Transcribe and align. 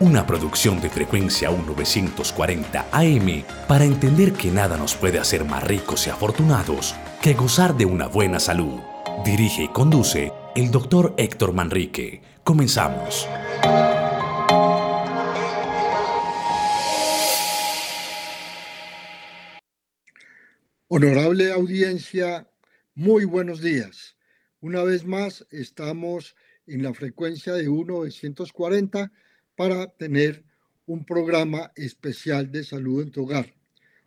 una 0.00 0.26
producción 0.26 0.80
de 0.80 0.88
frecuencia 0.88 1.50
1940 1.50 2.88
AM 2.90 3.44
para 3.68 3.84
entender 3.84 4.32
que 4.32 4.50
nada 4.50 4.78
nos 4.78 4.94
puede 4.94 5.18
hacer 5.18 5.44
más 5.44 5.62
ricos 5.62 6.06
y 6.06 6.10
afortunados 6.10 6.94
que 7.20 7.34
gozar 7.34 7.76
de 7.76 7.84
una 7.84 8.06
buena 8.06 8.40
salud. 8.40 8.80
Dirige 9.26 9.64
y 9.64 9.68
conduce 9.68 10.32
el 10.56 10.70
doctor 10.70 11.14
Héctor 11.18 11.52
Manrique. 11.52 12.22
Comenzamos. 12.44 13.28
Honorable 20.88 21.52
audiencia, 21.52 22.48
muy 22.94 23.26
buenos 23.26 23.60
días. 23.60 24.16
Una 24.60 24.82
vez 24.82 25.04
más 25.04 25.46
estamos 25.50 26.34
en 26.66 26.82
la 26.82 26.94
frecuencia 26.94 27.52
de 27.52 27.68
1940 27.68 29.12
para 29.60 29.88
tener 29.88 30.42
un 30.86 31.04
programa 31.04 31.70
especial 31.76 32.50
de 32.50 32.64
salud 32.64 33.02
en 33.02 33.10
tu 33.10 33.24
hogar. 33.24 33.52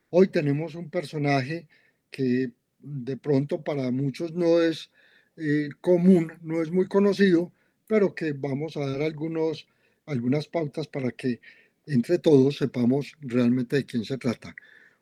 Hoy 0.09 0.30
tenemos 0.30 0.73
un 0.73 0.89
personaje 0.89 1.67
que 2.09 2.53
de 2.80 3.17
pronto 3.17 3.64
para 3.64 3.92
muchos 3.92 4.33
no 4.33 4.59
es 4.64 4.89
eh, 5.38 5.69
común, 5.80 6.33
no 6.42 6.64
es 6.64 6.72
muy 6.72 6.88
conocido, 6.88 7.53
pero 7.86 8.16
que 8.16 8.33
vamos 8.33 8.77
a 8.77 8.88
dar 8.88 9.03
algunos, 9.03 9.67
algunas 10.08 10.47
pautas 10.47 10.88
para 10.88 11.11
que 11.11 11.39
entre 11.86 12.17
todos 12.17 12.58
sepamos 12.58 13.14
realmente 13.22 13.75
de 13.75 13.86
quién 13.86 14.05
se 14.05 14.17
trata. 14.17 14.55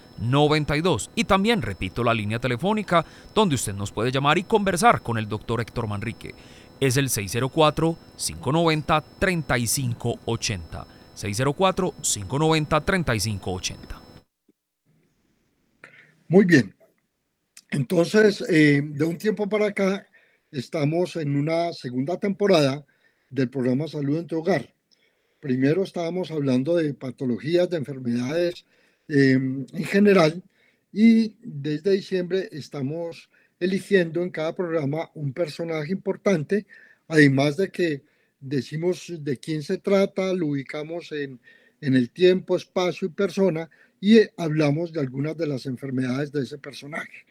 Y 1.15 1.25
también 1.25 1.63
repito 1.63 2.05
la 2.05 2.15
línea 2.15 2.39
telefónica 2.39 3.05
donde 3.35 3.55
usted 3.55 3.75
nos 3.75 3.93
puede 3.93 4.11
llamar 4.11 4.39
y 4.39 4.45
conversar 4.45 5.03
con 5.03 5.19
el 5.19 5.29
doctor 5.29 5.61
Héctor 5.61 5.87
Manrique. 5.87 6.35
Es 6.81 6.97
el 6.97 7.11
604 7.11 7.97
590 8.17 9.05
3580. 9.19 10.87
604 11.15 11.95
590 12.01 12.81
3580. 12.81 14.01
Muy 16.29 16.45
bien. 16.45 16.75
Entonces, 17.71 18.45
eh, 18.49 18.81
de 18.85 19.05
un 19.05 19.19
tiempo 19.19 19.49
para 19.49 19.67
acá, 19.67 20.07
estamos 20.51 21.17
en 21.17 21.37
una 21.37 21.73
segunda 21.73 22.19
temporada 22.19 22.85
del 23.29 23.51
programa 23.51 23.87
Salud 23.87 24.19
en 24.19 24.27
tu 24.27 24.39
Hogar. 24.39 24.75
Primero 25.41 25.83
estábamos 25.83 26.31
hablando 26.31 26.77
de 26.77 26.95
patologías, 26.95 27.71
de 27.71 27.79
enfermedades 27.79 28.67
em, 29.11 29.67
en 29.73 29.85
general 29.85 30.43
y 30.93 31.37
desde 31.43 31.93
diciembre 31.93 32.49
estamos 32.53 33.31
eligiendo 33.59 34.23
en 34.23 34.31
cada 34.31 34.55
programa 34.55 35.11
un 35.15 35.33
personaje 35.33 35.93
importante, 35.93 36.67
además 37.09 37.57
de 37.57 37.71
que 37.71 38.03
decimos 38.41 39.13
de 39.21 39.37
quién 39.37 39.63
se 39.63 39.79
trata, 39.79 40.33
lo 40.33 40.47
ubicamos 40.49 41.13
en, 41.13 41.41
en 41.81 41.95
el 41.95 42.11
tiempo, 42.11 42.57
espacio 42.57 43.09
y 43.09 43.11
persona 43.11 43.69
y 44.01 44.21
hablamos 44.37 44.93
de 44.93 45.01
algunas 45.01 45.37
de 45.37 45.47
las 45.47 45.67
enfermedades 45.67 46.33
de 46.33 46.43
ese 46.43 46.59
personaje. 46.59 47.27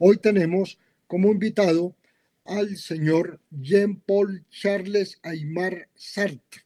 Hoy 0.00 0.16
tenemos 0.18 0.78
como 1.06 1.30
invitado 1.30 1.94
al 2.44 2.76
señor 2.76 3.40
Jean-Paul 3.50 4.44
Charles 4.50 5.18
Aymar 5.22 5.88
Sartre, 5.94 6.62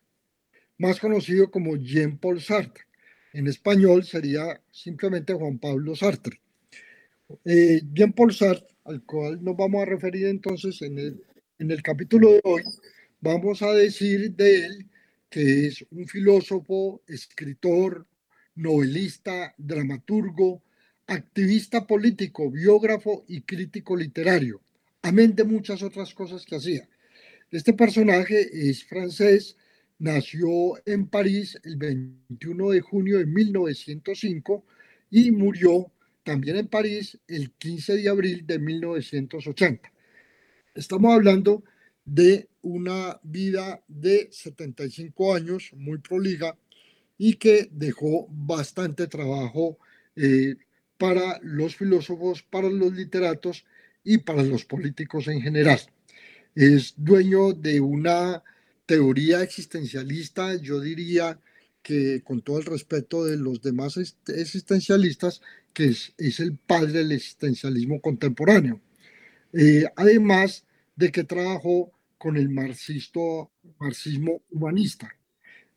más 0.78 1.00
conocido 1.00 1.50
como 1.50 1.76
Jean-Paul 1.76 2.40
Sartre. 2.40 2.84
En 3.32 3.46
español 3.46 4.04
sería 4.04 4.60
simplemente 4.70 5.32
Juan 5.34 5.58
Pablo 5.58 5.94
Sartre. 5.96 6.40
Eh, 7.44 7.82
Jean-Paul 7.92 8.32
Sartre, 8.34 8.74
al 8.84 9.02
cual 9.04 9.42
nos 9.42 9.56
vamos 9.56 9.82
a 9.82 9.86
referir 9.86 10.26
entonces 10.26 10.82
en 10.82 10.98
el, 10.98 11.22
en 11.58 11.70
el 11.70 11.82
capítulo 11.82 12.32
de 12.32 12.40
hoy, 12.44 12.62
vamos 13.20 13.62
a 13.62 13.72
decir 13.72 14.32
de 14.34 14.66
él 14.66 14.90
que 15.30 15.66
es 15.66 15.84
un 15.90 16.06
filósofo, 16.06 17.00
escritor, 17.06 18.06
novelista, 18.56 19.54
dramaturgo, 19.56 20.62
activista 21.06 21.86
político, 21.86 22.50
biógrafo 22.50 23.24
y 23.28 23.40
crítico 23.40 23.96
literario 23.96 24.60
amén 25.02 25.34
de 25.34 25.44
muchas 25.44 25.82
otras 25.82 26.14
cosas 26.14 26.46
que 26.46 26.56
hacía. 26.56 26.88
Este 27.50 27.72
personaje 27.74 28.48
es 28.70 28.84
francés, 28.84 29.56
nació 30.02 30.74
en 30.84 31.06
París 31.06 31.56
el 31.62 31.76
21 31.76 32.70
de 32.70 32.80
junio 32.80 33.18
de 33.18 33.26
1905 33.26 34.64
y 35.12 35.30
murió 35.30 35.92
también 36.24 36.56
en 36.56 36.66
París 36.66 37.18
el 37.28 37.52
15 37.52 37.98
de 37.98 38.08
abril 38.08 38.44
de 38.44 38.58
1980. 38.58 39.92
Estamos 40.74 41.14
hablando 41.14 41.62
de 42.04 42.48
una 42.62 43.20
vida 43.22 43.80
de 43.86 44.28
75 44.32 45.34
años, 45.34 45.70
muy 45.76 45.98
proliga, 45.98 46.56
y 47.16 47.34
que 47.34 47.68
dejó 47.70 48.26
bastante 48.28 49.06
trabajo 49.06 49.78
eh, 50.16 50.56
para 50.98 51.38
los 51.42 51.76
filósofos, 51.76 52.42
para 52.42 52.68
los 52.68 52.92
literatos 52.92 53.64
y 54.02 54.18
para 54.18 54.42
los 54.42 54.64
políticos 54.64 55.28
en 55.28 55.40
general. 55.40 55.78
Es 56.56 56.94
dueño 56.96 57.52
de 57.52 57.80
una 57.80 58.42
teoría 58.92 59.42
existencialista, 59.42 60.54
yo 60.56 60.78
diría 60.78 61.40
que 61.82 62.22
con 62.22 62.42
todo 62.42 62.58
el 62.58 62.66
respeto 62.66 63.24
de 63.24 63.38
los 63.38 63.62
demás 63.62 63.96
existencialistas, 63.96 65.40
que 65.72 65.86
es, 65.86 66.12
es 66.18 66.40
el 66.40 66.58
padre 66.58 66.92
del 66.92 67.12
existencialismo 67.12 68.02
contemporáneo. 68.02 68.82
Eh, 69.54 69.86
además 69.96 70.66
de 70.94 71.10
que 71.10 71.24
trabajó 71.24 71.90
con 72.18 72.36
el 72.36 72.50
marxismo 72.50 73.50
humanista. 74.50 75.08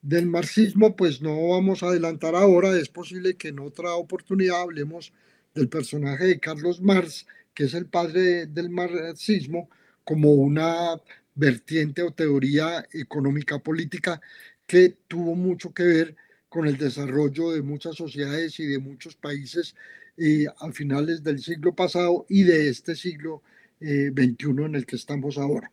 Del 0.01 0.25
marxismo, 0.25 0.98
pues 0.98 1.22
no 1.22 1.48
vamos 1.48 1.84
a 1.84 1.88
adelantar 1.88 2.36
ahora, 2.36 2.78
es 2.78 2.89
posible 2.89 3.38
que 3.38 3.48
en 3.48 3.60
otra 3.60 3.95
oportunidad 3.95 4.60
hablemos 4.60 5.13
del 5.54 5.69
personaje 5.69 6.25
de 6.25 6.39
Carlos 6.42 6.81
Marx, 6.81 7.25
que 7.54 7.63
es 7.63 7.74
el 7.75 7.86
padre 7.86 8.45
del 8.48 8.69
marxismo, 8.69 9.69
como 10.04 10.34
una 10.34 11.01
vertiente 11.36 12.02
o 12.02 12.12
teoría 12.12 12.86
económica 12.94 13.60
política 13.60 14.22
que 14.66 14.98
tuvo 15.08 15.36
mucho 15.36 15.74
que 15.74 15.84
ver 15.84 16.16
con 16.50 16.68
el 16.68 16.78
desarrollo 16.78 17.52
de 17.52 17.62
muchas 17.62 17.96
sociedades 17.96 18.60
y 18.60 18.66
de 18.66 18.80
muchos 18.80 19.16
países 19.16 19.76
eh, 20.18 20.46
a 20.60 20.72
finales 20.72 21.22
del 21.24 21.40
siglo 21.40 21.76
pasado 21.76 22.26
y 22.30 22.44
de 22.44 22.70
este 22.70 22.96
siglo 22.96 23.44
XXI 23.80 23.82
eh, 23.82 24.66
en 24.66 24.76
el 24.76 24.86
que 24.86 24.96
estamos 24.96 25.38
ahora. 25.38 25.70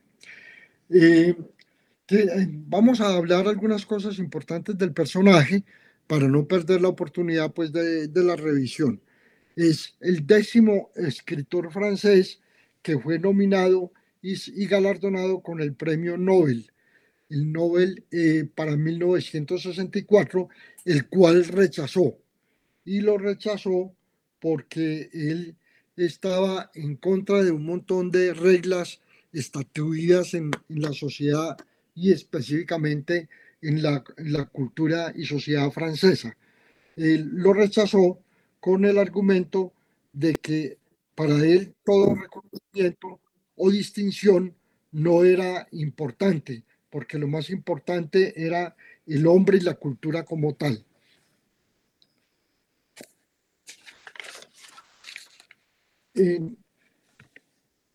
Eh, 0.91 1.35
vamos 2.67 3.01
a 3.01 3.15
hablar 3.15 3.47
algunas 3.47 3.87
cosas 3.87 4.19
importantes 4.19 4.77
del 4.77 4.93
personaje 4.93 5.65
para 6.07 6.27
no 6.29 6.47
perder 6.47 6.81
la 6.81 6.89
oportunidad 6.89 7.53
pues, 7.53 7.73
de, 7.73 8.09
de 8.09 8.25
la 8.25 8.37
revisión. 8.37 9.01
Es 9.55 9.95
el 10.01 10.27
décimo 10.27 10.91
escritor 10.97 11.73
francés 11.73 12.41
que 12.83 12.99
fue 12.99 13.19
nominado 13.19 13.93
y, 14.23 14.67
galardonado 14.67 15.43
con 15.43 15.61
el 15.61 15.75
premio 15.75 16.17
Nobel, 16.17 16.71
el 17.29 17.53
Nobel 17.53 18.05
eh, 18.11 18.49
para 18.55 18.77
1964, 18.77 20.49
el 20.85 21.09
cual 21.09 21.45
rechazó. 21.45 22.19
Y 22.85 23.01
lo 23.01 23.19
rechazó 23.19 23.95
porque 24.39 25.11
él 25.13 25.57
estaba 25.97 26.71
en 26.75 26.97
contra 26.97 27.43
de 27.43 27.51
un 27.51 27.65
montón 27.65 28.11
de 28.11 28.33
reglas 28.35 29.01
estatuidas 29.33 30.35
en, 30.35 30.51
la 30.69 30.93
sociedad 30.93 31.57
y 31.95 32.13
específicamente 32.13 33.29
en 33.61 33.83
la, 33.83 34.03
cultura 34.53 35.13
y 35.15 35.25
sociedad 35.25 35.71
francesa. 35.71 36.37
Él 36.97 37.31
lo 37.33 37.53
rechazó 37.53 38.19
con 38.61 38.85
el 38.85 38.99
argumento 38.99 39.73
de 40.13 40.35
que 40.35 40.79
para 41.15 41.37
él 41.45 41.75
todo 41.85 42.15
reconocimiento 42.15 43.21
o 43.57 43.71
distinción 43.71 44.55
no 44.93 45.25
era 45.25 45.67
importante, 45.73 46.65
porque 46.91 47.19
lo 47.19 47.29
más 47.29 47.51
importante 47.51 48.35
era 48.37 48.77
el 49.07 49.27
hombre 49.27 49.59
y 49.59 49.61
la 49.61 49.75
cultura 49.75 50.25
como 50.25 50.55
tal. 50.55 50.85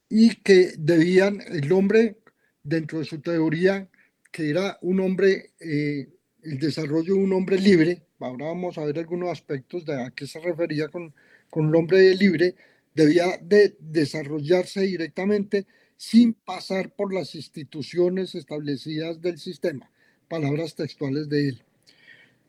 y 0.09 0.36
que 0.38 0.74
debían, 0.77 1.39
el 1.48 1.71
hombre, 1.71 2.18
dentro 2.63 3.00
de 3.00 3.06
su 3.06 3.19
teoría, 3.19 3.88
que 4.31 4.50
era 4.50 4.77
un 4.81 5.00
hombre, 5.00 5.51
eh, 5.59 6.07
el 6.42 6.59
desarrollo 6.59 7.13
de 7.13 7.19
un 7.19 7.33
hombre 7.33 7.59
libre, 7.59 8.04
ahora 8.19 8.48
vamos 8.48 8.77
a 8.77 8.86
ver 8.86 9.00
algunos 9.00 9.30
aspectos 9.30 9.86
de 9.86 10.01
a 10.01 10.12
qué 10.12 10.25
se 10.25 10.39
refería 10.39 10.88
con, 10.88 11.13
con 11.50 11.68
el 11.68 11.75
hombre 11.75 12.15
libre, 12.15 12.56
debía 12.97 13.38
de 13.41 13.77
desarrollarse 13.79 14.81
directamente 14.81 15.67
sin 15.95 16.33
pasar 16.33 16.95
por 16.95 17.13
las 17.13 17.35
instituciones 17.35 18.33
establecidas 18.33 19.21
del 19.21 19.38
sistema, 19.38 19.89
palabras 20.27 20.75
textuales 20.75 21.29
de 21.29 21.49
él. 21.49 21.63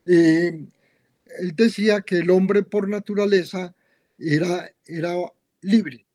Eh, 0.07 0.67
él 1.39 1.53
decía 1.55 2.01
que 2.01 2.17
el 2.17 2.31
hombre 2.31 2.63
por 2.63 2.89
naturaleza 2.89 3.75
era, 4.19 4.73
era 4.87 5.15
libre, 5.61 6.07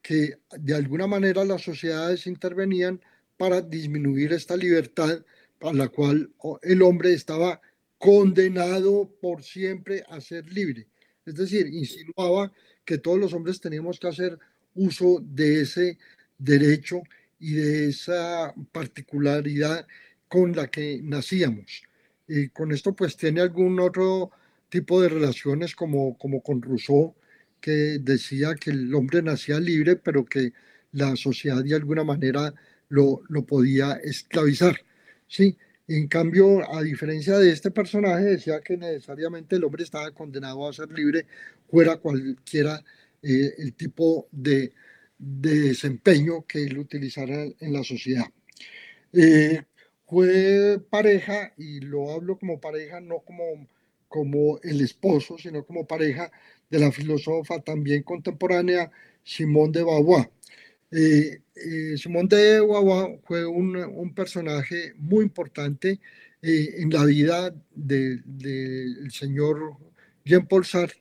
que 0.00 0.38
de 0.56 0.74
alguna 0.74 1.08
manera 1.08 1.44
las 1.44 1.62
sociedades 1.62 2.28
intervenían 2.28 3.00
para 3.36 3.60
disminuir 3.60 4.32
esta 4.32 4.56
libertad 4.56 5.24
a 5.60 5.72
la 5.72 5.88
cual 5.88 6.30
el 6.62 6.82
hombre 6.82 7.12
estaba 7.12 7.60
condenado 7.98 9.10
por 9.20 9.42
siempre 9.42 10.04
a 10.08 10.20
ser 10.20 10.46
libre. 10.52 10.86
Es 11.26 11.34
decir, 11.34 11.66
insinuaba 11.66 12.52
que 12.84 12.98
todos 12.98 13.18
los 13.18 13.32
hombres 13.32 13.60
teníamos 13.60 13.98
que 13.98 14.08
hacer 14.08 14.38
uso 14.74 15.22
de 15.22 15.62
ese 15.62 15.98
derecho 16.38 17.02
y 17.38 17.54
de 17.54 17.88
esa 17.88 18.54
particularidad 18.72 19.86
con 20.28 20.54
la 20.54 20.68
que 20.68 21.00
nacíamos. 21.02 21.82
Y 22.26 22.48
con 22.48 22.72
esto 22.72 22.94
pues 22.94 23.16
tiene 23.16 23.40
algún 23.40 23.78
otro 23.80 24.30
tipo 24.68 25.00
de 25.00 25.08
relaciones 25.08 25.74
como, 25.74 26.16
como 26.18 26.42
con 26.42 26.62
Rousseau, 26.62 27.14
que 27.60 27.98
decía 28.00 28.54
que 28.54 28.70
el 28.70 28.94
hombre 28.94 29.22
nacía 29.22 29.60
libre, 29.60 29.96
pero 29.96 30.24
que 30.24 30.52
la 30.92 31.16
sociedad 31.16 31.62
de 31.62 31.74
alguna 31.74 32.04
manera 32.04 32.54
lo, 32.88 33.22
lo 33.28 33.44
podía 33.44 33.92
esclavizar. 33.94 34.76
Sí, 35.28 35.56
en 35.86 36.08
cambio, 36.08 36.62
a 36.74 36.82
diferencia 36.82 37.38
de 37.38 37.50
este 37.50 37.70
personaje, 37.70 38.24
decía 38.24 38.60
que 38.60 38.76
necesariamente 38.76 39.56
el 39.56 39.64
hombre 39.64 39.84
estaba 39.84 40.10
condenado 40.12 40.66
a 40.66 40.72
ser 40.72 40.90
libre, 40.90 41.26
fuera 41.68 41.96
cualquiera 41.98 42.82
eh, 43.22 43.54
el 43.58 43.74
tipo 43.74 44.28
de, 44.32 44.72
desempeño 45.18 46.44
que 46.46 46.64
él 46.64 46.78
utilizara 46.78 47.44
en 47.44 47.72
la 47.72 47.84
sociedad. 47.84 48.26
Eh, 49.12 49.62
fue 50.06 50.80
pareja, 50.90 51.52
y 51.56 51.80
lo 51.80 52.12
hablo 52.12 52.38
como 52.38 52.60
pareja, 52.60 53.00
no 53.00 53.20
como, 53.20 53.66
como 54.08 54.58
el 54.62 54.80
esposo, 54.80 55.38
sino 55.38 55.64
como 55.64 55.86
pareja 55.86 56.30
de 56.70 56.78
la 56.78 56.92
filósofa 56.92 57.60
también 57.60 58.02
contemporánea 58.02 58.90
Simone 59.22 59.72
de 59.72 59.84
Beauvoir. 59.84 60.30
Eh, 60.90 61.40
eh, 61.56 61.96
Simón 61.96 62.28
de 62.28 62.60
Beauvoir 62.60 63.20
fue 63.24 63.46
un, 63.46 64.12
personaje 64.14 64.94
muy 64.98 65.24
importante 65.24 66.00
eh, 66.42 66.74
en 66.78 66.90
la 66.90 67.04
vida 67.04 67.54
del 67.74 69.10
señor 69.10 69.76
Jean-Paul 70.24 70.64
Sartre, 70.64 71.00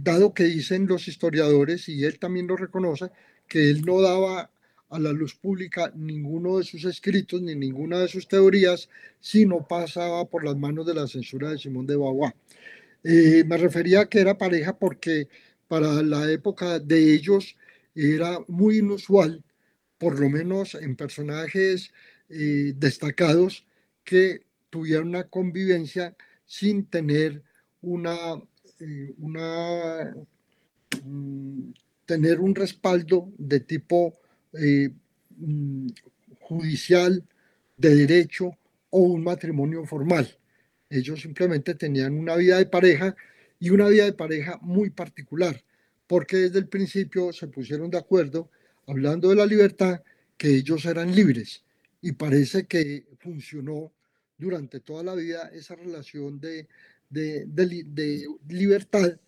dado 0.00 0.34
que 0.34 0.44
dicen 0.44 0.86
los 0.86 1.06
historiadores, 1.06 1.88
y 1.88 2.04
él 2.04 2.18
también 2.18 2.48
lo 2.48 2.56
reconoce, 2.56 3.10
que 3.46 3.70
él 3.70 3.82
no 3.82 4.00
daba 4.00 4.50
a 4.88 4.98
la 4.98 5.12
luz 5.12 5.34
pública 5.34 5.92
ninguno 5.94 6.58
de 6.58 6.64
sus 6.64 6.84
escritos 6.84 7.40
ni 7.40 7.54
ninguna 7.54 8.00
de 8.00 8.08
sus 8.08 8.26
teorías 8.26 8.88
si 9.20 9.46
no 9.46 9.66
pasaba 9.68 10.24
por 10.24 10.44
las 10.44 10.56
manos 10.56 10.84
de 10.86 10.94
la 10.94 11.06
censura 11.06 11.50
de 11.50 11.58
Simón 11.58 11.86
de 11.86 11.96
Beauvoir. 11.96 12.34
me 13.04 13.56
refería 13.56 14.00
a 14.00 14.08
que 14.08 14.20
era 14.20 14.36
pareja 14.36 14.76
porque 14.76 15.28
para 15.68 16.02
la 16.02 16.28
época 16.30 16.80
de 16.80 17.14
ellos 17.14 17.56
era 17.94 18.40
muy 18.48 18.78
inusual, 18.78 19.44
por 20.00 20.18
lo 20.18 20.30
menos 20.30 20.74
en 20.74 20.96
personajes 20.96 21.92
eh, 22.30 22.72
destacados, 22.74 23.66
que 24.02 24.40
tuvieran 24.70 25.08
una 25.08 25.24
convivencia 25.24 26.16
sin 26.46 26.86
tener 26.86 27.42
una, 27.82 28.16
eh, 28.80 29.14
mm, 31.04 31.72
tener 32.06 32.40
un 32.40 32.54
respaldo 32.54 33.30
de 33.36 33.60
tipo 33.60 34.14
eh, 34.54 34.90
mm, 35.36 35.88
judicial, 36.40 37.22
de 37.76 37.94
derecho 37.94 38.56
o 38.88 39.00
un 39.00 39.22
matrimonio 39.22 39.84
formal. 39.84 40.26
Ellos 40.88 41.20
simplemente 41.20 41.74
tenían 41.74 42.14
una 42.14 42.36
vida 42.36 42.56
de 42.56 42.66
pareja 42.66 43.14
y 43.58 43.68
una 43.68 43.88
vida 43.88 44.06
de 44.06 44.14
pareja 44.14 44.58
muy 44.62 44.88
particular 44.88 45.62
porque 46.10 46.38
desde 46.38 46.58
el 46.58 46.66
principio 46.66 47.32
se 47.32 47.46
pusieron 47.46 47.88
de 47.88 47.98
acuerdo, 47.98 48.50
hablando 48.90 49.30
de 49.30 49.36
la 49.36 49.46
libertad, 49.46 50.02
que 50.36 50.48
ellos 50.48 50.84
eran 50.84 51.14
libres. 51.14 51.64
Y 52.02 52.12
parece 52.12 52.66
que 52.66 53.06
funcionó 53.18 53.92
durante 54.36 54.80
toda 54.80 55.04
la 55.04 55.14
vida 55.14 55.50
esa 55.54 55.76
relación 55.76 56.40
de, 56.40 56.66
de, 57.08 58.26
libertad 58.48 59.18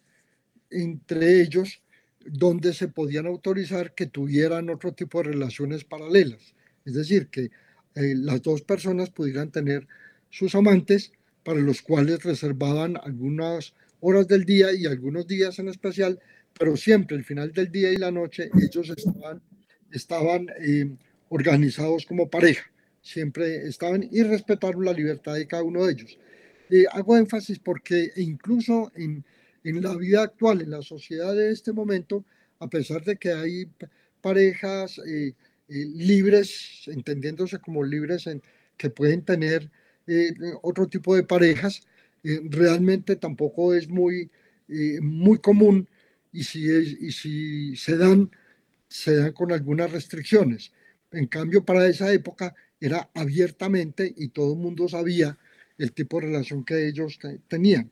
entre 0.71 1.43
ellos, 1.43 1.83
donde 2.25 2.73
se 2.73 2.89
podían 2.89 3.27
autorizar 3.27 3.95
que 3.95 4.07
tuvieran 4.07 4.71
otro 4.71 4.93
tipo 4.93 5.19
de 5.19 5.31
relaciones 5.31 5.85
paralelas. 5.85 6.55
Es 6.85 6.95
decir, 6.95 7.29
que 7.29 7.51
eh, 7.95 8.15
las 8.17 8.43
dos 8.43 8.63
personas 8.63 9.11
pudieran 9.11 9.51
tener 9.51 9.87
sus 10.31 10.55
amantes 10.55 11.13
para 11.45 11.61
los 11.61 11.83
cuales 11.83 12.23
reservaban 12.23 12.97
algunas 13.03 13.75
horas 14.01 14.27
del 14.27 14.45
día 14.45 14.73
y 14.73 14.87
algunos 14.87 15.27
días 15.27 15.59
en 15.59 15.69
especial 15.69 16.19
pero 16.59 16.77
siempre 16.77 17.17
al 17.17 17.25
final 17.25 17.53
del 17.53 17.71
día 17.71 17.91
y 17.93 17.97
la 17.97 18.11
noche 18.11 18.51
ellos 18.61 18.91
estaban, 18.91 19.41
estaban 19.93 20.49
eh, 20.61 20.91
organizados 21.29 22.07
como 22.07 22.29
pareja, 22.29 22.71
siempre 23.01 23.67
estaban 23.67 24.09
y 24.11 24.23
respetaron 24.23 24.85
la 24.85 24.93
libertad 24.93 25.35
de 25.35 25.47
cada 25.47 25.63
uno 25.63 25.87
de 25.87 25.93
ellos. 25.93 26.19
Eh, 26.71 26.85
hago 26.93 27.17
énfasis 27.17 27.59
porque 27.59 28.11
incluso 28.17 28.91
en, 28.95 29.25
en 29.65 29.83
la 29.83 29.95
vida 29.97 30.23
actual, 30.23 30.63
en 30.63 30.71
la 30.71 30.83
sociedad 30.83 31.35
de 31.35 31.53
este 31.53 31.73
momento, 31.73 32.25
a 32.59 32.69
pesar 32.69 33.05
de 33.05 33.17
que 33.17 33.33
hay 33.33 33.69
parejas 34.21 35.01
eh, 35.07 35.35
libres, 35.69 36.83
entendiéndose 36.87 37.59
como 37.59 37.85
libres, 37.85 38.27
en, 38.27 38.43
que 38.77 38.91
pueden 38.91 39.23
tener 39.23 39.71
otro 40.63 40.89
tipo 40.89 41.15
de 41.15 41.23
parejas, 41.23 41.83
realmente 42.25 43.15
tampoco 43.15 43.73
es 43.73 43.89
muy, 43.89 44.29
muy 45.01 45.39
común 45.39 45.89
y 46.33 46.43
si, 46.43 46.67
y 46.67 47.13
si 47.13 47.77
se 47.77 47.97
dan, 47.97 48.31
se 48.93 49.17
dan 49.17 49.33
con 49.33 49.53
algunas 49.53 49.91
restricciones. 49.91 50.73
En 51.11 51.27
cambio, 51.27 51.65
para 51.65 51.87
esa 51.87 52.13
época 52.13 52.55
era 52.79 53.11
abiertamente 53.15 54.13
y 54.17 54.29
todo 54.29 54.53
el 54.53 54.59
mundo 54.59 54.89
sabía 54.89 55.39
el 55.79 55.93
tipo 55.93 56.21
de 56.21 56.27
relación 56.27 56.65
que 56.65 56.89
ellos 56.89 57.19
tenían. 57.49 57.91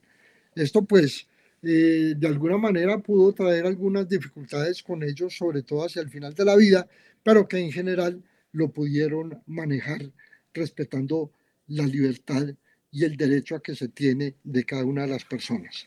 Esto 0.55 0.85
pues 0.85 1.27
eh, 1.63 2.15
de 2.17 2.27
alguna 2.27 2.59
manera 2.59 2.99
pudo 2.99 3.33
traer 3.33 3.67
algunas 3.67 4.09
dificultades 4.09 4.83
con 4.83 5.03
ellos, 5.03 5.37
sobre 5.37 5.63
todo 5.63 5.85
hacia 5.85 6.03
el 6.03 6.11
final 6.11 6.35
de 6.35 6.45
la 6.45 6.57
vida, 6.57 6.87
pero 7.23 7.49
que 7.49 7.59
en 7.59 7.73
general 7.73 8.23
lo 8.53 8.71
pudieron 8.71 9.43
manejar 9.47 10.03
respetando 10.53 11.33
la 11.69 11.87
libertad 11.87 12.47
y 12.91 13.05
el 13.05 13.17
derecho 13.17 13.55
a 13.55 13.63
que 13.63 13.75
se 13.75 13.89
tiene 13.89 14.35
de 14.45 14.65
cada 14.65 14.85
una 14.85 15.03
de 15.03 15.09
las 15.09 15.25
personas. 15.25 15.87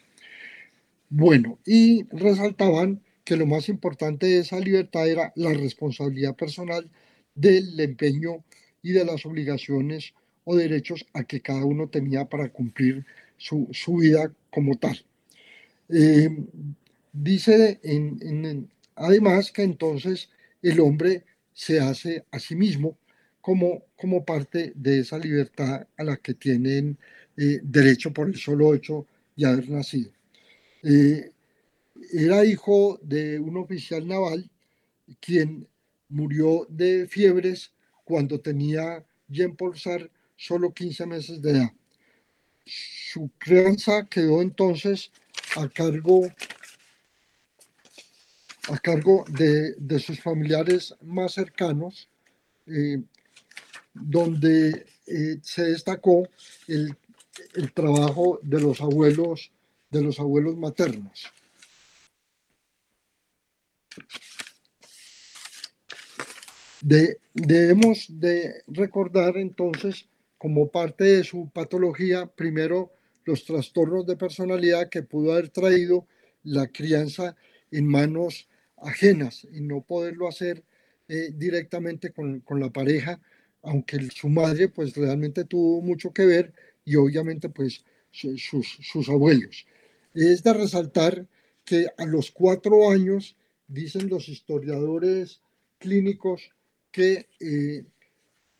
Bueno, 1.09 1.59
y 1.65 2.07
resaltaban 2.09 3.02
que 3.23 3.37
lo 3.37 3.45
más 3.45 3.69
importante 3.69 4.27
de 4.27 4.39
esa 4.39 4.59
libertad 4.59 5.07
era 5.07 5.31
la 5.35 5.53
responsabilidad 5.53 6.35
personal 6.35 6.89
del 7.35 7.79
empeño 7.79 8.43
y 8.81 8.91
de 8.91 9.05
las 9.05 9.25
obligaciones 9.25 10.13
o 10.43 10.55
derechos 10.55 11.05
a 11.13 11.23
que 11.23 11.41
cada 11.41 11.63
uno 11.63 11.87
tenía 11.87 12.25
para 12.25 12.49
cumplir 12.49 13.05
su, 13.37 13.67
vida 13.97 14.31
como 14.51 14.77
tal. 14.77 15.03
Eh, 15.89 16.29
dice 17.11 17.79
además 18.95 19.51
que 19.51 19.63
entonces 19.63 20.29
el 20.61 20.79
hombre 20.79 21.23
se 21.53 21.79
hace 21.79 22.25
a 22.31 22.39
sí 22.39 22.55
mismo 22.55 22.97
como, 23.41 23.83
como 23.97 24.25
parte 24.25 24.73
de 24.75 24.99
esa 24.99 25.17
libertad 25.17 25.87
a 25.97 26.03
la 26.03 26.17
que 26.17 26.33
tienen 26.33 26.97
eh, 27.37 27.59
derecho 27.63 28.13
por 28.13 28.27
el 28.27 28.35
solo 28.35 28.73
hecho 28.73 29.05
de 29.35 29.45
haber 29.45 29.69
nacido. 29.69 30.11
Eh, 30.83 31.32
era 32.11 32.45
hijo 32.45 32.99
de 33.01 33.39
un 33.39 33.57
oficial 33.57 34.07
naval 34.07 34.49
quien 35.19 35.67
murió 36.09 36.65
de 36.69 37.07
fiebres 37.07 37.71
cuando 38.03 38.39
tenía 38.39 39.05
Jean 39.27 39.55
Paul 39.55 39.75
solo 40.35 40.73
15 40.73 41.05
meses 41.05 41.41
de 41.41 41.51
edad. 41.51 41.71
Su 42.65 43.29
crianza 43.37 44.05
quedó 44.05 44.41
entonces 44.41 45.11
a 45.55 45.67
cargo, 45.69 46.27
a 48.69 48.77
cargo 48.79 49.25
de, 49.29 49.99
sus 49.99 50.19
familiares 50.19 50.95
más 51.01 51.33
cercanos, 51.33 52.09
eh, 52.67 53.01
donde 53.93 54.85
eh, 55.07 55.39
se 55.41 55.63
destacó 55.65 56.27
el, 56.67 56.95
el 57.55 57.73
trabajo 57.73 58.39
de 58.41 58.61
los 58.61 58.81
abuelos, 58.81 59.51
de 59.91 60.01
los 60.01 60.19
abuelos 60.19 60.57
maternos 60.57 61.31
debemos 66.83 68.07
de 68.09 68.61
recordar 68.67 69.37
entonces 69.37 70.07
como 70.37 70.69
parte 70.69 71.05
de 71.05 71.23
su 71.23 71.49
patología, 71.49 72.25
primero 72.25 72.91
los 73.25 73.45
trastornos 73.45 74.05
de 74.05 74.17
personalidad 74.17 74.89
que 74.89 75.01
pudo 75.01 75.31
haber 75.31 75.49
traído 75.49 76.05
la 76.43 76.67
crianza 76.67 77.35
en 77.71 77.87
manos 77.87 78.49
ajenas 78.77 79.47
y 79.51 79.61
no 79.61 79.81
poderlo 79.81 80.27
hacer 80.27 80.63
eh, 81.07 81.29
directamente 81.33 82.11
con, 82.11 82.41
con, 82.41 82.59
la 82.59 82.69
pareja, 82.69 83.21
aunque 83.61 84.09
su 84.11 84.27
madre 84.27 84.67
pues 84.67 84.93
realmente 84.95 85.45
tuvo 85.45 85.81
mucho 85.81 86.11
que 86.11 86.25
ver 86.25 86.53
y 86.83 86.95
obviamente 86.97 87.47
pues 87.47 87.85
sus, 88.11 88.77
sus 88.81 89.09
abuelos. 89.09 89.65
Es 90.13 90.43
de 90.43 90.53
resaltar 90.53 91.25
que 91.63 91.87
a 91.97 92.05
los 92.05 92.31
cuatro 92.31 92.89
años, 92.89 93.37
dicen 93.67 94.09
los 94.09 94.27
historiadores 94.27 95.41
clínicos, 95.79 96.51
que 96.93 97.27
eh, 97.39 97.83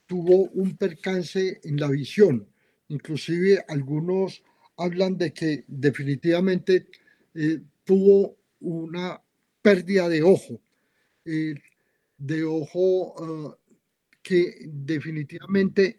tuvo 0.08 0.50
un 0.56 0.76
percance 0.76 1.62
en 1.64 1.80
la 1.80 1.88
visión. 1.88 2.46
Inclusive 2.90 3.64
algunos 3.68 4.44
hablan 4.76 5.18
de 5.18 5.32
que 5.32 5.64
definitivamente 5.68 6.88
eh, 7.36 7.62
tuvo 7.86 8.36
una 8.60 9.22
pérdida 9.62 10.10
de 10.10 10.24
ojo, 10.24 10.60
eh, 11.26 11.54
de 12.18 12.44
ojo 12.44 13.14
ah, 13.20 13.58
que 14.22 14.66
definitivamente 14.66 15.98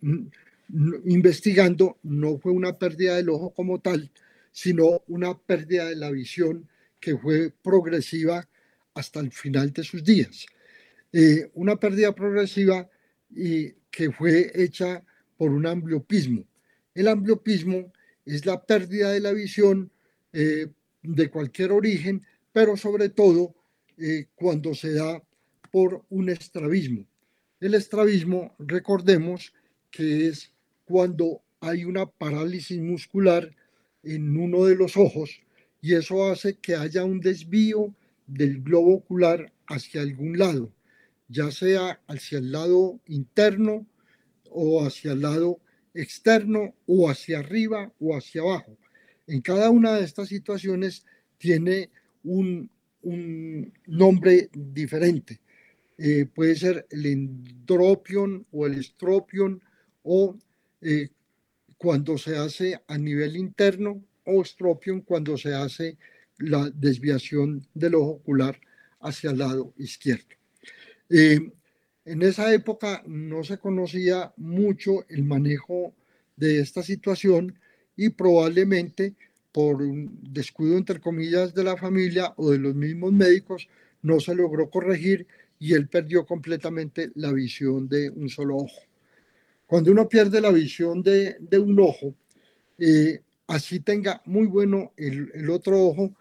investigando 1.04 1.98
no 2.02 2.38
fue 2.38 2.52
una 2.52 2.76
pérdida 2.76 3.16
del 3.16 3.28
ojo 3.28 3.50
como 3.54 3.80
tal, 3.80 4.10
sino 4.50 5.02
una 5.06 5.38
pérdida 5.38 5.88
de 5.88 5.96
la 5.96 6.10
visión 6.10 6.68
que 6.98 7.16
fue 7.16 7.52
progresiva 7.62 8.48
hasta 8.94 9.20
el 9.20 9.30
final 9.30 9.72
de 9.72 9.84
sus 9.84 10.02
días. 10.02 10.46
Eh, 11.16 11.48
una 11.54 11.76
pérdida 11.76 12.12
progresiva 12.12 12.90
y 13.30 13.70
que 13.88 14.10
fue 14.10 14.50
hecha 14.52 15.04
por 15.36 15.52
un 15.52 15.64
ambliopismo. 15.64 16.44
El 16.92 17.06
ambliopismo 17.06 17.92
es 18.24 18.44
la 18.44 18.60
pérdida 18.60 19.12
de 19.12 19.20
la 19.20 19.30
visión 19.30 19.92
eh, 20.32 20.66
de 21.04 21.30
cualquier 21.30 21.70
origen, 21.70 22.26
pero 22.52 22.76
sobre 22.76 23.10
todo 23.10 23.54
eh, 23.96 24.26
cuando 24.34 24.74
se 24.74 24.92
da 24.92 25.22
por 25.70 26.04
un 26.08 26.30
estrabismo. 26.30 27.06
El 27.60 27.74
estrabismo, 27.74 28.56
recordemos 28.58 29.54
que 29.92 30.26
es 30.26 30.50
cuando 30.84 31.42
hay 31.60 31.84
una 31.84 32.06
parálisis 32.06 32.80
muscular 32.80 33.54
en 34.02 34.36
uno 34.36 34.64
de 34.64 34.74
los 34.74 34.96
ojos 34.96 35.40
y 35.80 35.94
eso 35.94 36.28
hace 36.28 36.58
que 36.58 36.74
haya 36.74 37.04
un 37.04 37.20
desvío 37.20 37.94
del 38.26 38.62
globo 38.62 38.96
ocular 38.96 39.52
hacia 39.68 40.00
algún 40.00 40.38
lado 40.38 40.73
ya 41.34 41.50
sea 41.50 42.00
hacia 42.06 42.38
el 42.38 42.52
lado 42.52 43.00
interno 43.06 43.86
o 44.50 44.86
hacia 44.86 45.12
el 45.12 45.22
lado 45.22 45.60
externo 45.92 46.74
o 46.86 47.10
hacia 47.10 47.40
arriba 47.40 47.92
o 47.98 48.16
hacia 48.16 48.42
abajo. 48.42 48.78
En 49.26 49.40
cada 49.40 49.68
una 49.70 49.94
de 49.94 50.04
estas 50.04 50.28
situaciones 50.28 51.04
tiene 51.36 51.90
un, 52.22 52.70
nombre 53.86 54.48
diferente. 54.52 55.40
Eh, 55.98 56.24
puede 56.24 56.54
ser 56.54 56.86
el 56.90 57.04
endropion 57.04 58.46
o 58.50 58.66
el 58.66 58.78
estropion 58.78 59.60
o 60.02 60.38
eh, 60.80 61.10
cuando 61.76 62.16
se 62.16 62.36
hace 62.36 62.80
a 62.86 62.96
nivel 62.96 63.36
interno 63.36 64.02
o 64.24 64.40
estropion 64.40 65.02
cuando 65.02 65.36
se 65.36 65.52
hace 65.52 65.98
la 66.38 66.70
desviación 66.70 67.66
del 67.74 67.96
ojo 67.96 68.10
ocular 68.12 68.58
hacia 69.00 69.30
el 69.30 69.38
lado 69.38 69.74
izquierdo. 69.76 70.43
Eh, 71.10 71.52
en 72.04 72.22
esa 72.22 72.52
época 72.52 73.02
no 73.06 73.44
se 73.44 73.58
conocía 73.58 74.32
mucho 74.36 75.04
el 75.08 75.24
manejo 75.24 75.94
de 76.36 76.60
esta 76.60 76.82
situación 76.82 77.58
y 77.96 78.10
probablemente 78.10 79.14
por 79.52 79.82
un 79.82 80.18
descuido, 80.20 80.76
entre 80.76 81.00
comillas, 81.00 81.54
de 81.54 81.64
la 81.64 81.76
familia 81.76 82.34
o 82.36 82.50
de 82.50 82.58
los 82.58 82.74
mismos 82.74 83.12
médicos, 83.12 83.68
no 84.02 84.18
se 84.20 84.34
logró 84.34 84.68
corregir 84.68 85.26
y 85.58 85.74
él 85.74 85.88
perdió 85.88 86.26
completamente 86.26 87.10
la 87.14 87.32
visión 87.32 87.88
de 87.88 88.10
un 88.10 88.28
solo 88.28 88.56
ojo. 88.56 88.82
Cuando 89.66 89.92
uno 89.92 90.08
pierde 90.08 90.40
la 90.40 90.50
visión 90.50 91.02
de, 91.02 91.36
un 91.58 91.78
ojo, 91.80 92.14
eh, 92.78 93.20
así 93.46 93.80
tenga 93.80 94.20
muy 94.26 94.46
bueno 94.46 94.92
el, 94.96 95.48
otro 95.48 95.80
ojo, 95.86 96.12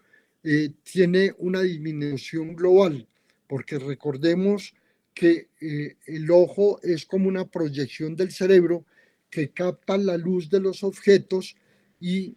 eh, 0.44 0.70
tiene 0.82 1.34
una 1.38 1.60
disminución 1.60 2.54
global 2.54 3.06
porque 3.54 3.78
recordemos 3.78 4.74
que 5.14 5.46
eh, 5.60 5.96
el 6.06 6.28
ojo 6.32 6.80
es 6.82 7.06
como 7.06 7.28
una 7.28 7.46
proyección 7.46 8.16
del 8.16 8.32
cerebro 8.32 8.84
que 9.30 9.50
capta 9.50 9.96
la 9.96 10.16
luz 10.16 10.50
de 10.50 10.58
los 10.58 10.82
objetos 10.82 11.54
y 12.00 12.36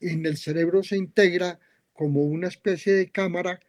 en 0.00 0.24
el 0.24 0.38
cerebro 0.38 0.82
se 0.82 0.96
integra 0.96 1.60
como 1.92 2.22
una 2.22 2.48
especie 2.48 2.94
de 2.94 3.10
cámara 3.10 3.60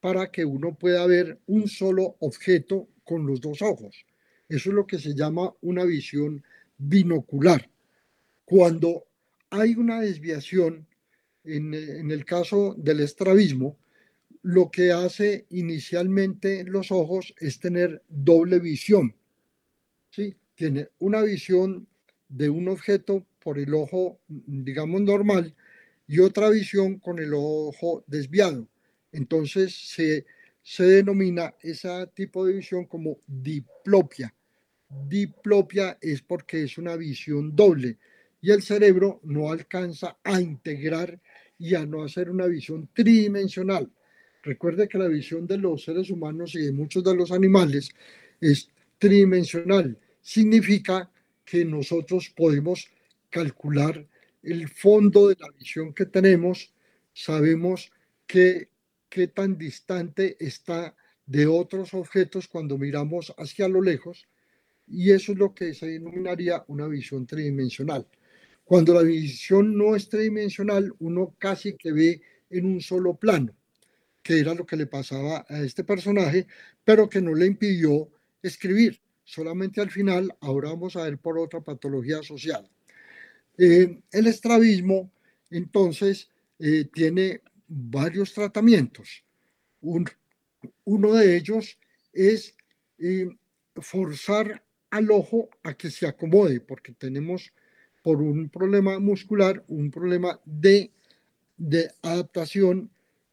para 0.00 0.32
que 0.32 0.44
uno 0.44 0.74
pueda 0.74 1.06
ver 1.06 1.38
un 1.46 1.68
solo 1.68 2.16
objeto 2.18 2.88
con 3.04 3.24
los 3.24 3.40
dos 3.40 3.62
ojos. 3.62 4.04
Eso 4.48 4.70
es 4.70 4.74
lo 4.74 4.84
que 4.84 4.98
se 4.98 5.14
llama 5.14 5.54
una 5.60 5.84
visión 5.84 6.42
binocular. 6.76 7.70
Cuando 8.44 9.04
hay 9.48 9.76
una 9.76 10.00
desviación, 10.00 10.88
en, 11.44 11.72
en 11.72 12.10
el 12.10 12.24
caso 12.24 12.74
del 12.76 12.98
estrabismo, 12.98 13.78
lo 14.42 14.70
que 14.70 14.92
hace 14.92 15.46
inicialmente 15.50 16.64
los 16.64 16.90
ojos 16.90 17.34
es 17.38 17.60
tener 17.60 18.02
doble 18.08 18.58
visión. 18.58 19.14
¿sí? 20.10 20.36
Tiene 20.54 20.88
una 20.98 21.22
visión 21.22 21.86
de 22.28 22.50
un 22.50 22.68
objeto 22.68 23.26
por 23.42 23.58
el 23.58 23.74
ojo, 23.74 24.20
digamos, 24.28 25.00
normal 25.00 25.54
y 26.06 26.18
otra 26.18 26.50
visión 26.50 26.98
con 26.98 27.18
el 27.18 27.32
ojo 27.34 28.04
desviado. 28.06 28.68
Entonces 29.12 29.74
se, 29.74 30.26
se 30.62 30.84
denomina 30.84 31.54
ese 31.60 31.88
tipo 32.14 32.44
de 32.44 32.54
visión 32.54 32.86
como 32.86 33.18
diplopia. 33.26 34.34
Diplopia 35.08 35.98
es 36.00 36.22
porque 36.22 36.64
es 36.64 36.78
una 36.78 36.96
visión 36.96 37.54
doble 37.54 37.98
y 38.40 38.50
el 38.50 38.62
cerebro 38.62 39.20
no 39.22 39.50
alcanza 39.50 40.18
a 40.24 40.40
integrar 40.40 41.20
y 41.58 41.74
a 41.76 41.86
no 41.86 42.02
hacer 42.02 42.28
una 42.28 42.46
visión 42.46 42.88
tridimensional. 42.92 43.90
Recuerde 44.42 44.88
que 44.88 44.98
la 44.98 45.06
visión 45.06 45.46
de 45.46 45.56
los 45.56 45.84
seres 45.84 46.10
humanos 46.10 46.56
y 46.56 46.62
de 46.62 46.72
muchos 46.72 47.04
de 47.04 47.14
los 47.14 47.30
animales 47.30 47.90
es 48.40 48.68
tridimensional. 48.98 49.96
Significa 50.20 51.10
que 51.44 51.64
nosotros 51.64 52.32
podemos 52.36 52.90
calcular 53.30 54.04
el 54.42 54.68
fondo 54.68 55.28
de 55.28 55.36
la 55.38 55.48
visión 55.56 55.94
que 55.94 56.06
tenemos, 56.06 56.72
sabemos 57.12 57.92
qué, 58.26 58.68
tan 59.32 59.56
distante 59.56 60.36
está 60.44 60.96
de 61.24 61.46
otros 61.46 61.94
objetos 61.94 62.48
cuando 62.48 62.78
miramos 62.78 63.32
hacia 63.38 63.68
lo 63.68 63.80
lejos, 63.80 64.26
y 64.88 65.12
eso 65.12 65.32
es 65.32 65.38
lo 65.38 65.54
que 65.54 65.72
se 65.72 65.86
denominaría 65.86 66.64
una 66.66 66.88
visión 66.88 67.26
tridimensional. 67.26 68.08
Cuando 68.64 68.94
la 68.94 69.02
visión 69.02 69.76
no 69.76 69.94
es 69.94 70.08
tridimensional, 70.08 70.92
uno 70.98 71.36
casi 71.38 71.76
que 71.76 71.92
ve 71.92 72.22
en 72.50 72.64
un 72.64 72.80
solo 72.80 73.14
plano 73.14 73.54
que 74.22 74.38
era 74.38 74.54
lo 74.54 74.64
que 74.64 74.76
le 74.76 74.86
pasaba 74.86 75.44
a 75.48 75.60
este 75.60 75.84
personaje, 75.84 76.46
pero 76.84 77.08
que 77.08 77.20
no 77.20 77.34
le 77.34 77.46
impidió 77.46 78.08
escribir. 78.42 79.00
Solamente 79.24 79.80
al 79.80 79.90
final, 79.90 80.34
ahora 80.40 80.70
vamos 80.70 80.96
a 80.96 81.04
ver 81.04 81.18
por 81.18 81.38
otra 81.38 81.60
patología 81.60 82.22
social. 82.22 82.68
Eh, 83.58 84.00
el 84.10 84.26
estrabismo, 84.26 85.10
entonces, 85.50 86.28
eh, 86.58 86.84
tiene 86.92 87.40
varios 87.68 88.32
tratamientos. 88.32 89.24
uno 90.84 91.12
de 91.12 91.36
ellos 91.36 91.78
es 92.12 92.54
eh, 92.98 93.28
forzar 93.76 94.62
al 94.90 95.10
ojo 95.10 95.48
a 95.62 95.74
que 95.74 95.90
se 95.90 96.06
acomode, 96.06 96.60
porque 96.60 96.92
tenemos 96.92 97.52
por 98.02 98.20
un 98.20 98.48
problema 98.48 98.98
muscular, 98.98 99.64
un 99.68 99.90
problema 99.90 100.40
de, 100.44 100.92
de 101.56 101.90
adaptación 102.02 102.90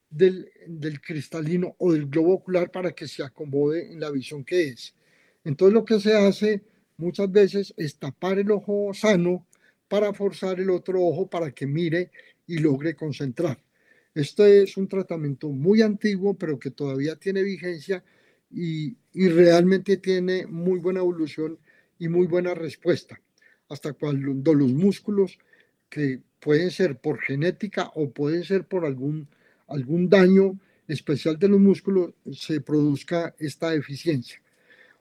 del, 0.09 0.49
del, 0.67 1.01
cristalino 1.01 1.75
o 1.77 1.93
del 1.93 2.07
globo 2.07 2.33
ocular 2.33 2.71
para 2.71 2.91
que 2.91 3.07
se 3.07 3.23
acomode 3.23 3.91
en 3.91 3.99
la 3.99 4.09
visión 4.09 4.43
que 4.43 4.69
es. 4.69 4.93
Entonces 5.43 5.73
lo 5.73 5.85
que 5.85 5.99
se 5.99 6.15
hace 6.15 6.61
muchas 6.97 7.31
veces 7.31 7.73
es 7.77 7.97
tapar 7.97 8.39
el 8.39 8.51
ojo 8.51 8.91
sano 8.93 9.45
para 9.87 10.13
forzar 10.13 10.59
el 10.59 10.69
otro 10.69 11.01
ojo 11.03 11.27
para 11.27 11.51
que 11.51 11.65
mire 11.67 12.11
y 12.47 12.57
logre 12.57 12.95
concentrar. 12.95 13.61
Este 14.13 14.63
es 14.63 14.77
un 14.77 14.87
tratamiento 14.87 15.49
muy 15.49 15.81
antiguo, 15.81 16.33
pero 16.33 16.59
que 16.59 16.71
todavía 16.71 17.15
tiene 17.15 17.43
vigencia 17.43 18.03
y, 18.51 18.97
y 19.13 19.29
realmente 19.29 19.97
tiene 19.97 20.47
muy 20.47 20.79
buena 20.79 20.99
evolución 20.99 21.59
y 21.99 22.07
muy 22.07 22.25
buena 22.27 22.53
respuesta. 22.53 23.21
Hasta 23.69 23.93
cuando 23.93 24.53
los 24.53 24.71
músculos 24.71 25.37
que 25.89 26.21
pueden 26.39 26.71
ser 26.71 26.97
por 26.99 27.19
genética 27.19 27.91
o 27.95 28.09
pueden 28.11 28.43
ser 28.43 28.65
por 28.65 28.85
algún, 28.85 29.27
algún 29.69 30.09
daño 30.09 30.59
especial 30.87 31.37
de 31.37 31.49
los 31.49 31.59
músculos, 31.59 32.13
se 32.31 32.61
produzca 32.61 33.35
esta 33.37 33.71
deficiencia. 33.71 34.41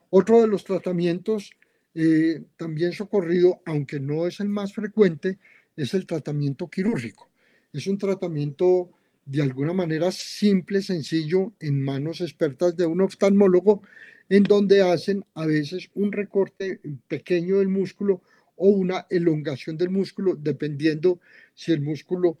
Otro 0.09 0.41
de 0.41 0.47
los 0.47 0.63
tratamientos 0.63 1.51
eh, 1.95 2.43
también 2.55 2.93
socorrido, 2.93 3.61
aunque 3.65 3.99
no 3.99 4.27
es 4.27 4.39
el 4.39 4.49
más 4.49 4.73
frecuente, 4.73 5.39
es 5.75 5.93
el 5.93 6.05
tratamiento 6.05 6.69
quirúrgico. 6.69 7.29
Es 7.73 7.87
un 7.87 7.97
tratamiento 7.97 8.91
de 9.25 9.41
alguna 9.41 9.73
manera 9.73 10.11
simple, 10.11 10.81
sencillo, 10.81 11.53
en 11.59 11.83
manos 11.83 12.21
expertas 12.21 12.75
de 12.75 12.85
un 12.85 13.01
oftalmólogo, 13.01 13.81
en 14.27 14.43
donde 14.43 14.81
hacen 14.81 15.25
a 15.33 15.45
veces 15.45 15.89
un 15.93 16.11
recorte 16.11 16.79
pequeño 17.07 17.59
del 17.59 17.67
músculo 17.67 18.21
o 18.55 18.69
una 18.69 19.07
elongación 19.09 19.77
del 19.77 19.89
músculo, 19.89 20.35
dependiendo 20.35 21.19
si 21.53 21.71
el 21.71 21.81
músculo 21.81 22.37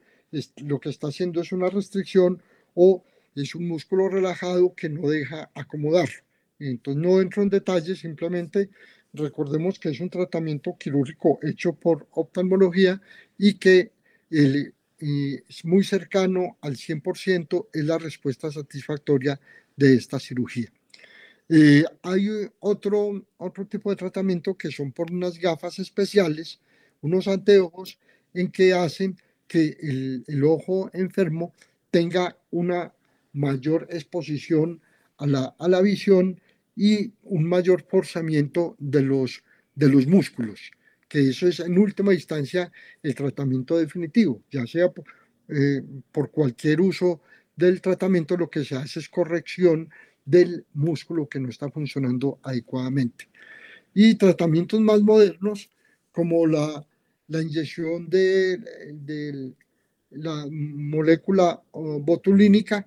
lo 0.57 0.79
que 0.79 0.89
está 0.89 1.07
haciendo 1.07 1.41
es 1.41 1.51
una 1.51 1.69
restricción 1.69 2.41
o 2.75 3.03
es 3.35 3.55
un 3.55 3.67
músculo 3.67 4.09
relajado 4.09 4.73
que 4.75 4.89
no 4.89 5.09
deja 5.09 5.49
acomodar. 5.53 6.09
Entonces 6.59 7.01
no 7.01 7.21
entro 7.21 7.43
en 7.43 7.49
detalles, 7.49 7.99
simplemente 7.99 8.69
recordemos 9.13 9.79
que 9.79 9.89
es 9.89 9.99
un 9.99 10.09
tratamiento 10.09 10.75
quirúrgico 10.77 11.39
hecho 11.41 11.73
por 11.73 12.07
oftalmología 12.11 13.01
y 13.37 13.55
que 13.55 13.91
es 14.29 15.65
muy 15.65 15.83
cercano 15.83 16.57
al 16.61 16.75
100% 16.75 17.67
es 17.73 17.85
la 17.85 17.97
respuesta 17.97 18.51
satisfactoria 18.51 19.39
de 19.75 19.95
esta 19.95 20.19
cirugía. 20.19 20.71
Eh, 21.47 21.83
hay 22.03 22.27
otro, 22.59 23.25
otro 23.37 23.65
tipo 23.65 23.89
de 23.89 23.95
tratamiento 23.95 24.55
que 24.55 24.69
son 24.69 24.91
por 24.91 25.11
unas 25.11 25.39
gafas 25.39 25.79
especiales, 25.79 26.59
unos 27.01 27.27
anteojos, 27.27 27.97
en 28.33 28.51
que 28.51 28.73
hacen 28.73 29.17
que 29.49 29.75
el, 29.81 30.43
ojo 30.45 30.89
enfermo 30.93 31.53
tenga 31.91 32.37
una 32.51 32.93
mayor 33.33 33.87
exposición 33.89 34.79
a 35.17 35.25
la, 35.25 35.55
a 35.57 35.67
la 35.67 35.81
visión 35.81 36.39
y 36.75 37.11
un 37.23 37.43
mayor 37.43 37.83
forzamiento 37.89 38.75
de 38.79 39.01
los, 39.01 39.43
de 39.75 39.89
los 39.89 40.07
músculos, 40.07 40.71
que 41.09 41.29
eso 41.29 41.47
es 41.47 41.59
en 41.59 41.77
última 41.77 42.13
instancia 42.13 42.71
el 43.01 43.15
tratamiento 43.15 43.77
definitivo, 43.77 44.43
ya 44.51 44.65
sea 44.67 44.89
por, 44.89 45.05
eh, 45.49 45.81
por 46.11 46.29
cualquier 46.29 46.79
uso 46.79 47.21
del 47.55 47.81
tratamiento, 47.81 48.37
lo 48.37 48.49
que 48.49 48.63
se 48.63 48.75
hace 48.75 48.99
es 48.99 49.09
corrección 49.09 49.89
del 50.23 50.65
músculo 50.73 51.27
que 51.27 51.39
no 51.39 51.49
está 51.49 51.71
funcionando 51.71 52.39
adecuadamente. 52.43 53.27
Y 53.95 54.13
tratamientos 54.15 54.79
más 54.79 55.01
modernos, 55.01 55.71
como 56.11 56.45
la, 56.45 56.85
la 57.29 57.41
inyección 57.41 58.09
de, 58.09 59.53
la 60.11 60.47
molécula 60.49 61.61
botulínica, 61.71 62.85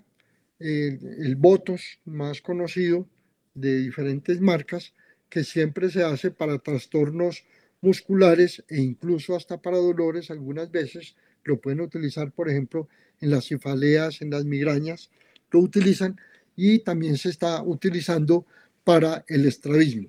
el, 0.59 0.99
el 1.19 1.37
Botos 1.37 1.99
más 2.05 2.41
conocido, 2.41 3.07
de 3.55 3.79
diferentes 3.79 4.41
marcas 4.41 4.93
que 5.29 5.45
siempre 5.45 5.91
se 5.91 6.03
hace 6.03 6.31
para 6.31 6.59
trastornos 6.59 7.45
musculares 7.81 8.63
e 8.69 8.81
incluso 8.81 9.35
hasta 9.35 9.61
para 9.61 9.77
dolores 9.77 10.31
algunas 10.31 10.71
veces 10.71 11.17
lo 11.45 11.61
pueden 11.61 11.81
utilizar 11.81 12.33
por 12.33 12.49
ejemplo 12.49 12.89
en 13.21 13.31
las 13.31 13.47
cefaleas, 13.47 14.21
en 14.21 14.31
las 14.31 14.45
migrañas, 14.45 15.11
lo 15.51 15.61
utilizan 15.61 16.19
y 16.57 16.81
también 16.81 17.17
se 17.17 17.31
está 17.31 17.63
utilizando 17.63 18.47
para 18.85 19.25
el 19.29 19.47
estrabismo. 19.47 20.09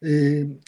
Eh, 0.00 0.58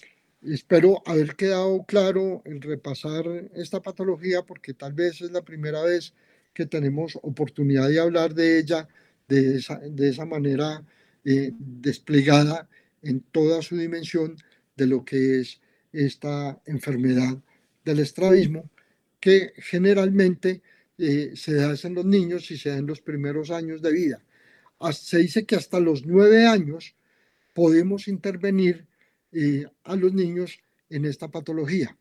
espero 0.44 1.02
haber 1.06 1.36
quedado 1.36 1.84
claro 1.84 2.42
en 2.44 2.60
repasar 2.60 3.24
esta 3.54 3.80
patología 3.80 4.42
porque 4.42 4.74
tal 4.74 4.92
vez 4.92 5.20
es 5.20 5.30
la 5.30 5.42
primera 5.42 5.82
vez 5.82 6.14
que 6.52 6.66
tenemos 6.66 7.18
oportunidad 7.22 7.88
de 7.88 8.00
hablar 8.00 8.34
de 8.34 8.58
ella 8.58 8.88
de 9.28 9.56
esa, 9.56 9.78
de 9.78 10.08
esa 10.08 10.24
manera 10.26 10.84
eh, 11.24 11.52
desplegada 11.56 12.68
en 13.02 13.20
toda 13.20 13.62
su 13.62 13.76
dimensión 13.76 14.36
de 14.76 14.86
lo 14.86 15.04
que 15.04 15.40
es 15.40 15.60
esta 15.92 16.60
enfermedad 16.66 17.38
del 17.84 18.00
estrabismo, 18.00 18.70
que 19.20 19.52
generalmente 19.56 20.62
eh, 20.98 21.32
se 21.34 21.54
da 21.54 21.74
en 21.82 21.94
los 21.94 22.04
niños 22.04 22.50
y 22.50 22.58
se 22.58 22.70
da 22.70 22.76
en 22.76 22.86
los 22.86 23.00
primeros 23.00 23.50
años 23.50 23.80
de 23.82 23.92
vida. 23.92 24.22
Se 24.92 25.18
dice 25.18 25.46
que 25.46 25.56
hasta 25.56 25.80
los 25.80 26.04
nueve 26.04 26.46
años 26.46 26.94
podemos 27.54 28.08
intervenir 28.08 28.86
eh, 29.34 29.66
a 29.84 29.96
los 29.96 30.12
niños 30.14 30.58
en 30.90 31.04
esta 31.04 31.28
patología. 31.28 31.96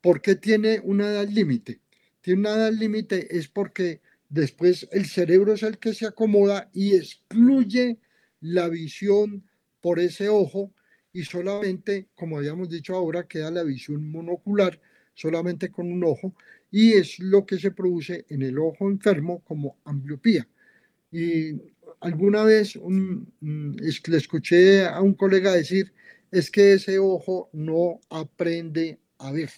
¿Por 0.00 0.22
qué 0.22 0.36
tiene 0.36 0.80
una 0.84 1.08
edad 1.08 1.28
límite? 1.28 1.80
Tiene 2.20 2.40
una 2.40 2.54
edad 2.54 2.72
límite 2.72 3.36
es 3.36 3.48
porque 3.48 4.00
después 4.28 4.88
el 4.92 5.06
cerebro 5.06 5.54
es 5.54 5.62
el 5.62 5.78
que 5.78 5.94
se 5.94 6.06
acomoda 6.06 6.70
y 6.72 6.94
excluye 6.94 7.98
la 8.40 8.68
visión 8.68 9.44
por 9.80 9.98
ese 9.98 10.28
ojo 10.28 10.72
y 11.12 11.24
solamente, 11.24 12.08
como 12.14 12.38
habíamos 12.38 12.68
dicho 12.68 12.94
ahora, 12.94 13.26
queda 13.26 13.50
la 13.50 13.62
visión 13.62 14.10
monocular 14.10 14.80
solamente 15.14 15.70
con 15.70 15.90
un 15.90 16.04
ojo 16.04 16.34
y 16.70 16.92
es 16.92 17.18
lo 17.18 17.46
que 17.46 17.58
se 17.58 17.70
produce 17.70 18.26
en 18.28 18.42
el 18.42 18.58
ojo 18.58 18.88
enfermo 18.90 19.42
como 19.44 19.78
ambliopía. 19.84 20.46
Y 21.10 21.52
alguna 22.00 22.44
vez 22.44 22.78
le 23.40 24.16
escuché 24.16 24.84
a 24.84 25.00
un 25.00 25.14
colega 25.14 25.52
decir, 25.52 25.92
es 26.36 26.50
que 26.50 26.74
ese 26.74 26.98
ojo 26.98 27.48
no 27.54 27.98
aprende 28.10 28.98
a 29.16 29.32
ver. 29.32 29.48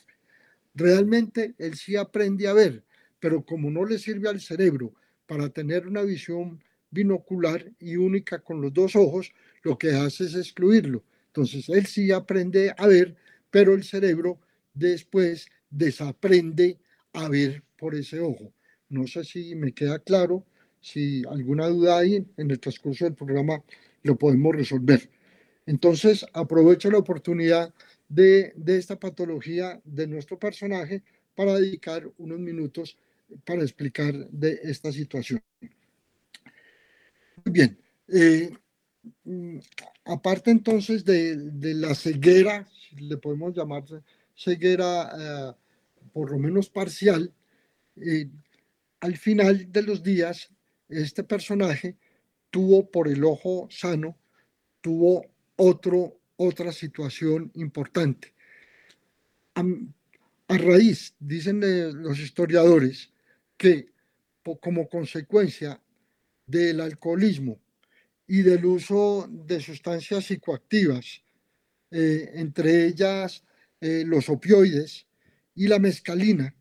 Realmente 0.77 1.57
él 1.59 1.75
sí 1.75 1.97
aprende 1.97 2.47
a 2.47 2.53
ver, 2.53 2.85
pero 3.19 3.45
como 3.45 3.69
no 3.69 3.85
le 3.85 3.99
sirve 3.99 4.29
al 4.29 4.41
cerebro 4.41 4.95
para 5.27 5.49
tener 5.49 5.89
una 5.89 6.03
visión 6.03 6.63
binocular 6.93 7.69
y 7.81 7.97
única 7.97 8.39
con 8.39 8.61
los 8.61 8.73
dos 8.73 8.95
ojos, 8.95 9.33
lo 9.65 9.77
que 9.77 9.91
hace 9.91 10.27
es 10.27 10.37
excluirlo. 10.37 11.03
Entonces 11.27 11.69
él 11.69 11.85
sí 11.87 12.13
aprende 12.13 12.73
a 12.79 12.87
ver, 12.87 13.17
pero 13.51 13.75
el 13.75 13.83
cerebro 13.83 14.39
después 14.73 15.49
desaprende 15.71 16.79
a 17.13 17.29
ver 17.29 17.65
por 17.77 17.97
ese 17.97 18.21
ojo. 18.21 18.53
No 18.89 19.09
sé 19.09 19.25
si 19.25 19.57
me 19.57 19.73
queda 19.73 19.99
claro, 19.99 20.47
si 20.81 21.25
alguna 21.29 21.67
duda 21.67 21.99
hay 21.99 22.25
en 22.37 22.51
el 22.53 22.61
transcurso 22.61 23.05
del 23.05 23.15
programa 23.15 23.65
lo 24.05 24.17
podemos 24.17 24.55
resolver. 24.55 25.11
Entonces 25.69 26.27
aprovecho 26.33 26.91
la 26.91 26.99
oportunidad 26.99 27.73
de, 28.09 28.53
de 28.57 28.79
esta 28.79 28.99
patología 28.99 29.81
de 29.85 30.07
nuestro 30.07 30.39
personaje 30.39 31.03
para 31.35 31.55
dedicar 31.55 32.11
unos 32.17 32.41
minutos 32.41 32.97
para 33.45 33.63
explicar 33.63 34.15
de 34.31 34.59
esta 34.63 34.91
situación 34.91 35.43
bien. 37.45 37.79
Eh, 38.09 38.51
mm, 39.25 39.59
aparte 40.05 40.51
entonces 40.51 41.05
de, 41.05 41.37
la 41.75 41.95
ceguera, 41.95 42.67
le 42.97 43.17
podemos 43.17 43.55
llamar 43.55 43.85
ceguera 44.35 45.11
eh, 45.19 45.53
por 46.13 46.31
lo 46.31 46.39
menos 46.39 46.69
parcial, 46.71 47.33
eh, 47.97 48.29
al 49.01 49.17
final 49.17 49.71
de 49.71 49.83
los 49.83 50.03
días, 50.03 50.51
este 50.89 51.23
personaje 51.23 51.97
tuvo 52.51 52.91
por 52.91 53.09
el 53.09 53.23
ojo 53.25 53.69
sano, 53.71 54.17
tuvo 54.81 55.27
otra 55.59 56.73
situación 56.73 57.51
importante. 57.55 58.33
A, 59.55 59.65
raíz, 60.57 61.15
dicen 61.19 61.61
los 62.03 62.19
historiadores, 62.19 63.11
que 63.57 63.93
como 64.61 64.89
consecuencia 64.89 65.81
del 66.47 66.81
alcoholismo 66.81 67.61
y 68.27 68.43
del 68.43 68.65
uso 68.65 69.29
de 69.29 69.61
sustancias 69.61 70.25
psicoactivas, 70.25 71.23
eh, 71.91 72.31
entre 72.35 72.87
ellas 72.87 73.43
eh, 73.81 74.05
los 74.07 74.29
opioides 74.29 75.07
y 75.55 75.67
la 75.67 75.79
mescalina, 75.79 76.55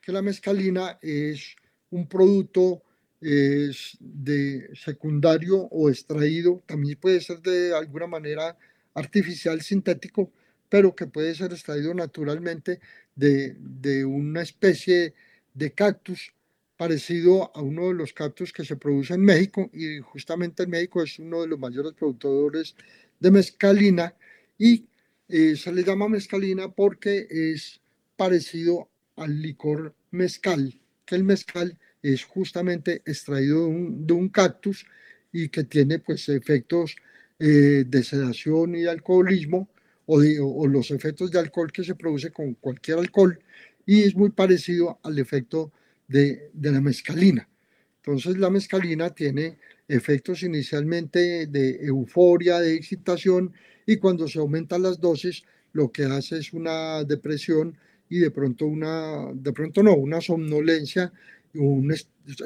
que 0.00 0.12
la 0.12 0.22
mescalina 0.22 0.98
es 1.00 1.54
un 1.90 2.08
producto 2.08 2.82
es 3.20 3.96
de 4.00 4.70
secundario 4.74 5.58
o 5.70 5.90
extraído, 5.90 6.62
también 6.66 6.98
puede 6.98 7.20
ser 7.20 7.40
de 7.40 7.74
alguna 7.74 8.06
manera 8.06 8.56
artificial, 8.94 9.60
sintético, 9.60 10.32
pero 10.68 10.94
que 10.94 11.06
puede 11.06 11.34
ser 11.34 11.52
extraído 11.52 11.92
naturalmente 11.94 12.80
de, 13.14 13.56
de 13.58 14.04
una 14.04 14.42
especie 14.42 15.14
de 15.54 15.72
cactus 15.72 16.32
parecido 16.76 17.54
a 17.54 17.60
uno 17.60 17.88
de 17.88 17.94
los 17.94 18.14
cactus 18.14 18.54
que 18.54 18.64
se 18.64 18.76
produce 18.76 19.12
en 19.12 19.20
México 19.20 19.68
y 19.74 19.98
justamente 19.98 20.62
en 20.62 20.70
México 20.70 21.02
es 21.02 21.18
uno 21.18 21.42
de 21.42 21.48
los 21.48 21.58
mayores 21.58 21.92
productores 21.92 22.74
de 23.18 23.30
mezcalina 23.30 24.14
y 24.56 24.86
eh, 25.28 25.56
se 25.56 25.72
le 25.72 25.84
llama 25.84 26.08
mezcalina 26.08 26.72
porque 26.72 27.26
es 27.28 27.82
parecido 28.16 28.88
al 29.16 29.42
licor 29.42 29.94
mezcal, 30.10 30.80
que 31.04 31.16
el 31.16 31.24
mezcal 31.24 31.78
es 32.02 32.24
justamente 32.24 33.02
extraído 33.04 33.68
de 33.68 34.12
un, 34.12 34.28
cactus 34.28 34.86
y 35.32 35.48
que 35.48 35.64
tiene 35.64 35.98
pues 35.98 36.28
efectos 36.28 36.96
eh, 37.38 37.84
de 37.86 38.02
sedación 38.02 38.74
y 38.74 38.86
alcoholismo 38.86 39.68
o, 40.06 40.20
o, 40.20 40.66
los 40.66 40.90
efectos 40.90 41.30
de 41.30 41.38
alcohol 41.38 41.70
que 41.72 41.84
se 41.84 41.94
produce 41.94 42.30
con 42.30 42.54
cualquier 42.54 42.98
alcohol 42.98 43.38
y 43.86 44.02
es 44.02 44.14
muy 44.14 44.30
parecido 44.30 44.98
al 45.02 45.18
efecto 45.18 45.72
de, 46.08 46.50
de 46.52 46.72
la 46.72 46.80
mescalina. 46.80 47.48
Entonces 47.96 48.38
la 48.38 48.50
mescalina 48.50 49.10
tiene 49.10 49.58
efectos 49.86 50.42
inicialmente 50.42 51.46
de 51.46 51.84
euforia, 51.84 52.60
de 52.60 52.74
excitación 52.74 53.52
y 53.86 53.96
cuando 53.96 54.26
se 54.26 54.38
aumentan 54.38 54.82
las 54.82 55.00
dosis 55.00 55.44
lo 55.72 55.92
que 55.92 56.04
hace 56.04 56.38
es 56.38 56.52
una 56.52 57.04
depresión 57.04 57.76
y 58.08 58.18
de 58.18 58.30
pronto 58.30 58.66
una, 58.66 59.30
de 59.32 59.52
pronto 59.52 59.82
no, 59.82 59.94
una 59.94 60.20
somnolencia 60.20 61.12
un 61.54 61.92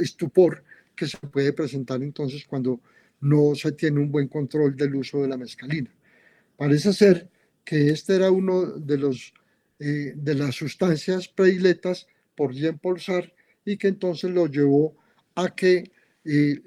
estupor 0.01 0.65
que 0.95 1.07
se 1.07 1.19
puede 1.19 1.53
presentar 1.53 2.03
entonces 2.03 2.45
cuando 2.47 2.81
no 3.21 3.55
se 3.55 3.73
tiene 3.73 4.01
un 4.01 4.11
buen 4.11 4.29
control 4.29 4.77
del 4.77 4.95
uso 4.95 5.23
de 5.23 5.29
la 5.29 5.37
mescalina. 5.37 5.91
Parece 6.57 6.93
ser 6.93 7.29
que 7.65 7.89
este 7.89 8.17
era 8.17 8.31
uno 8.31 8.67
de, 8.67 8.99
los, 8.99 9.33
eh, 9.79 10.13
de 10.15 10.35
las 10.35 10.55
sustancias 10.55 11.29
predilectas 11.29 12.07
por 12.37 12.53
Jean 12.53 12.79
Paul 12.79 13.01
y 13.65 13.77
que 13.77 13.89
entonces 13.89 14.31
lo 14.31 14.47
llevó 14.47 14.97
a 15.35 15.55
que 15.55 15.91
eh, 16.25 16.61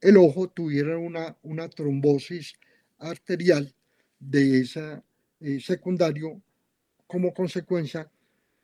el, 0.00 0.16
ojo 0.16 0.48
tuviera 0.48 0.96
una, 0.96 1.36
una 1.42 1.68
trombosis 1.68 2.54
arterial 2.98 3.74
de 4.18 4.60
ese 4.60 5.02
eh, 5.40 5.60
secundario 5.60 6.40
como 7.06 7.34
consecuencia 7.34 8.10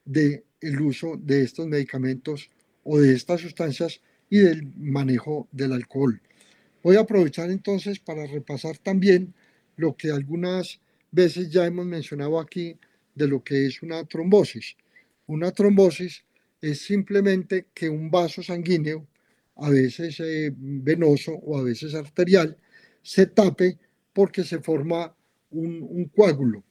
del 0.04 0.44
el 0.60 0.80
uso 0.80 1.16
de 1.16 1.42
estos 1.42 1.66
medicamentos 1.66 2.50
o 2.84 2.98
de 2.98 3.14
estas 3.14 3.40
sustancias 3.40 4.00
y 4.28 4.38
del 4.38 4.72
manejo 4.76 5.48
del 5.52 5.72
alcohol. 5.72 6.20
Voy 6.82 6.96
a 6.96 7.00
aprovechar 7.00 7.50
entonces 7.50 7.98
para 7.98 8.26
repasar 8.26 8.78
también 8.78 9.34
lo 9.76 9.96
que 9.96 10.10
algunas 10.10 10.80
veces 11.10 11.50
ya 11.50 11.66
hemos 11.66 11.86
mencionado 11.86 12.38
aquí 12.38 12.78
de 13.14 13.28
lo 13.28 13.42
que 13.42 13.66
es 13.66 13.82
una 13.82 14.04
trombosis. 14.04 14.76
Una 15.26 15.50
trombosis 15.50 16.24
es 16.60 16.80
simplemente 16.80 17.66
que 17.74 17.88
un 17.88 18.10
vaso 18.10 18.42
sanguíneo, 18.42 19.06
a 19.56 19.68
veces 19.68 20.20
eh, 20.20 20.52
venoso 20.56 21.32
o 21.32 21.58
a 21.58 21.62
veces 21.62 21.94
arterial, 21.94 22.56
se 23.02 23.26
tape 23.26 23.78
porque 24.12 24.44
se 24.44 24.60
forma 24.60 25.14
un, 25.50 25.82
un 25.82 26.04
coágulo. 26.06 26.64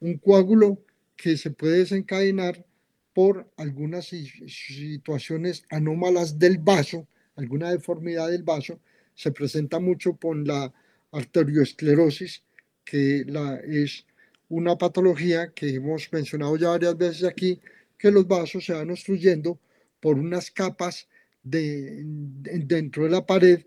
Un 0.00 0.18
coágulo 0.18 0.82
que 1.16 1.36
se 1.36 1.50
puede 1.50 1.78
desencadenar 1.78 2.64
por 3.12 3.50
algunas 3.56 4.06
situaciones 4.06 5.64
anómalas 5.70 6.38
del 6.38 6.58
vaso, 6.58 7.06
alguna 7.36 7.70
deformidad 7.70 8.30
del 8.30 8.42
vaso, 8.42 8.80
se 9.14 9.32
presenta 9.32 9.78
mucho 9.78 10.16
con 10.16 10.44
la 10.44 10.72
arterioesclerosis, 11.12 12.42
que 12.84 13.24
es 13.68 14.06
una 14.48 14.76
patología 14.76 15.52
que 15.52 15.74
hemos 15.74 16.12
mencionado 16.12 16.56
ya 16.56 16.70
varias 16.70 16.96
veces 16.96 17.24
aquí, 17.24 17.60
que 17.98 18.10
los 18.10 18.26
vasos 18.26 18.64
se 18.64 18.72
van 18.72 18.90
obstruyendo 18.90 19.58
por 20.00 20.18
unas 20.18 20.50
capas 20.50 21.08
de, 21.42 22.02
dentro 22.04 23.04
de 23.04 23.10
la 23.10 23.26
pared 23.26 23.64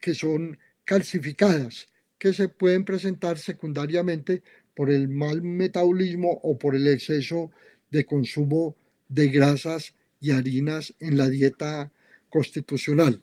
que 0.00 0.14
son 0.14 0.58
calcificadas, 0.84 1.88
que 2.18 2.32
se 2.32 2.48
pueden 2.48 2.84
presentar 2.84 3.38
secundariamente 3.38 4.42
por 4.74 4.90
el 4.90 5.08
mal 5.08 5.42
metabolismo 5.42 6.40
o 6.42 6.56
por 6.58 6.74
el 6.74 6.86
exceso 6.86 7.50
de 7.92 8.04
consumo 8.04 8.74
de 9.08 9.28
grasas 9.28 9.94
y 10.20 10.32
harinas 10.32 10.94
en 10.98 11.16
la 11.18 11.28
dieta 11.28 11.92
constitucional. 12.30 13.22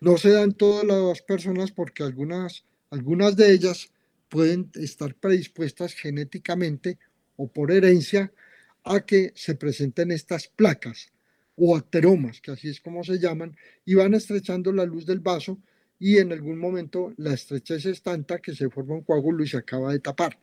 No 0.00 0.16
se 0.16 0.30
dan 0.30 0.54
todas 0.54 0.84
las 0.84 1.22
personas 1.22 1.70
porque 1.70 2.02
algunas, 2.02 2.64
algunas 2.90 3.36
de 3.36 3.52
ellas 3.52 3.92
pueden 4.28 4.70
estar 4.74 5.14
predispuestas 5.14 5.94
genéticamente 5.94 6.98
o 7.36 7.48
por 7.48 7.70
herencia 7.70 8.32
a 8.84 9.00
que 9.00 9.32
se 9.34 9.54
presenten 9.54 10.10
estas 10.10 10.48
placas 10.48 11.12
o 11.56 11.76
ateromas, 11.76 12.40
que 12.40 12.52
así 12.52 12.68
es 12.68 12.80
como 12.80 13.04
se 13.04 13.18
llaman, 13.18 13.56
y 13.84 13.94
van 13.94 14.14
estrechando 14.14 14.72
la 14.72 14.86
luz 14.86 15.04
del 15.04 15.20
vaso 15.20 15.58
y 15.98 16.18
en 16.18 16.32
algún 16.32 16.58
momento 16.58 17.12
la 17.16 17.34
estrechez 17.34 17.84
es 17.86 18.02
tanta 18.02 18.38
que 18.38 18.54
se 18.54 18.70
forma 18.70 18.94
un 18.94 19.02
coágulo 19.02 19.42
y 19.42 19.48
se 19.48 19.56
acaba 19.58 19.92
de 19.92 19.98
tapar. 19.98 20.38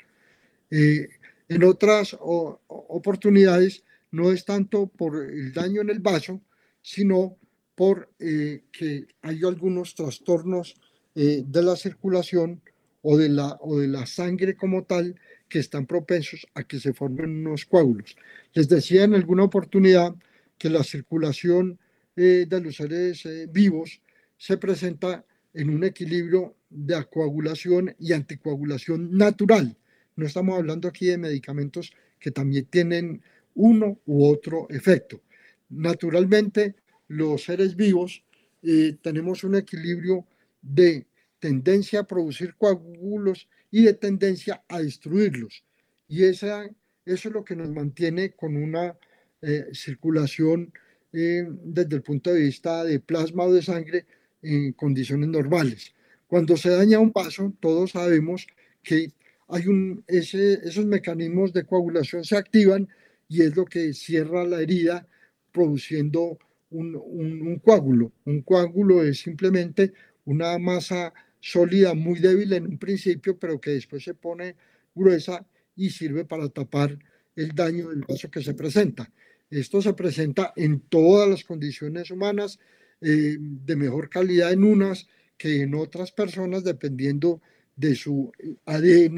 Eh, 0.70 1.08
en 1.48 1.64
otras 1.64 2.16
oportunidades 2.20 3.84
no 4.12 4.32
es 4.32 4.46
tanto 4.46 4.88
por 4.88 5.18
el 5.18 5.54
daño 5.54 5.82
en 5.82 5.90
el 5.90 6.00
vaso, 6.00 6.42
sino 6.82 7.38
por 7.76 8.10
eh, 8.20 8.64
que 8.72 9.06
hay 9.22 9.42
algunos 9.44 9.94
trastornos 9.96 10.76
eh, 11.14 11.44
de 11.46 11.62
la 11.62 11.76
circulación 11.76 12.62
o 13.02 13.18
de 13.18 13.30
la, 13.30 13.58
o 13.62 13.78
de 13.78 13.88
la 13.88 14.06
sangre 14.06 14.56
como 14.56 14.84
tal 14.86 15.20
que 15.50 15.60
están 15.60 15.86
propensos 15.86 16.48
a 16.56 16.64
que 16.64 16.80
se 16.80 16.94
formen 16.94 17.46
unos 17.46 17.66
coágulos. 17.66 18.16
Les 18.54 18.68
decía 18.68 19.04
en 19.04 19.14
alguna 19.14 19.44
oportunidad 19.44 20.16
que 20.58 20.70
la 20.70 20.84
circulación 20.84 21.78
eh, 22.16 22.46
de 22.48 22.62
los 22.62 22.78
seres 22.78 23.28
vivos 23.52 24.02
se 24.38 24.58
presenta 24.58 25.26
en 25.54 25.70
un 25.70 25.84
equilibrio 25.84 26.56
de 26.70 27.04
coagulación 27.06 27.96
y 28.00 28.14
anticoagulación 28.14 29.18
natural. 29.18 29.78
No 30.16 30.26
estamos 30.26 30.58
hablando 30.58 30.88
aquí 30.88 31.08
de 31.08 31.18
medicamentos 31.18 31.92
que 32.20 32.32
también 32.32 32.66
tienen 32.66 33.22
uno 33.54 34.00
u 34.06 34.26
otro 34.28 34.68
efecto. 34.70 35.22
Naturalmente, 35.70 36.76
los 37.08 37.44
seres 37.44 37.76
vivos 37.76 38.24
eh, 38.64 38.98
tenemos 39.02 39.44
un 39.44 39.56
equilibrio 39.56 40.26
de 40.62 41.06
tendencia 41.40 42.02
a 42.02 42.08
producir 42.08 42.56
coágulos 42.56 43.48
y 43.72 43.84
de 43.84 43.94
tendencia 43.94 44.64
a 44.68 44.80
destruirlos. 44.80 45.64
Y 46.08 46.24
esa, 46.24 46.66
eso 47.06 47.30
es 47.30 47.34
lo 47.34 47.44
que 47.44 47.56
nos 47.56 47.70
mantiene 47.70 48.32
con 48.32 48.56
una 48.56 48.98
eh, 49.42 49.66
circulación 49.74 50.74
eh, 51.14 51.46
desde 51.64 51.98
el 51.98 52.02
punto 52.02 52.34
de 52.34 52.42
vista 52.42 52.84
de 52.84 53.00
plasma 53.00 53.44
o 53.44 53.54
de 53.54 53.62
sangre 53.62 54.06
en 54.42 54.74
condiciones 54.74 55.30
normales. 55.30 55.94
Cuando 56.28 56.58
se 56.58 56.70
daña 56.70 57.00
un 57.00 57.12
vaso, 57.12 57.54
todos 57.60 57.92
sabemos 57.92 58.48
que 58.82 59.12
hay 59.48 59.68
un, 59.68 60.04
esos 60.08 60.86
mecanismos 60.86 61.54
de 61.54 61.66
coagulación 61.66 62.24
se 62.24 62.38
activan 62.38 62.88
y 63.28 63.42
es 63.42 63.56
lo 63.56 63.66
que 63.66 63.94
cierra 63.94 64.44
la 64.44 64.62
herida 64.62 65.08
produciendo 65.52 66.38
un, 66.70 67.60
coágulo. 67.64 68.12
Un 68.26 68.42
coágulo 68.42 69.04
es 69.04 69.20
simplemente 69.20 69.94
una 70.26 70.58
masa 70.58 71.14
sólida 71.40 71.94
muy 71.94 72.20
débil 72.20 72.54
en 72.54 72.68
un 72.68 72.78
principio, 72.78 73.38
pero 73.38 73.62
que 73.62 73.72
después 73.72 74.04
se 74.04 74.14
pone 74.14 74.56
gruesa 74.94 75.46
y 75.76 75.90
sirve 75.90 76.26
para 76.26 76.50
tapar 76.50 76.98
el 77.36 77.54
daño 77.54 77.90
del 77.90 78.04
vaso 78.08 78.30
que 78.30 78.42
se 78.42 78.54
presenta. 78.54 79.12
Esto 79.50 79.82
se 79.82 79.94
presenta 79.94 80.54
en 80.56 80.82
todas 80.82 81.30
las 81.30 81.44
condiciones 81.44 82.10
humanas, 82.10 82.60
eh, 83.02 83.38
de 83.40 83.76
mejor 83.76 84.10
calidad 84.10 84.52
en 84.52 84.64
unas 84.64 85.08
que 85.38 85.62
en 85.62 85.76
otras 85.76 86.12
personas, 86.12 86.64
dependiendo 86.64 87.36
de 87.36 87.55
su 87.96 88.32
ADN 88.66 89.16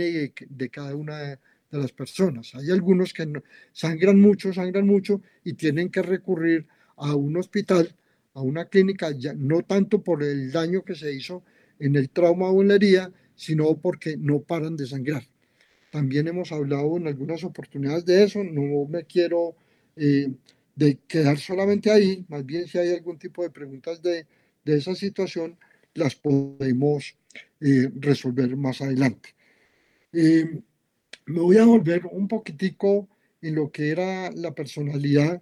de 0.49 0.69
cada 0.69 0.95
una 0.95 1.17
de, 1.17 1.39
las 1.69 1.91
personas. 1.91 2.55
Hay 2.55 2.71
algunos 2.71 3.13
que 3.13 3.27
sangran 3.73 4.19
mucho, 4.19 4.53
sangran 4.53 4.87
mucho 4.87 5.21
y 5.43 5.53
tienen 5.53 5.89
que 5.89 6.01
recurrir 6.01 6.65
a 6.95 7.13
un 7.13 7.35
hospital, 7.37 7.93
a 8.33 8.41
una 8.41 8.65
clínica, 8.65 9.11
ya, 9.11 9.33
no 9.33 9.61
tanto 9.63 10.01
por 10.01 10.23
el 10.23 10.51
daño 10.51 10.83
que 10.83 10.95
se 10.95 11.13
hizo 11.13 11.43
en 11.77 11.95
el 11.95 12.09
trauma 12.09 12.49
o 12.49 12.61
en 12.61 12.69
la 12.69 12.75
herida, 12.75 13.11
sino 13.35 13.77
porque 13.77 14.15
no 14.17 14.39
paran 14.39 14.77
de 14.77 14.87
sangrar. 14.87 15.23
También 15.91 16.27
hemos 16.27 16.51
hablado 16.51 16.97
en 16.97 17.07
algunas 17.07 17.43
oportunidades 17.43 18.05
de 18.05 18.23
eso, 18.23 18.43
no 18.43 18.85
me 18.87 19.03
quiero 19.03 19.55
eh, 19.95 20.31
de 20.75 20.99
quedar 21.07 21.37
solamente 21.37 21.91
ahí, 21.91 22.25
más 22.29 22.45
bien 22.45 22.67
si 22.67 22.77
hay 22.77 22.93
algún 22.93 23.17
tipo 23.19 23.43
de 23.43 23.49
preguntas 23.49 24.01
de, 24.01 24.25
de 24.63 24.77
esa 24.77 24.95
situación, 24.95 25.57
las 25.93 26.15
podemos 26.15 27.15
eh, 27.61 27.89
resolver 27.95 28.55
más 28.55 28.81
adelante. 28.81 29.35
Eh, 30.13 30.61
me 31.25 31.39
voy 31.39 31.57
a 31.57 31.65
volver 31.65 32.05
un 32.05 32.27
poquitico 32.27 33.07
en 33.41 33.55
lo 33.55 33.71
que 33.71 33.89
era 33.89 34.31
la 34.31 34.53
personalidad 34.53 35.41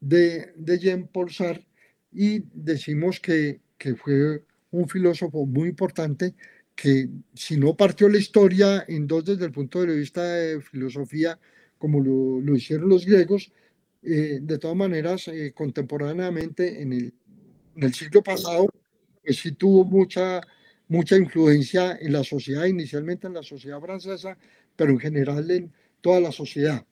de, 0.00 0.52
de 0.56 0.78
Jean 0.78 1.06
Paul 1.06 1.30
Sartre 1.30 1.66
y 2.12 2.42
decimos 2.52 3.20
que, 3.20 3.60
que 3.78 3.94
fue 3.94 4.44
un 4.70 4.88
filósofo 4.88 5.46
muy 5.46 5.68
importante 5.68 6.34
que 6.74 7.08
si 7.34 7.58
no 7.58 7.76
partió 7.76 8.08
la 8.08 8.18
historia 8.18 8.84
en 8.88 9.06
dos 9.06 9.24
desde 9.24 9.44
el 9.44 9.52
punto 9.52 9.84
de 9.84 9.94
vista 9.96 10.24
de 10.24 10.60
filosofía, 10.62 11.38
como 11.76 12.00
lo, 12.00 12.40
lo 12.40 12.56
hicieron 12.56 12.88
los 12.88 13.04
griegos, 13.04 13.52
eh, 14.02 14.38
de 14.40 14.58
todas 14.58 14.76
maneras, 14.76 15.28
eh, 15.28 15.52
contemporáneamente 15.54 16.80
en 16.80 16.92
el, 16.94 17.14
en 17.76 17.82
el, 17.82 17.92
siglo 17.92 18.22
pasado, 18.22 18.66
pues 19.22 19.36
sí 19.36 19.52
tuvo 19.52 19.84
mucha, 19.84 20.40
mucha 20.90 21.16
influencia 21.16 21.96
en 22.00 22.12
la 22.12 22.24
sociedad, 22.24 22.64
inicialmente 22.64 23.28
en 23.28 23.34
la 23.34 23.44
sociedad 23.44 23.80
francesa, 23.80 24.36
pero 24.74 24.90
en 24.90 24.98
general 24.98 25.48
en 25.50 25.72
toda 26.00 26.18
la 26.18 26.32
sociedad. 26.32 26.84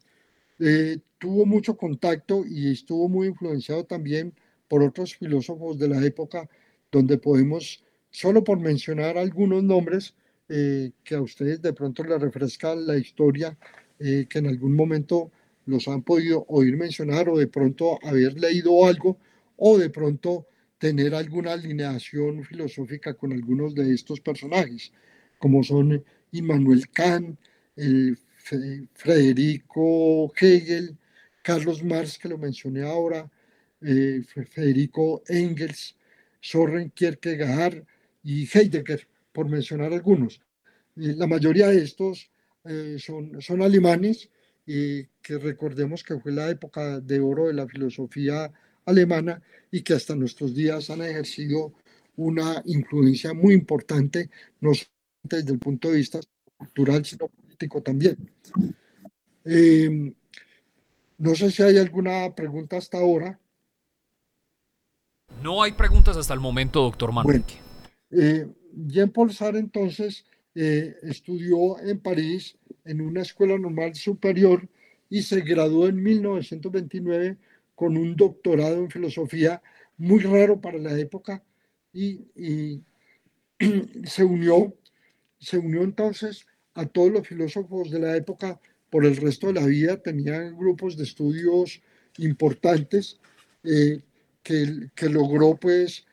Eh, 0.60 0.98
tuvo 1.18 1.44
mucho 1.44 1.76
contacto 1.76 2.44
y 2.46 2.70
estuvo 2.70 3.08
muy 3.08 3.26
influenciado 3.26 3.84
también 3.84 4.32
por 4.68 4.84
otros 4.84 5.16
filósofos 5.16 5.80
de 5.80 5.88
la 5.88 6.04
época, 6.04 6.48
donde 6.92 7.18
podemos, 7.18 7.82
solo 8.10 8.44
por 8.44 8.60
mencionar 8.60 9.18
algunos 9.18 9.64
nombres, 9.64 10.14
eh, 10.48 10.92
que 11.02 11.16
a 11.16 11.20
ustedes 11.20 11.60
de 11.60 11.72
pronto 11.72 12.04
les 12.04 12.20
refresca 12.20 12.76
la 12.76 12.96
historia, 12.96 13.58
eh, 13.98 14.26
que 14.30 14.38
en 14.38 14.46
algún 14.46 14.76
momento 14.76 15.32
los 15.66 15.88
han 15.88 16.02
podido 16.02 16.44
oír 16.48 16.76
mencionar 16.76 17.28
o 17.28 17.36
de 17.36 17.48
pronto 17.48 17.98
haber 18.04 18.38
leído 18.38 18.86
algo 18.86 19.18
o 19.56 19.76
de 19.76 19.90
pronto 19.90 20.46
tener 20.78 21.14
alguna 21.14 21.52
alineación 21.52 22.44
filosófica 22.44 23.14
con 23.14 23.32
algunos 23.32 23.74
de 23.74 23.92
estos 23.92 24.20
personajes, 24.20 24.92
como 25.38 25.62
son 25.62 26.04
Immanuel 26.32 26.88
Kant, 26.90 27.38
el 27.76 28.16
Federico 28.94 30.32
Hegel, 30.40 30.96
Carlos 31.42 31.82
Marx, 31.82 32.18
que 32.18 32.28
lo 32.28 32.38
mencioné 32.38 32.82
ahora, 32.82 33.30
eh, 33.80 34.22
Federico 34.50 35.22
Engels, 35.28 35.96
Soren 36.40 36.90
Kierkegaard 36.90 37.84
y 38.22 38.48
Heidegger, 38.52 39.06
por 39.32 39.48
mencionar 39.48 39.92
algunos. 39.92 40.40
la 40.96 41.26
mayoría 41.26 41.68
de 41.68 41.82
estos 41.82 42.30
eh, 42.64 42.96
son, 42.98 43.40
son 43.40 43.62
alemanes 43.62 44.28
y 44.66 45.04
que 45.22 45.38
recordemos 45.38 46.02
que 46.02 46.18
fue 46.18 46.32
la 46.32 46.50
época 46.50 47.00
de 47.00 47.20
oro 47.20 47.46
de 47.46 47.54
la 47.54 47.68
filosofía 47.68 48.52
alemana 48.88 49.42
y 49.70 49.82
que 49.82 49.94
hasta 49.94 50.14
nuestros 50.14 50.54
días 50.54 50.90
han 50.90 51.02
ejercido 51.02 51.74
una 52.16 52.62
influencia 52.64 53.32
muy 53.32 53.54
importante, 53.54 54.30
no 54.60 54.74
solo 54.74 54.90
desde 55.22 55.52
el 55.52 55.58
punto 55.58 55.88
de 55.90 55.98
vista 55.98 56.20
cultural, 56.56 57.04
sino 57.04 57.28
político 57.28 57.82
también. 57.82 58.30
Eh, 59.44 60.14
no 61.18 61.34
sé 61.34 61.50
si 61.50 61.62
hay 61.62 61.78
alguna 61.78 62.34
pregunta 62.34 62.76
hasta 62.76 62.98
ahora. 62.98 63.38
No 65.42 65.62
hay 65.62 65.72
preguntas 65.72 66.16
hasta 66.16 66.34
el 66.34 66.40
momento, 66.40 66.82
doctor 66.82 67.12
Manuel. 67.12 67.44
Eh, 68.10 68.48
Jean-Paul 68.72 69.32
Sartre 69.32 69.60
entonces 69.60 70.24
eh, 70.54 70.96
estudió 71.02 71.78
en 71.80 72.00
París 72.00 72.56
en 72.84 73.00
una 73.00 73.22
escuela 73.22 73.58
normal 73.58 73.94
superior 73.94 74.68
y 75.10 75.22
se 75.22 75.40
graduó 75.42 75.88
en 75.88 76.02
1929 76.02 77.36
con 77.78 77.96
un 77.96 78.16
doctorado 78.16 78.78
en 78.78 78.90
filosofía 78.90 79.62
muy 79.98 80.18
raro 80.18 80.60
para 80.60 80.78
la 80.78 80.98
época 80.98 81.44
y, 81.92 82.82
se 84.04 84.24
unió 84.24 84.74
se 85.38 85.58
unió 85.58 85.84
entonces 85.84 86.44
a 86.74 86.86
todos 86.86 87.12
los 87.12 87.28
filósofos 87.28 87.88
de 87.92 88.00
la 88.00 88.16
época 88.16 88.60
por 88.90 89.06
el 89.06 89.16
resto 89.16 89.46
de 89.46 89.60
la 89.60 89.66
vida, 89.66 89.96
tenían 90.02 90.56
grupos 90.56 90.96
de 90.96 91.04
estudios 91.04 91.80
importantes 92.18 93.20
eh, 93.62 94.00
que, 94.42 94.90
que, 94.96 95.08
logró 95.08 95.54
pues 95.54 96.04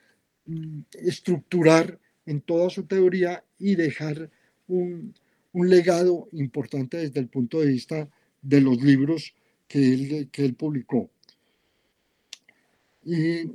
mm, 0.44 0.82
estructurar 0.92 1.98
en 2.26 2.42
toda 2.42 2.70
su 2.70 2.84
teoría 2.84 3.42
y 3.58 3.74
dejar 3.74 4.30
un, 4.68 5.14
un, 5.52 5.68
legado 5.68 6.28
importante 6.30 6.98
desde 6.98 7.18
el 7.18 7.28
punto 7.28 7.60
de 7.60 7.66
vista 7.66 8.08
de 8.40 8.60
los 8.60 8.80
libros 8.80 9.34
que 9.66 9.78
él, 9.78 10.28
que 10.30 10.44
él 10.44 10.54
publicó. 10.54 11.10
Y 13.06 13.52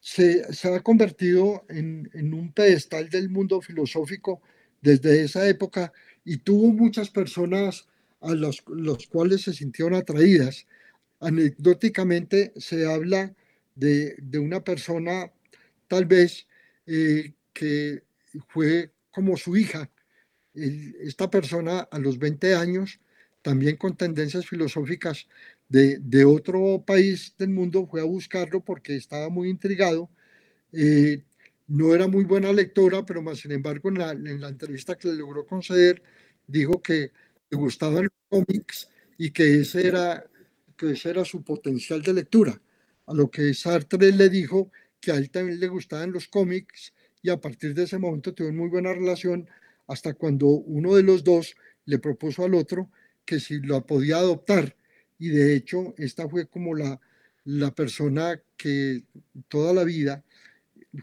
se, 0.00 0.52
se 0.52 0.74
ha 0.74 0.80
convertido 0.80 1.64
en, 1.68 2.10
en 2.14 2.34
un 2.34 2.52
pedestal 2.52 3.08
del 3.10 3.28
mundo 3.30 3.60
filosófico 3.60 4.42
desde 4.80 5.24
esa 5.24 5.48
época 5.48 5.92
y 6.24 6.38
tuvo 6.38 6.68
muchas 6.72 7.10
personas 7.10 7.86
a 8.20 8.34
los, 8.34 8.62
los 8.68 9.06
cuales 9.08 9.42
se 9.42 9.52
sintieron 9.54 9.94
atraídas. 9.94 10.66
Anecdóticamente 11.20 12.52
se 12.56 12.86
habla 12.86 13.34
de, 13.74 14.16
de 14.18 14.38
una 14.38 14.62
persona 14.64 15.32
tal 15.88 16.06
vez 16.06 16.46
eh, 16.86 17.34
que 17.52 18.02
fue 18.48 18.92
como 19.10 19.36
su 19.36 19.56
hija. 19.56 19.90
esta 20.54 21.30
persona 21.30 21.80
a 21.80 21.98
los 21.98 22.18
20 22.18 22.54
años, 22.54 23.00
también 23.42 23.76
con 23.76 23.96
tendencias 23.96 24.46
filosóficas 24.46 25.28
de, 25.68 25.98
de, 25.98 26.24
otro 26.24 26.82
país 26.86 27.34
del 27.38 27.50
mundo, 27.50 27.86
fue 27.86 28.00
a 28.00 28.04
buscarlo 28.04 28.64
porque 28.64 28.96
estaba 28.96 29.28
muy 29.28 29.48
intrigado. 29.50 30.10
Eh, 30.72 31.24
no 31.68 31.94
era 31.94 32.08
muy 32.08 32.24
buena 32.24 32.52
lectora, 32.52 33.04
pero 33.04 33.22
más 33.22 33.38
sin 33.40 33.52
embargo 33.52 33.90
en 33.90 33.98
la, 33.98 34.12
en 34.12 34.40
la 34.40 34.48
entrevista 34.48 34.96
que 34.96 35.08
le 35.08 35.14
logró 35.14 35.46
conceder, 35.46 36.02
dijo 36.46 36.80
que 36.82 37.12
le 37.50 37.58
gustaban 37.58 38.04
los 38.04 38.12
cómics 38.28 38.88
y 39.18 39.30
que 39.30 39.60
ese, 39.60 39.86
era, 39.86 40.24
que 40.76 40.92
ese 40.92 41.10
era 41.10 41.24
su 41.24 41.42
potencial 41.42 42.02
de 42.02 42.14
lectura. 42.14 42.60
A 43.06 43.14
lo 43.14 43.30
que 43.30 43.52
Sartre 43.54 44.12
le 44.12 44.28
dijo 44.28 44.70
que 45.00 45.12
a 45.12 45.16
él 45.16 45.30
también 45.30 45.60
le 45.60 45.68
gustaban 45.68 46.12
los 46.12 46.28
cómics 46.28 46.92
y 47.22 47.30
a 47.30 47.40
partir 47.40 47.74
de 47.74 47.84
ese 47.84 47.98
momento 47.98 48.34
tuvieron 48.34 48.58
muy 48.58 48.68
buena 48.68 48.92
relación 48.92 49.48
hasta 49.86 50.14
cuando 50.14 50.46
uno 50.46 50.94
de 50.94 51.02
los 51.02 51.24
dos 51.24 51.56
le 51.84 51.98
propuso 51.98 52.44
al 52.44 52.54
otro 52.54 52.90
que 53.24 53.40
si 53.40 53.60
lo 53.60 53.84
podía 53.84 54.18
adoptar. 54.18 54.76
Y 55.18 55.28
de 55.28 55.54
hecho, 55.56 55.94
esta 55.98 56.28
fue 56.28 56.46
como 56.46 56.74
la, 56.74 57.00
la 57.44 57.74
persona 57.74 58.40
que 58.56 59.04
toda 59.48 59.72
la 59.72 59.84
vida 59.84 60.24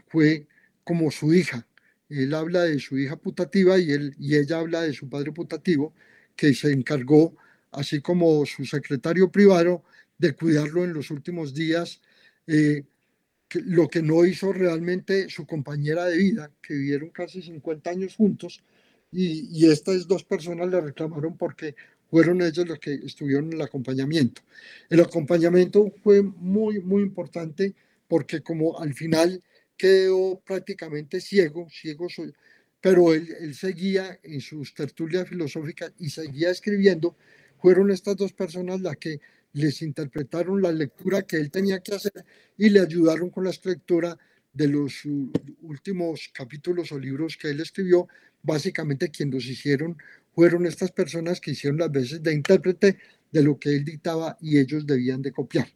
fue 0.08 0.46
como 0.84 1.10
su 1.10 1.34
hija. 1.34 1.66
Él 2.08 2.34
habla 2.34 2.62
de 2.62 2.78
su 2.78 2.96
hija 2.98 3.16
putativa 3.16 3.78
y, 3.78 3.90
él, 3.90 4.14
y 4.18 4.36
ella 4.36 4.60
habla 4.60 4.82
de 4.82 4.92
su 4.92 5.08
padre 5.08 5.32
putativo, 5.32 5.92
que 6.36 6.54
se 6.54 6.72
encargó, 6.72 7.36
así 7.72 8.00
como 8.00 8.46
su 8.46 8.64
secretario 8.64 9.30
privado, 9.30 9.82
de 10.18 10.32
cuidarlo 10.32 10.84
en 10.84 10.92
los 10.92 11.10
últimos 11.10 11.52
días, 11.52 12.00
eh, 12.46 12.84
lo 13.54 13.88
que 13.88 14.02
no 14.02 14.24
hizo 14.24 14.52
realmente 14.52 15.28
su 15.28 15.46
compañera 15.46 16.04
de 16.06 16.16
vida, 16.16 16.52
que 16.62 16.74
vivieron 16.74 17.10
casi 17.10 17.42
50 17.42 17.90
años 17.90 18.14
juntos, 18.16 18.62
y, 19.10 19.48
y 19.50 19.70
estas 19.70 20.06
dos 20.06 20.24
personas 20.24 20.68
le 20.68 20.80
reclamaron 20.80 21.36
porque 21.36 21.74
fueron 22.10 22.42
ellos 22.42 22.66
los 22.66 22.78
que 22.78 22.94
estuvieron 22.94 23.46
en 23.46 23.54
el 23.54 23.62
acompañamiento. 23.62 24.42
El 24.88 25.00
acompañamiento 25.00 25.92
fue 26.02 26.22
muy, 26.22 26.80
muy 26.80 27.02
importante 27.02 27.74
porque 28.08 28.40
como 28.40 28.78
al 28.80 28.94
final 28.94 29.42
quedó 29.76 30.40
prácticamente 30.40 31.20
ciego, 31.20 31.68
ciego 31.70 32.08
soy, 32.08 32.32
pero 32.80 33.12
él, 33.12 33.28
él, 33.40 33.54
seguía 33.54 34.18
en 34.22 34.40
sus 34.40 34.74
tertulias 34.74 35.28
filosóficas 35.28 35.92
y 35.98 36.10
seguía 36.10 36.50
escribiendo. 36.50 37.16
Fueron 37.58 37.90
estas 37.90 38.16
dos 38.16 38.32
personas 38.32 38.80
las 38.80 38.96
que 38.96 39.20
les 39.52 39.82
interpretaron 39.82 40.60
la 40.60 40.70
lectura 40.70 41.22
que 41.22 41.36
él 41.36 41.50
tenía 41.50 41.80
que 41.80 41.94
hacer 41.94 42.24
y 42.58 42.68
le 42.68 42.80
ayudaron 42.80 43.30
con 43.30 43.44
la 43.44 43.52
lectura 43.64 44.16
de 44.52 44.68
los 44.68 45.02
últimos 45.62 46.30
capítulos 46.32 46.92
o 46.92 46.98
libros 46.98 47.36
que 47.36 47.50
él 47.50 47.60
escribió. 47.60 48.06
Básicamente 48.42 49.10
quienes 49.10 49.34
los 49.34 49.46
hicieron 49.46 49.96
fueron 50.36 50.66
estas 50.66 50.92
personas 50.92 51.40
que 51.40 51.50
hicieron 51.52 51.78
las 51.78 51.90
veces 51.90 52.22
de 52.22 52.34
intérprete 52.34 52.98
de 53.32 53.42
lo 53.42 53.58
que 53.58 53.70
él 53.70 53.86
dictaba 53.86 54.36
y 54.38 54.58
ellos 54.58 54.86
debían 54.86 55.22
de 55.22 55.32
copiar. 55.32 55.66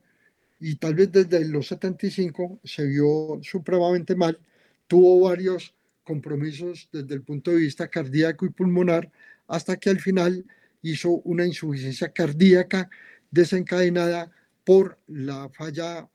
y 0.61 0.77
tal 0.77 0.95
vez 0.95 1.12
desde 1.12 1.45
los 1.45 1.67
75 1.69 2.61
se 2.64 2.87
vio 2.87 3.38
supremamente 3.43 4.17
mal, 4.17 4.41
tuvo 4.87 5.29
varios 5.29 5.75
compromisos 6.05 6.88
desde 6.91 7.14
el 7.14 7.23
punto 7.23 7.51
de 7.51 7.59
vista 7.59 7.88
cardíaco 7.88 8.47
y 8.47 8.51
pulmonar, 8.51 9.12
hasta 9.47 9.77
que 9.77 9.91
al 9.91 10.01
final 10.01 10.47
hizo 10.81 11.11
una 11.11 11.45
insuficiencia 11.45 12.14
cardíaca 12.14 12.88
desencadenada 13.31 14.33
por 14.69 14.99
la 15.07 15.49
falla, 15.49 16.07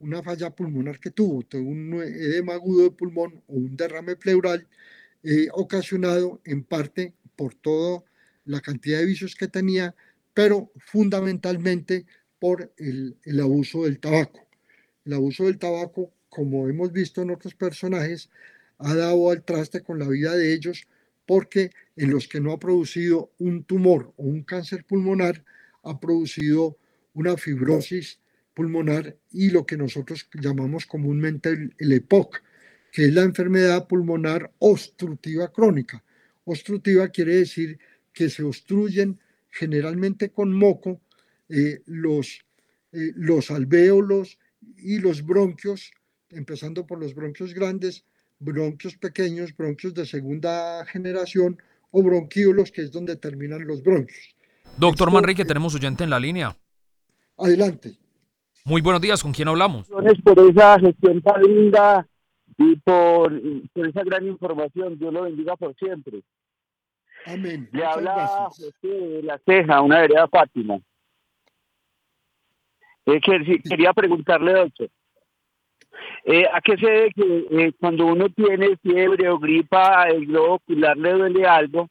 una 0.00 0.22
falla 0.22 0.50
pulmonar 0.50 1.00
que 1.00 1.12
tuvo, 1.12 1.42
un 1.54 1.94
edema 1.94 2.52
agudo 2.52 2.82
de 2.82 2.90
pulmón 2.90 3.42
o 3.46 3.54
un 3.54 3.74
derrame 3.74 4.16
pleural 4.16 4.68
eh, 5.22 5.48
ocasionado 5.54 6.42
en 6.44 6.62
parte 6.62 7.14
por 7.36 7.54
toda 7.54 8.04
la 8.44 8.60
cantidad 8.60 8.98
de 8.98 9.06
vicios 9.06 9.34
que 9.34 9.48
tenía, 9.48 9.94
pero 10.34 10.70
fundamentalmente 10.76 12.04
por 12.38 12.70
el, 12.76 13.16
el 13.24 13.40
abuso 13.40 13.84
del 13.84 13.98
tabaco. 13.98 14.46
El 15.06 15.14
abuso 15.14 15.44
del 15.44 15.58
tabaco, 15.58 16.12
como 16.28 16.68
hemos 16.68 16.92
visto 16.92 17.22
en 17.22 17.30
otros 17.30 17.54
personajes, 17.54 18.28
ha 18.76 18.94
dado 18.94 19.30
al 19.30 19.42
traste 19.42 19.80
con 19.80 19.98
la 19.98 20.06
vida 20.06 20.36
de 20.36 20.52
ellos 20.52 20.86
porque 21.24 21.70
en 21.96 22.10
los 22.10 22.28
que 22.28 22.40
no 22.40 22.52
ha 22.52 22.58
producido 22.58 23.32
un 23.38 23.64
tumor 23.64 24.12
o 24.18 24.24
un 24.24 24.42
cáncer 24.42 24.84
pulmonar, 24.84 25.46
ha 25.82 25.98
producido 25.98 26.76
una 27.14 27.36
fibrosis 27.36 28.18
pulmonar 28.54 29.16
y 29.30 29.50
lo 29.50 29.64
que 29.64 29.76
nosotros 29.76 30.28
llamamos 30.34 30.86
comúnmente 30.86 31.50
el, 31.78 31.92
EPOC, 31.92 32.42
que 32.92 33.06
es 33.06 33.14
la 33.14 33.22
enfermedad 33.22 33.86
pulmonar 33.88 34.52
obstructiva 34.58 35.50
crónica. 35.52 36.02
Obstructiva 36.44 37.08
quiere 37.08 37.36
decir 37.36 37.78
que 38.12 38.28
se 38.28 38.42
obstruyen 38.42 39.18
generalmente 39.50 40.30
con 40.30 40.52
moco 40.52 41.00
eh, 41.48 41.82
los, 41.86 42.44
eh, 42.92 43.12
los 43.14 43.50
alvéolos 43.50 44.38
y 44.76 44.98
los 44.98 45.24
bronquios, 45.24 45.92
empezando 46.30 46.86
por 46.86 46.98
los 46.98 47.14
bronquios 47.14 47.54
grandes, 47.54 48.04
bronquios 48.38 48.96
pequeños, 48.96 49.56
bronquios 49.56 49.94
de 49.94 50.04
segunda 50.04 50.84
generación 50.86 51.58
o 51.90 52.02
bronquíolos, 52.02 52.72
que 52.72 52.82
es 52.82 52.90
donde 52.90 53.16
terminan 53.16 53.66
los 53.66 53.82
bronquios. 53.82 54.34
Doctor 54.78 55.10
Manrique, 55.10 55.44
tenemos 55.44 55.74
oyente 55.74 56.04
en 56.04 56.10
la 56.10 56.18
línea. 56.18 56.56
Adelante. 57.42 57.92
Muy 58.64 58.80
buenos 58.80 59.02
días, 59.02 59.22
¿con 59.22 59.32
quién 59.32 59.48
hablamos? 59.48 59.88
Por 59.88 60.06
esa 60.06 60.78
gestión 60.78 61.20
tan 61.20 61.42
linda 61.42 62.06
y 62.56 62.76
por, 62.76 63.32
esa 63.74 64.04
gran 64.04 64.26
información, 64.28 64.96
Dios 64.96 65.12
lo 65.12 65.22
bendiga 65.22 65.56
por 65.56 65.74
siempre. 65.74 66.22
Amén. 67.26 67.68
Le 67.72 67.84
habla 67.84 68.48
de 68.80 69.22
la 69.24 69.40
Ceja, 69.44 69.80
una 69.80 70.00
vereda 70.00 70.28
Fátima. 70.28 70.78
Eh, 73.06 73.20
quería 73.68 73.92
preguntarle, 73.92 74.52
doctor, 74.52 74.88
eh, 76.24 76.44
¿a 76.52 76.60
qué 76.60 76.76
se 76.76 76.86
debe 76.86 77.10
que 77.12 77.46
eh, 77.50 77.72
cuando 77.80 78.06
uno 78.06 78.28
tiene 78.28 78.76
fiebre 78.76 79.28
o 79.28 79.38
gripa, 79.40 80.04
el 80.08 80.26
globo 80.26 80.54
ocular 80.54 80.96
le 80.96 81.12
duele 81.12 81.44
algo? 81.44 81.88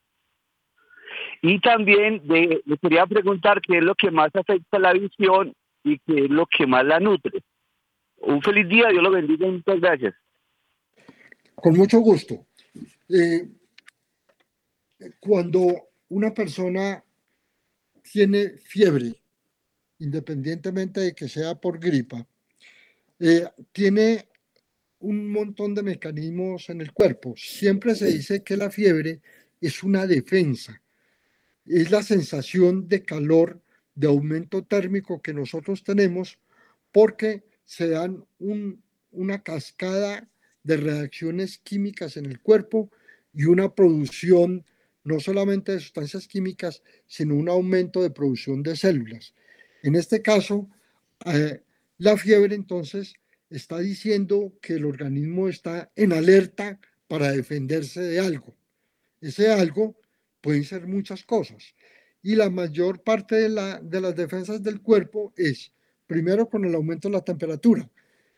Y 1.41 1.59
también 1.59 2.21
le 2.25 2.77
quería 2.81 3.05
preguntar 3.07 3.61
qué 3.61 3.77
es 3.77 3.83
lo 3.83 3.95
que 3.95 4.11
más 4.11 4.29
afecta 4.35 4.77
la 4.77 4.93
visión 4.93 5.55
y 5.83 5.97
qué 5.99 6.25
es 6.25 6.29
lo 6.29 6.45
que 6.45 6.67
más 6.67 6.85
la 6.85 6.99
nutre. 6.99 7.43
Un 8.17 8.41
feliz 8.43 8.67
día, 8.69 8.89
Dios 8.89 9.01
lo 9.01 9.09
bendiga 9.09 9.47
muchas 9.47 9.79
gracias. 9.79 10.13
Con 11.55 11.75
mucho 11.75 11.99
gusto. 11.99 12.45
Eh, 13.09 13.47
cuando 15.19 15.89
una 16.09 16.31
persona 16.31 17.03
tiene 18.03 18.49
fiebre, 18.57 19.15
independientemente 19.97 20.99
de 21.01 21.15
que 21.15 21.27
sea 21.27 21.55
por 21.55 21.79
gripa, 21.79 22.25
eh, 23.19 23.47
tiene 23.71 24.27
un 24.99 25.31
montón 25.31 25.73
de 25.73 25.81
mecanismos 25.81 26.69
en 26.69 26.81
el 26.81 26.91
cuerpo. 26.93 27.33
Siempre 27.35 27.95
se 27.95 28.05
dice 28.07 28.43
que 28.43 28.57
la 28.57 28.69
fiebre 28.69 29.21
es 29.59 29.81
una 29.81 30.05
defensa 30.05 30.80
es 31.65 31.91
la 31.91 32.03
sensación 32.03 32.87
de 32.87 33.03
calor, 33.03 33.61
de 33.95 34.07
aumento 34.07 34.63
térmico 34.63 35.21
que 35.21 35.33
nosotros 35.33 35.83
tenemos 35.83 36.39
porque 36.91 37.43
se 37.65 37.89
dan 37.89 38.25
una 39.11 39.43
cascada 39.43 40.29
de 40.63 40.77
reacciones 40.77 41.57
químicas 41.57 42.17
en 42.17 42.25
el 42.25 42.39
cuerpo 42.39 42.91
y 43.33 43.45
una 43.45 43.73
producción 43.73 44.65
no 45.03 45.19
solamente 45.19 45.71
de 45.71 45.79
sustancias 45.79 46.27
químicas, 46.27 46.83
sino 47.07 47.35
un 47.35 47.49
aumento 47.49 48.01
de 48.01 48.11
producción 48.11 48.61
de 48.61 48.75
células. 48.75 49.33
En 49.81 49.95
este 49.95 50.21
caso, 50.21 50.69
eh, 51.25 51.61
la 51.97 52.17
fiebre 52.17 52.55
entonces 52.55 53.15
está 53.49 53.79
diciendo 53.79 54.53
que 54.61 54.73
el 54.73 54.85
organismo 54.85 55.47
está 55.47 55.91
en 55.95 56.13
alerta 56.13 56.79
para 57.07 57.31
defenderse 57.31 58.01
de 58.01 58.19
algo. 58.19 58.55
Ese 59.21 59.51
algo 59.51 59.95
pueden 60.41 60.63
ser 60.63 60.87
muchas 60.87 61.23
cosas. 61.23 61.73
Y 62.23 62.35
la 62.35 62.49
mayor 62.49 63.01
parte 63.01 63.35
de, 63.35 63.49
la, 63.49 63.79
de 63.79 64.01
las 64.01 64.15
defensas 64.15 64.61
del 64.61 64.81
cuerpo 64.81 65.33
es, 65.35 65.71
primero, 66.05 66.49
con 66.49 66.65
el 66.65 66.75
aumento 66.75 67.07
de 67.07 67.13
la 67.13 67.23
temperatura. 67.23 67.89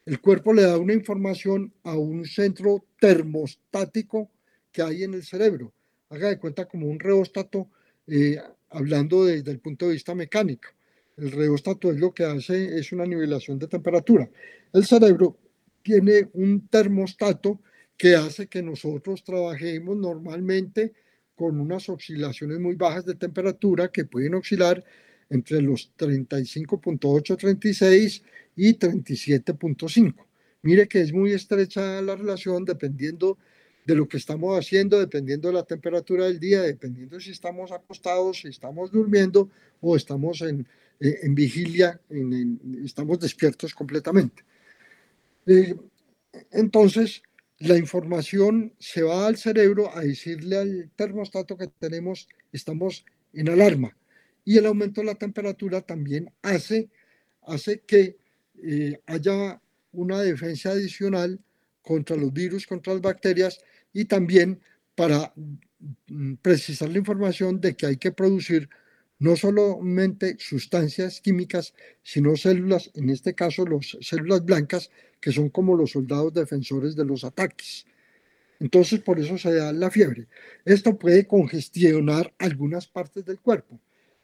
El 0.06 0.20
cuerpo 0.20 0.54
le 0.54 0.64
da 0.64 0.78
una 0.78 0.94
información 0.94 1.74
a 1.84 1.98
un 1.98 2.26
centro 2.26 2.86
termostático 3.00 4.30
que 4.72 4.82
hay 4.82 5.04
en 5.04 5.14
el 5.14 5.24
cerebro. 5.24 5.74
Haga 6.10 6.30
de 6.30 6.40
cuenta 6.40 6.66
como 6.66 6.88
un 6.88 7.00
reóstato, 7.00 7.70
eh, 8.08 8.38
hablando 8.70 9.26
desde 9.26 9.52
el 9.52 9.60
punto 9.60 9.88
de 9.88 9.94
vista 9.94 10.14
mecánico. 10.14 10.70
El 11.16 11.32
reóstato 11.32 11.92
es 11.92 12.00
lo 12.00 12.14
que 12.14 12.26
hace, 12.26 12.78
es 12.78 12.92
una 12.92 13.06
nivelación 13.06 13.60
de 13.60 13.68
temperatura. 13.68 14.30
El 14.74 14.86
cerebro 14.86 15.38
tiene 15.82 16.30
un 16.34 16.68
termostato 16.68 17.62
que 17.96 18.16
hace 18.16 18.48
que 18.48 18.64
nosotros 18.64 19.24
trabajemos 19.24 19.96
normalmente 19.96 20.94
con 21.44 21.60
unas 21.60 21.90
oscilaciones 21.90 22.58
muy 22.58 22.76
bajas 22.76 23.06
de 23.06 23.16
temperatura 23.16 23.90
que 23.90 24.06
pueden 24.06 24.34
oscilar 24.36 24.82
entre 25.30 25.62
los 25.62 25.92
35.8, 25.98 27.36
36 27.36 28.24
y 28.56 28.80
37.5. 28.80 30.16
Mire 30.62 30.88
que 30.88 31.02
es 31.02 31.12
muy 31.12 31.34
estrecha 31.34 32.02
la 32.02 32.16
relación 32.16 32.64
dependiendo 32.64 33.38
de 33.86 33.94
lo 33.94 34.08
que 34.08 34.16
estamos 34.16 34.58
haciendo, 34.58 34.98
dependiendo 34.98 35.50
de 35.50 35.56
la 35.56 35.64
temperatura 35.64 36.28
del 36.28 36.40
día, 36.40 36.62
dependiendo 36.62 37.20
si 37.20 37.32
estamos 37.32 37.74
acostados, 37.74 38.40
si 38.40 38.48
estamos 38.48 38.90
durmiendo 38.90 39.50
o 39.82 39.98
estamos 39.98 40.42
en, 40.44 40.66
eh, 41.02 41.20
en 41.24 41.36
vigilia, 41.36 42.00
estamos 42.86 43.20
despiertos 43.20 43.76
completamente. 43.76 44.46
Eh, 45.46 45.76
entonces, 46.52 47.22
la 47.64 47.78
información 47.78 48.74
se 48.78 49.04
va 49.04 49.26
al 49.26 49.38
cerebro 49.38 49.96
a 49.96 50.02
decirle 50.02 50.58
al 50.58 50.92
termostato 50.98 51.56
que 51.58 51.68
tenemos, 51.68 52.28
estamos 52.52 53.06
en 53.32 53.48
alarma. 53.48 53.96
Y 54.44 54.58
el 54.58 54.66
aumento 54.66 55.00
de 55.00 55.08
la 55.08 55.16
temperatura 55.16 55.80
también 55.80 56.30
hace, 56.42 56.90
hace 57.42 57.80
que 57.80 58.18
eh, 58.62 59.00
haya 59.06 59.62
una 59.94 60.20
defensa 60.20 60.72
adicional 60.72 61.40
contra 61.82 62.18
los 62.18 62.34
virus, 62.34 62.68
contra 62.68 62.94
las 62.94 63.02
bacterias 63.02 63.60
y 63.94 64.06
también 64.06 64.60
para 64.94 65.32
mm, 66.08 66.34
precisar 66.42 66.90
la 66.90 66.98
información 66.98 67.62
de 67.62 67.76
que 67.76 67.86
hay 67.86 67.98
que 67.98 68.12
producir 68.12 68.70
no 69.20 69.38
solamente 69.38 70.36
sustancias 70.38 71.22
químicas, 71.22 71.74
sino 72.02 72.36
células, 72.36 72.92
en 72.96 73.10
este 73.10 73.34
caso 73.34 73.66
las 73.66 73.98
células 74.02 74.44
blancas, 74.44 74.90
que 75.24 75.32
son 75.32 75.48
como 75.50 75.78
los 75.78 75.92
soldados 75.92 76.34
defensores 76.34 76.98
de 76.98 77.06
los 77.06 77.24
ataques. 77.24 77.86
Entonces, 78.60 79.00
por 79.00 79.22
eso 79.22 79.38
se 79.38 79.54
da 79.54 79.72
la 79.72 79.90
fiebre. 79.90 80.28
Esto 80.66 81.00
puede 81.00 81.26
congestionar 81.26 82.34
algunas 82.38 82.88
partes 82.88 83.24
del 83.24 83.40
cuerpo. 83.40 83.80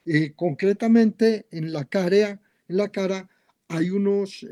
Eh, 0.05 0.33
concretamente, 0.35 1.45
en 1.51 1.71
la 1.71 1.85
cara, 1.85 2.41
en 2.67 2.77
la 2.77 2.89
cara 2.89 3.29
hay 3.69 3.91
unos 3.91 4.45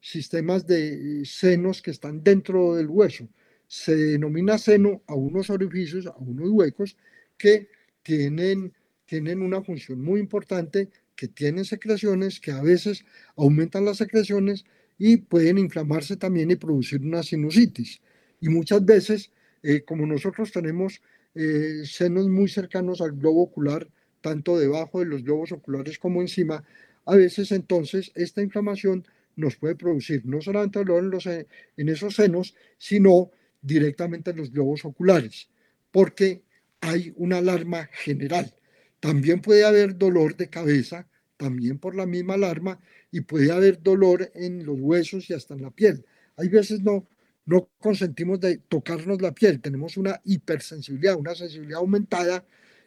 sistemas 0.00 0.66
de 0.66 1.20
eh, 1.20 1.24
senos 1.26 1.82
que 1.82 1.90
están 1.90 2.24
dentro 2.24 2.74
del 2.74 2.88
hueso. 2.88 3.28
Se 3.66 3.94
denomina 3.94 4.56
seno 4.56 5.02
a 5.06 5.14
unos 5.14 5.50
orificios, 5.50 6.06
a 6.06 6.16
unos 6.16 6.48
huecos 6.48 6.96
que 7.36 7.68
tienen, 8.02 8.72
tienen 9.04 9.42
una 9.42 9.62
función 9.62 10.00
muy 10.00 10.20
importante, 10.20 10.88
que 11.14 11.28
tienen 11.28 11.66
secreciones, 11.66 12.40
que 12.40 12.52
a 12.52 12.62
veces 12.62 13.04
aumentan 13.36 13.84
las 13.84 13.98
secreciones 13.98 14.64
y 15.04 15.16
pueden 15.16 15.58
inflamarse 15.58 16.16
también 16.16 16.52
y 16.52 16.54
producir 16.54 17.00
una 17.02 17.24
sinusitis. 17.24 18.00
Y 18.40 18.48
muchas 18.48 18.84
veces, 18.84 19.32
eh, 19.64 19.82
como 19.82 20.06
nosotros 20.06 20.52
tenemos 20.52 21.02
eh, 21.34 21.82
senos 21.84 22.28
muy 22.28 22.48
cercanos 22.48 23.00
al 23.00 23.10
globo 23.10 23.42
ocular, 23.42 23.88
tanto 24.20 24.56
debajo 24.56 25.00
de 25.00 25.06
los 25.06 25.24
globos 25.24 25.50
oculares 25.50 25.98
como 25.98 26.20
encima, 26.20 26.62
a 27.04 27.16
veces 27.16 27.50
entonces 27.50 28.12
esta 28.14 28.42
inflamación 28.42 29.04
nos 29.34 29.56
puede 29.56 29.74
producir 29.74 30.24
no 30.24 30.40
solamente 30.40 30.78
dolor 30.78 31.02
en, 31.02 31.10
los, 31.10 31.26
en 31.26 31.88
esos 31.88 32.14
senos, 32.14 32.54
sino 32.78 33.32
directamente 33.60 34.30
en 34.30 34.36
los 34.36 34.52
globos 34.52 34.84
oculares, 34.84 35.48
porque 35.90 36.42
hay 36.80 37.12
una 37.16 37.38
alarma 37.38 37.88
general. 37.92 38.54
También 39.00 39.40
puede 39.40 39.64
haber 39.64 39.98
dolor 39.98 40.36
de 40.36 40.48
cabeza, 40.48 41.08
también 41.36 41.80
por 41.80 41.96
la 41.96 42.06
misma 42.06 42.34
alarma, 42.34 42.78
y 43.12 43.20
puede 43.20 43.52
haber 43.52 43.80
dolor 43.80 44.32
en 44.34 44.66
los 44.66 44.80
huesos 44.80 45.30
y 45.30 45.34
hasta 45.34 45.54
en 45.54 45.62
la 45.62 45.70
piel. 45.70 46.04
Hay 46.36 46.48
veces 46.48 46.80
no, 46.80 47.06
no 47.44 47.68
consentimos 47.78 48.40
de 48.40 48.56
tocarnos 48.56 49.22
la 49.22 49.32
piel, 49.32 49.60
tenemos 49.60 49.96
una 49.96 50.20
hipersensibilidad, 50.24 51.16
una 51.16 51.34
sensibilidad 51.34 51.78
aumentada 51.78 52.44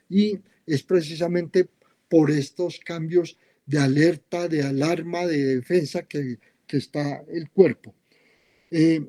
y 0.09 0.39
es 0.65 0.83
precisamente 0.83 1.69
por 2.09 2.31
estos 2.31 2.79
cambios 2.79 3.37
de 3.65 3.79
alerta, 3.79 4.47
de 4.47 4.63
alarma, 4.63 5.25
de 5.25 5.55
defensa 5.55 6.03
que, 6.03 6.39
que 6.67 6.77
está 6.77 7.23
el 7.27 7.49
cuerpo. 7.49 7.93
Eh, 8.71 9.01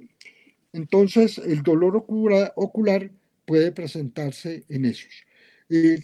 entonces, 0.72 1.38
el 1.38 1.62
dolor 1.62 1.96
ocular, 1.96 3.10
puede 3.46 3.72
presentarse 3.72 4.64
en 4.68 4.84
esos. 4.84 5.24
Eh, 5.70 5.98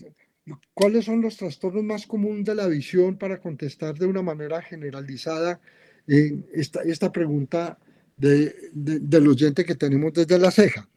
¿Cuáles 0.74 1.04
son 1.04 1.20
los 1.20 1.36
trastornos 1.36 1.84
más 1.84 2.06
comunes 2.06 2.44
de 2.44 2.54
la 2.54 2.66
visión 2.66 3.16
para 3.16 3.40
contestar 3.40 3.96
de 3.96 4.06
una 4.06 4.22
manera 4.22 4.60
generalizada 4.60 5.60
en 6.06 6.44
esta, 6.52 6.82
esta 6.82 7.12
pregunta 7.12 7.78
de, 8.16 8.70
del 8.72 9.28
oyente 9.28 9.64
que 9.64 9.76
tenemos 9.76 10.12
desde 10.12 10.38
la 10.38 10.50
ceja? 10.50 10.88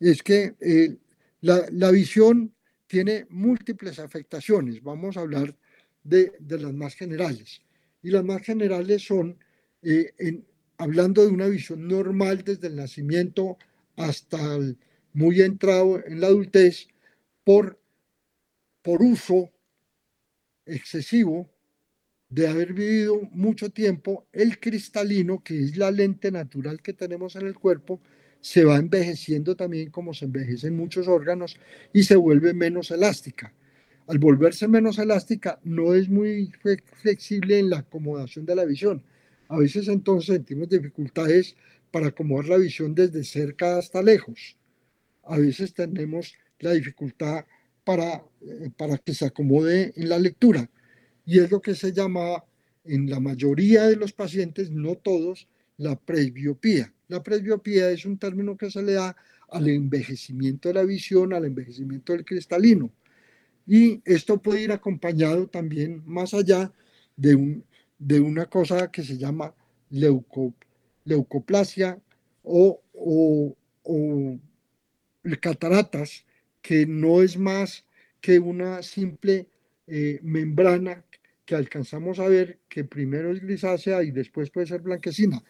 Es 0.00 0.22
que 0.22 0.54
eh, 0.60 0.96
La, 1.40 1.90
visión 1.90 2.52
tiene 2.86 3.26
múltiples 3.30 3.98
afectaciones. 3.98 4.82
Vamos 4.82 5.16
a 5.16 5.20
hablar 5.20 5.54
de, 6.02 6.32
las 6.48 6.72
más 6.72 6.94
generales. 6.94 7.62
Y 8.02 8.10
las 8.10 8.24
más 8.24 8.42
generales 8.42 9.02
son, 9.02 9.38
eh, 9.82 10.42
hablando 10.78 11.22
de 11.24 11.32
una 11.32 11.46
visión 11.46 11.86
normal 11.86 12.42
desde 12.44 12.66
el 12.68 12.76
nacimiento 12.76 13.56
hasta 13.96 14.56
el 14.56 14.78
muy 15.12 15.40
entrado 15.42 16.04
en 16.04 16.20
la 16.20 16.28
adultez, 16.28 16.88
por, 17.44 17.79
por 18.82 19.02
uso 19.02 19.50
excesivo 20.66 21.50
de 22.28 22.46
haber 22.46 22.72
vivido 22.72 23.20
mucho 23.32 23.70
tiempo, 23.70 24.26
el 24.32 24.60
cristalino, 24.60 25.42
que 25.42 25.60
es 25.60 25.76
la 25.76 25.90
lente 25.90 26.30
natural 26.30 26.80
que 26.80 26.92
tenemos 26.92 27.34
en 27.36 27.46
el 27.46 27.54
cuerpo, 27.54 28.00
se 28.40 28.64
va 28.64 28.76
envejeciendo 28.76 29.56
también 29.56 29.90
como 29.90 30.14
se 30.14 30.26
envejecen 30.26 30.76
muchos 30.76 31.08
órganos 31.08 31.56
y 31.92 32.04
se 32.04 32.16
vuelve 32.16 32.54
menos 32.54 32.90
elástica. 32.90 33.52
Al 34.06 34.18
volverse 34.18 34.66
menos 34.66 34.98
elástica, 34.98 35.60
no 35.64 35.94
es 35.94 36.08
muy 36.08 36.52
flexible 37.02 37.58
en 37.58 37.70
la 37.70 37.78
acomodación 37.78 38.46
de 38.46 38.54
la 38.54 38.64
visión. 38.64 39.02
A 39.48 39.58
veces 39.58 39.88
entonces 39.88 40.36
sentimos 40.36 40.68
dificultades 40.68 41.56
para 41.90 42.08
acomodar 42.08 42.48
la 42.48 42.56
visión 42.56 42.94
desde 42.94 43.24
cerca 43.24 43.78
hasta 43.78 44.02
lejos. 44.02 44.56
A 45.24 45.36
veces 45.38 45.74
tenemos 45.74 46.34
la 46.60 46.72
dificultad 46.72 47.44
para, 47.84 48.24
eh, 48.42 48.70
para 48.76 48.98
que 48.98 49.14
se 49.14 49.26
acomode 49.26 49.92
en 49.96 50.08
la 50.08 50.18
lectura. 50.18 50.68
Y 51.24 51.38
es 51.38 51.50
lo 51.50 51.60
que 51.60 51.74
se 51.74 51.92
llama 51.92 52.44
en 52.84 53.08
la 53.08 53.20
mayoría 53.20 53.86
de 53.86 53.96
los 53.96 54.12
pacientes, 54.12 54.70
no 54.70 54.96
todos, 54.96 55.48
la 55.76 55.96
presbiopía. 55.96 56.92
La 57.08 57.22
presbiopía 57.22 57.90
es 57.90 58.04
un 58.04 58.18
término 58.18 58.56
que 58.56 58.70
se 58.70 58.82
le 58.82 58.94
da 58.94 59.16
al 59.48 59.68
envejecimiento 59.68 60.68
de 60.68 60.74
la 60.74 60.84
visión, 60.84 61.32
al 61.32 61.44
envejecimiento 61.44 62.12
del 62.12 62.24
cristalino. 62.24 62.90
Y 63.66 64.00
esto 64.04 64.40
puede 64.40 64.62
ir 64.62 64.72
acompañado 64.72 65.48
también 65.48 66.02
más 66.06 66.34
allá 66.34 66.72
de, 67.16 67.34
un, 67.34 67.64
de 67.98 68.20
una 68.20 68.46
cosa 68.46 68.90
que 68.90 69.02
se 69.02 69.18
llama 69.18 69.54
leucoplasia 69.90 72.00
o, 72.42 72.80
o, 72.92 73.56
o 73.82 74.38
cataratas, 75.40 76.24
que 76.62 76.86
no 76.86 77.22
es 77.22 77.38
más 77.38 77.84
que 78.20 78.38
una 78.38 78.82
simple 78.82 79.48
eh, 79.86 80.20
membrana 80.22 81.04
que 81.44 81.54
alcanzamos 81.54 82.18
a 82.20 82.28
ver 82.28 82.60
que 82.68 82.84
primero 82.84 83.32
es 83.32 83.40
grisácea 83.40 84.02
y 84.02 84.10
después 84.12 84.50
puede 84.50 84.66
ser 84.66 84.82
blanquecina. 84.82 85.42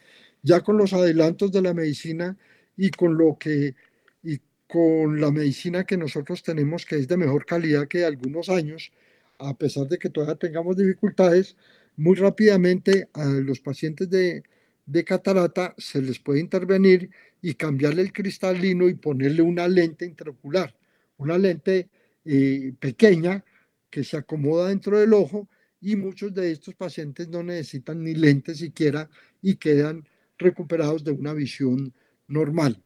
Ya 0.42 0.60
con 0.60 0.78
los 0.78 0.92
adelantos 0.92 1.52
de 1.52 1.62
la 1.62 1.74
medicina 1.74 2.38
y 2.76 2.90
con 2.90 3.18
lo 3.18 3.36
que 3.38 3.74
y 4.22 4.40
con 4.66 5.20
la 5.20 5.30
medicina 5.30 5.84
que 5.84 5.96
nosotros 5.96 6.42
tenemos 6.42 6.86
que 6.86 6.96
es 6.96 7.08
de 7.08 7.16
mejor 7.16 7.44
calidad 7.44 7.88
que 7.88 8.04
algunos 8.04 8.48
años, 8.48 8.92
a 9.38 9.54
pesar 9.54 9.88
de 9.88 9.98
que 9.98 10.10
todavía 10.10 10.36
tengamos 10.36 10.76
dificultades, 10.76 11.56
muy 11.96 12.16
rápidamente 12.16 13.08
a 13.12 13.24
los 13.26 13.60
pacientes 13.60 14.08
de, 14.08 14.42
de 14.86 15.04
catarata 15.04 15.74
se 15.78 16.00
les 16.00 16.18
puede 16.18 16.40
intervenir 16.40 17.10
y 17.42 17.54
cambiarle 17.54 18.02
el 18.02 18.12
cristalino 18.12 18.88
y 18.88 18.94
ponerle 18.94 19.42
una 19.42 19.68
lente 19.68 20.06
intraocular, 20.06 20.74
una 21.20 21.38
lente 21.38 21.88
eh, 22.24 22.72
pequeña 22.78 23.44
que 23.90 24.04
se 24.04 24.16
acomoda 24.16 24.68
dentro 24.68 24.98
del 24.98 25.12
ojo 25.12 25.48
y 25.80 25.96
muchos 25.96 26.34
de 26.34 26.52
estos 26.52 26.74
pacientes 26.74 27.28
no 27.28 27.42
necesitan 27.42 28.02
ni 28.02 28.14
lentes 28.14 28.58
siquiera 28.58 29.08
y 29.42 29.56
quedan 29.56 30.06
recuperados 30.38 31.04
de 31.04 31.12
una 31.12 31.32
visión 31.32 31.92
normal. 32.26 32.82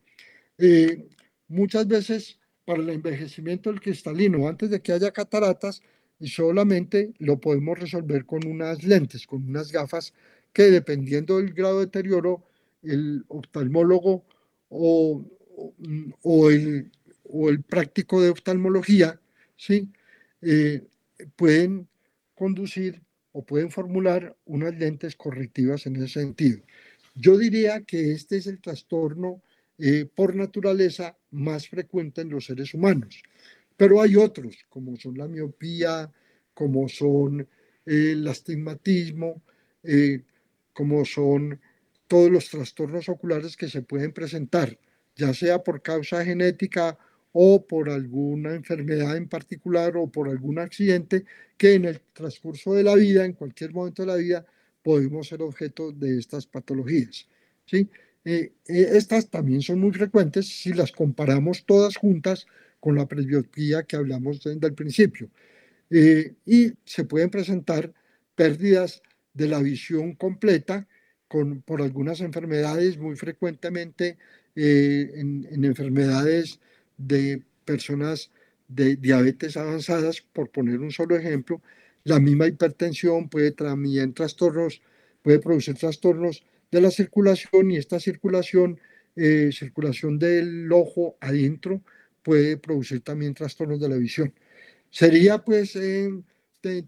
Eh, 0.58 1.06
muchas 1.48 1.86
veces 1.86 2.38
para 2.64 2.82
el 2.82 2.90
envejecimiento 2.90 3.70
del 3.70 3.80
cristalino, 3.80 4.48
antes 4.48 4.70
de 4.70 4.80
que 4.80 4.92
haya 4.92 5.12
cataratas, 5.12 5.82
solamente 6.20 7.12
lo 7.18 7.38
podemos 7.40 7.78
resolver 7.78 8.24
con 8.24 8.46
unas 8.46 8.82
lentes, 8.82 9.26
con 9.26 9.46
unas 9.48 9.70
gafas 9.70 10.14
que 10.52 10.64
dependiendo 10.70 11.38
del 11.38 11.52
grado 11.52 11.80
de 11.80 11.86
deterioro, 11.86 12.46
el 12.82 13.24
oftalmólogo 13.28 14.24
o, 14.68 15.24
o, 16.22 16.50
el, 16.50 16.90
o 17.36 17.50
el, 17.50 17.62
práctico 17.62 18.22
de 18.22 18.30
oftalmología, 18.30 19.20
¿sí? 19.56 19.88
Eh, 20.40 20.82
pueden 21.34 21.88
conducir 22.36 23.02
o 23.32 23.44
pueden 23.44 23.72
formular 23.72 24.36
unas 24.44 24.78
lentes 24.78 25.16
correctivas 25.16 25.86
en 25.86 25.96
ese 25.96 26.20
sentido. 26.20 26.60
Yo 27.16 27.36
diría 27.36 27.82
que 27.82 28.12
este 28.12 28.36
es 28.36 28.46
el 28.46 28.60
trastorno 28.60 29.42
eh, 29.78 30.06
por 30.14 30.36
naturaleza 30.36 31.16
más 31.32 31.68
frecuente 31.68 32.20
en 32.20 32.30
los 32.30 32.46
seres 32.46 32.72
humanos, 32.72 33.20
pero 33.76 34.00
hay 34.00 34.14
otros, 34.14 34.56
como 34.68 34.96
son 34.96 35.18
la 35.18 35.26
miopía, 35.26 36.12
como 36.54 36.88
son 36.88 37.40
eh, 37.40 38.12
el 38.12 38.28
astigmatismo, 38.28 39.42
como 40.72 41.04
son 41.04 41.60
todos 42.08 42.30
los 42.30 42.48
trastornos 42.48 43.08
oculares 43.10 43.54
que 43.56 43.68
se 43.68 43.82
pueden 43.82 44.12
presentar, 44.12 44.78
ya 45.14 45.34
sea 45.34 45.62
por 45.62 45.82
causa 45.82 46.24
genética 46.24 46.96
o 47.36 47.66
por 47.66 47.90
alguna 47.90 48.54
enfermedad 48.54 49.16
en 49.16 49.28
particular 49.28 49.96
o 49.96 50.06
por 50.06 50.28
algún 50.28 50.60
accidente 50.60 51.24
que 51.56 51.74
en 51.74 51.84
el 51.84 52.00
transcurso 52.12 52.74
de 52.74 52.84
la 52.84 52.94
vida, 52.94 53.24
en 53.24 53.32
cualquier 53.32 53.72
momento 53.72 54.02
de 54.02 54.06
la 54.06 54.16
vida, 54.16 54.46
podemos 54.84 55.26
ser 55.26 55.42
objeto 55.42 55.90
de 55.90 56.18
estas 56.18 56.46
patologías. 56.46 57.26
¿sí? 57.66 57.88
Eh, 58.24 58.52
eh, 58.68 58.88
estas 58.92 59.28
también 59.30 59.62
son 59.62 59.80
muy 59.80 59.90
frecuentes 59.90 60.46
si 60.46 60.72
las 60.72 60.92
comparamos 60.92 61.66
todas 61.66 61.96
juntas 61.96 62.46
con 62.78 62.94
la 62.94 63.08
presbiopía 63.08 63.82
que 63.82 63.96
hablamos 63.96 64.44
desde 64.44 64.64
el 64.68 64.74
principio. 64.74 65.28
Eh, 65.90 66.34
y 66.46 66.72
se 66.84 67.02
pueden 67.02 67.30
presentar 67.30 67.92
pérdidas 68.36 69.02
de 69.32 69.48
la 69.48 69.58
visión 69.58 70.14
completa 70.14 70.86
con, 71.26 71.62
por 71.62 71.82
algunas 71.82 72.20
enfermedades, 72.20 72.96
muy 72.96 73.16
frecuentemente 73.16 74.18
en, 74.54 75.48
en 75.50 75.64
enfermedades 75.64 76.60
de 76.96 77.42
personas 77.64 78.30
de 78.68 78.96
diabetes 78.96 79.56
avanzadas, 79.56 80.20
por 80.32 80.50
poner 80.50 80.80
un 80.80 80.90
solo 80.90 81.16
ejemplo, 81.16 81.60
la 82.04 82.18
misma 82.20 82.46
hipertensión 82.46 83.28
puede 83.28 83.52
también 83.52 84.12
trastornos, 84.12 84.82
puede 85.22 85.38
producir 85.38 85.74
trastornos 85.74 86.44
de 86.70 86.80
la 86.80 86.90
circulación 86.90 87.70
y 87.70 87.76
esta 87.76 88.00
circulación, 88.00 88.78
eh, 89.16 89.50
circulación 89.52 90.18
del 90.18 90.70
ojo 90.72 91.16
adentro, 91.20 91.82
puede 92.22 92.56
producir 92.56 93.00
también 93.00 93.34
trastornos 93.34 93.80
de 93.80 93.88
la 93.88 93.96
visión. 93.96 94.32
Sería 94.90 95.38
pues 95.38 95.76
eh, 95.76 96.10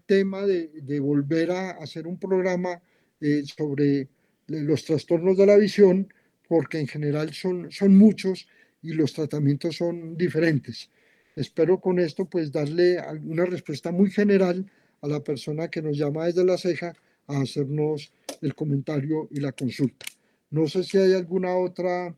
tema 0.05 0.45
de, 0.45 0.99
volver 0.99 1.51
a 1.51 1.71
hacer 1.71 2.07
un 2.07 2.17
programa 2.17 2.81
eh, 3.21 3.43
sobre 3.45 4.07
los 4.47 4.85
trastornos 4.85 5.37
de 5.37 5.45
la 5.45 5.57
visión, 5.57 6.11
porque 6.47 6.79
en 6.79 6.87
general 6.87 7.33
son, 7.33 7.71
son 7.71 7.95
muchos 7.95 8.47
y 8.81 8.93
los 8.93 9.13
tratamientos 9.13 9.77
son 9.77 10.17
diferentes. 10.17 10.89
Espero 11.35 11.79
con 11.79 11.99
esto 11.99 12.25
pues 12.25 12.51
darle 12.51 12.97
una 13.23 13.45
respuesta 13.45 13.91
muy 13.91 14.09
general 14.09 14.65
a 15.01 15.07
la 15.07 15.23
persona 15.23 15.67
que 15.67 15.81
nos 15.81 15.97
llama 15.97 16.25
desde 16.25 16.43
la 16.43 16.57
ceja 16.57 16.93
a 17.27 17.41
hacernos 17.41 18.11
el 18.41 18.55
comentario 18.55 19.27
y 19.31 19.39
la 19.39 19.51
consulta. 19.51 20.05
No 20.49 20.67
sé 20.67 20.83
si 20.83 20.97
hay 20.97 21.13
alguna 21.13 21.55
otra. 21.55 22.15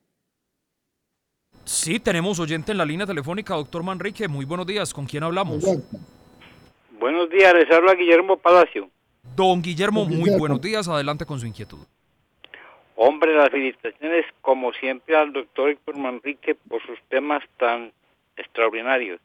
Sí, 1.66 2.00
tenemos 2.00 2.40
oyente 2.40 2.72
en 2.72 2.78
la 2.78 2.86
línea 2.86 3.06
telefónica, 3.06 3.56
doctor 3.56 3.84
Manrique. 3.84 4.28
Muy 4.28 4.46
buenos 4.46 4.68
días. 4.68 4.94
¿Con 4.94 5.06
quién 5.06 5.24
hablamos? 5.24 5.64
Buenos 7.00 7.30
días, 7.30 7.54
les 7.54 7.72
habla 7.72 7.96
Guillermo 7.96 8.38
Palacio. 8.38 8.90
Don 9.36 9.62
Guillermo, 9.62 10.06
muy 10.06 10.30
buenos 10.38 10.62
días. 10.62 10.88
Adelante 10.88 11.26
con 11.26 11.40
su 11.40 11.46
inquietud. 11.46 11.80
Hombre, 13.02 13.34
las 13.34 13.50
felicitaciones 13.50 14.26
como 14.42 14.74
siempre 14.74 15.16
al 15.16 15.32
doctor 15.32 15.70
Héctor 15.70 15.98
Manrique 15.98 16.56
por 16.56 16.86
sus 16.86 17.02
temas 17.04 17.44
tan 17.58 17.94
extraordinarios. 18.36 19.22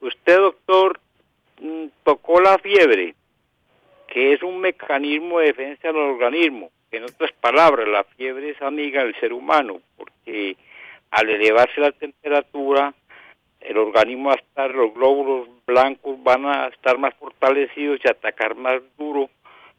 Usted, 0.00 0.36
doctor, 0.36 1.00
Mm, 1.62 1.90
tocó 2.02 2.40
la 2.40 2.58
fiebre, 2.58 3.14
que 4.08 4.32
es 4.32 4.42
un 4.42 4.60
mecanismo 4.60 5.38
de 5.38 5.46
defensa 5.46 5.88
del 5.88 5.96
organismo. 5.96 6.72
En 6.90 7.04
otras 7.04 7.30
palabras, 7.34 7.86
la 7.86 8.02
fiebre 8.02 8.50
es 8.50 8.60
amiga 8.60 9.04
del 9.04 9.14
ser 9.20 9.32
humano, 9.32 9.80
porque 9.96 10.56
al 11.12 11.28
elevarse 11.28 11.80
la 11.80 11.92
temperatura, 11.92 12.92
el 13.60 13.78
organismo 13.78 14.30
va 14.30 14.34
a 14.34 14.38
estar, 14.38 14.74
los 14.74 14.92
glóbulos 14.92 15.48
blancos 15.64 16.20
van 16.24 16.46
a 16.46 16.66
estar 16.66 16.98
más 16.98 17.14
fortalecidos 17.14 18.00
y 18.02 18.08
atacar 18.08 18.56
más 18.56 18.82
duro 18.98 19.30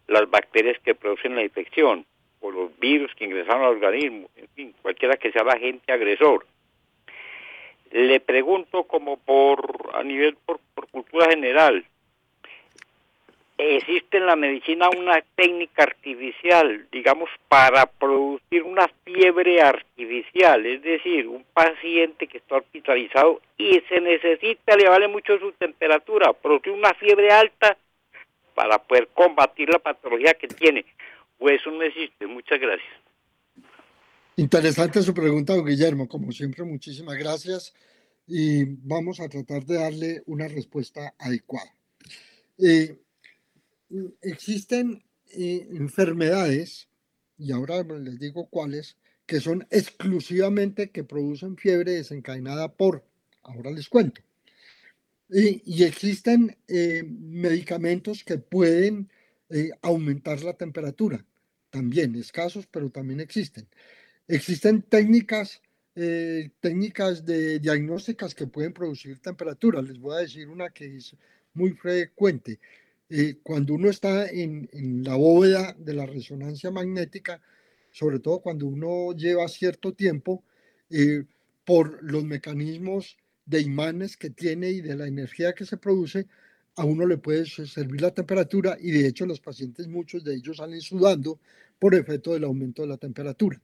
las 0.08 0.30
bacterias 0.30 0.80
que 0.86 0.96
producen 0.96 1.36
la 1.36 1.44
infección, 1.44 2.06
o 2.44 2.52
los 2.52 2.78
virus 2.78 3.16
que 3.16 3.24
ingresan 3.24 3.62
al 3.62 3.70
organismo, 3.70 4.30
en 4.36 4.48
fin, 4.50 4.76
cualquiera 4.82 5.16
que 5.16 5.32
sea 5.32 5.44
el 5.44 5.50
agente 5.50 5.94
agresor. 5.94 6.46
Le 7.92 8.20
pregunto 8.20 8.84
como 8.84 9.18
por 9.18 9.92
a 9.94 10.04
nivel 10.04 10.36
por, 10.46 10.60
cultura 10.92 11.30
general, 11.30 11.86
existe 13.58 14.18
en 14.18 14.26
la 14.26 14.36
medicina 14.36 14.90
una 14.90 15.24
técnica 15.36 15.84
artificial, 15.84 16.86
digamos, 16.92 17.30
para 17.48 17.86
producir 17.86 18.64
una 18.64 18.90
fiebre 19.06 19.62
artificial, 19.62 20.66
es 20.66 20.82
decir, 20.82 21.28
un 21.28 21.46
paciente 21.54 22.28
que 22.28 22.40
está 22.40 22.58
hospitalizado 22.58 23.42
y 23.58 23.80
se 23.88 24.02
necesita 24.02 24.74
elevarle 24.74 25.08
mucho 25.08 25.40
su 25.40 25.54
temperatura, 25.54 26.34
producir 26.34 26.74
una 26.74 26.94
fiebre 26.96 27.32
alta 27.32 27.78
para 28.54 28.80
poder 28.80 29.08
combatir 29.14 29.70
la 29.70 29.80
patología 29.80 30.34
que 30.34 30.50
tiene. 30.50 30.84
O 31.44 31.50
eso 31.50 31.70
no 31.72 31.84
existe. 31.84 32.26
Muchas 32.26 32.58
gracias. 32.58 32.94
Interesante 34.38 35.02
su 35.02 35.14
pregunta, 35.14 35.54
Guillermo. 35.58 36.08
Como 36.08 36.32
siempre, 36.32 36.64
muchísimas 36.64 37.18
gracias 37.18 37.74
y 38.26 38.64
vamos 38.64 39.20
a 39.20 39.28
tratar 39.28 39.66
de 39.66 39.76
darle 39.76 40.24
una 40.26 40.48
respuesta 40.48 41.14
adecuada. 41.20 41.76
Eh, 42.58 42.98
existen 44.22 45.04
eh, 45.34 45.68
enfermedades, 45.72 46.88
y 47.38 47.52
ahora 47.52 47.84
les 47.84 48.20
digo 48.20 48.48
cuáles, 48.48 48.96
que 49.26 49.42
son 49.42 49.68
exclusivamente 49.70 50.92
que 50.92 51.04
producen 51.04 51.58
fiebre 51.58 51.92
desencadenada 51.92 52.72
por, 52.72 53.04
ahora 53.42 53.70
les 53.70 53.90
cuento. 53.90 54.22
Y, 55.30 55.84
existen 55.84 56.56
eh, 56.70 57.04
medicamentos 57.06 58.24
que 58.24 58.38
pueden 58.38 59.10
aumentar 59.84 60.42
la 60.42 60.54
temperatura, 60.54 61.24
también 61.74 62.16
escasos, 62.16 62.68
pero 62.68 62.92
también 62.92 63.20
existen. 63.20 63.68
Existen 64.28 64.84
técnicas, 64.84 65.60
técnicas 66.60 67.26
de 67.26 67.60
diagnósticas 67.60 68.36
que 68.36 68.48
pueden 68.48 68.74
producir 68.74 69.20
temperatura. 69.20 69.82
Les 69.82 70.00
voy 70.00 70.16
a 70.16 70.20
decir 70.20 70.48
una 70.48 70.70
que 70.70 70.98
es 70.98 71.16
muy 71.54 71.72
frecuente. 71.72 72.60
Eh, 73.10 73.38
cuando 73.44 73.74
uno 73.74 73.90
está 73.90 74.28
en, 74.28 74.70
la 75.04 75.16
bóveda 75.16 75.76
de 75.78 75.94
la 75.94 76.06
resonancia 76.06 76.72
magnética, 76.72 77.42
sobre 77.92 78.20
todo 78.20 78.40
cuando 78.40 78.68
uno 78.68 79.14
lleva 79.16 79.48
cierto 79.48 79.94
tiempo, 79.94 80.44
eh, 80.90 81.26
por 81.66 82.04
los 82.04 82.24
mecanismos 82.24 83.18
de 83.46 83.62
imanes 83.62 84.16
que 84.16 84.30
tiene 84.30 84.70
y 84.70 84.82
de 84.82 84.96
la 84.96 85.08
energía 85.08 85.54
que 85.54 85.66
se 85.66 85.78
produce, 85.78 86.28
a 86.76 86.86
uno 86.86 87.06
le 87.06 87.18
puede 87.18 87.46
servir 87.46 88.02
la 88.02 88.14
temperatura 88.14 88.78
y 88.80 88.92
de 88.92 89.08
hecho 89.08 89.26
los 89.26 89.40
pacientes, 89.40 89.88
muchos 89.88 90.24
de 90.24 90.36
ellos 90.36 90.58
salen 90.58 90.82
sudando 90.82 91.40
por 91.80 91.96
efecto 91.96 92.34
del 92.34 92.46
aumento 92.46 92.82
de 92.82 92.88
la 92.88 92.98
temperatura. 92.98 93.62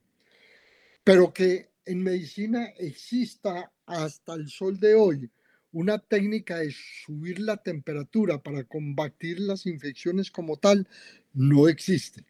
Pero 1.04 1.34
que 1.34 1.70
en 1.86 2.04
medicina 2.04 2.66
exista 2.78 3.72
hasta 3.86 4.36
el 4.36 4.48
sol 4.50 4.80
de 4.80 4.94
hoy 4.94 5.30
una 5.72 6.00
técnica 6.00 6.58
de 6.58 6.72
subir 6.72 7.40
la 7.40 7.58
temperatura 7.58 8.42
para 8.42 8.64
combatir 8.64 9.40
las 9.40 9.66
infecciones 9.66 10.32
como 10.32 10.58
tal 10.58 10.88
no 11.34 11.68
existe. 11.68 12.26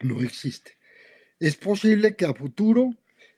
No 0.00 0.20
existe. 0.22 0.76
Es 1.40 1.56
posible 1.56 2.16
que 2.16 2.24
a 2.24 2.34
futuro 2.34 2.94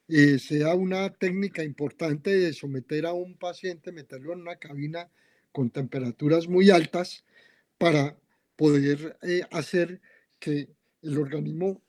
eh, 0.08 0.38
sea 0.38 0.74
una 0.74 1.11
técnica 1.12 1.62
importante 1.62 2.30
de 2.30 2.52
someter 2.52 3.06
a 3.06 3.12
un 3.12 3.36
paciente, 3.36 3.92
meterlo 3.92 4.32
en 4.32 4.40
una 4.40 4.56
cabina 4.56 5.11
con 5.53 5.70
temperaturas 5.70 6.48
muy 6.48 6.70
altas 6.70 7.24
para 7.78 8.16
poder 8.57 9.18
eh, 9.22 9.42
hacer 9.51 10.01
que 10.38 10.68
el 11.03 11.18
organismo 11.18 11.82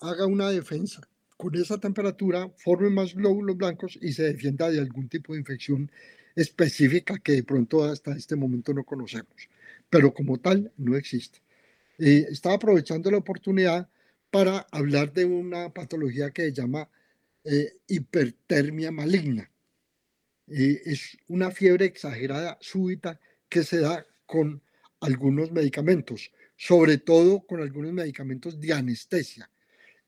haga 0.00 0.26
una 0.26 0.50
defensa 0.50 1.08
con 1.36 1.54
esa 1.54 1.78
temperatura, 1.78 2.50
forme 2.56 2.90
más 2.90 3.14
glóbulos 3.14 3.56
blancos 3.56 3.98
y 4.00 4.12
se 4.12 4.24
defienda 4.24 4.70
de 4.70 4.80
algún 4.80 5.08
tipo 5.08 5.32
de 5.32 5.40
infección 5.40 5.90
específica 6.34 7.18
que 7.18 7.32
de 7.32 7.42
pronto 7.42 7.84
hasta 7.84 8.16
este 8.16 8.36
momento 8.36 8.72
no 8.72 8.84
conocemos, 8.84 9.48
pero 9.90 10.12
como 10.12 10.38
tal 10.38 10.72
no 10.76 10.96
existe. 10.96 11.40
Eh, 11.98 12.26
estaba 12.30 12.56
aprovechando 12.56 13.10
la 13.10 13.18
oportunidad 13.18 13.88
para 14.30 14.66
hablar 14.70 15.12
de 15.12 15.24
una 15.24 15.70
patología 15.72 16.30
que 16.30 16.42
se 16.42 16.52
llama 16.52 16.88
eh, 17.44 17.78
hipertermia 17.86 18.90
maligna. 18.90 19.50
Eh, 20.48 20.82
es 20.84 21.16
una 21.28 21.50
fiebre 21.50 21.86
exagerada 21.86 22.58
súbita 22.60 23.20
que 23.48 23.64
se 23.64 23.80
da 23.80 24.06
con 24.26 24.62
algunos 25.00 25.52
medicamentos, 25.52 26.30
sobre 26.56 26.98
todo 26.98 27.40
con 27.46 27.60
algunos 27.60 27.92
medicamentos 27.92 28.60
de 28.60 28.72
anestesia. 28.72 29.50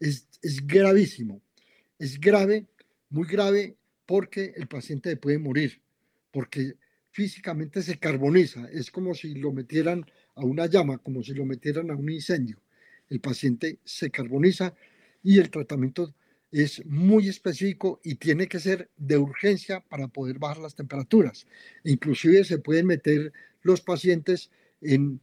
Es, 0.01 0.29
es 0.43 0.67
gravísimo, 0.67 1.43
es 1.99 2.21
grave, 2.21 2.67
muy 3.11 3.27
grave, 3.27 3.77
porque 4.07 4.55
el 4.57 4.67
paciente 4.69 5.17
puede 5.17 5.39
morir 5.39 5.81
porque 6.31 6.75
físicamente 7.11 7.83
se 7.83 7.99
carboniza, 7.99 8.69
es 8.71 8.91
como 8.91 9.15
si 9.15 9.35
lo 9.35 9.53
metieran 9.53 10.05
a 10.35 10.45
una 10.45 10.67
llama, 10.67 10.99
como 10.99 11.23
si 11.23 11.35
lo 11.35 11.45
metieran 11.45 11.91
a 11.91 11.97
un 11.97 12.11
incendio. 12.11 12.59
El 13.09 13.21
paciente 13.21 13.79
se 13.85 14.11
carboniza 14.11 14.75
y 15.23 15.39
el 15.39 15.51
tratamiento 15.51 16.15
es 16.51 16.85
muy 16.87 17.29
específico 17.29 18.01
y 18.03 18.15
tiene 18.15 18.49
que 18.49 18.61
ser 18.61 18.91
de 18.97 19.19
urgencia 19.19 19.81
para 19.81 20.09
poder 20.09 20.39
bajar 20.39 20.59
las 20.59 20.75
temperaturas. 20.75 21.47
Inclusive 21.85 22.45
se 22.45 22.59
pueden 22.59 22.87
meter 22.87 23.33
los 23.63 23.81
pacientes 23.81 24.51
en, 24.81 25.21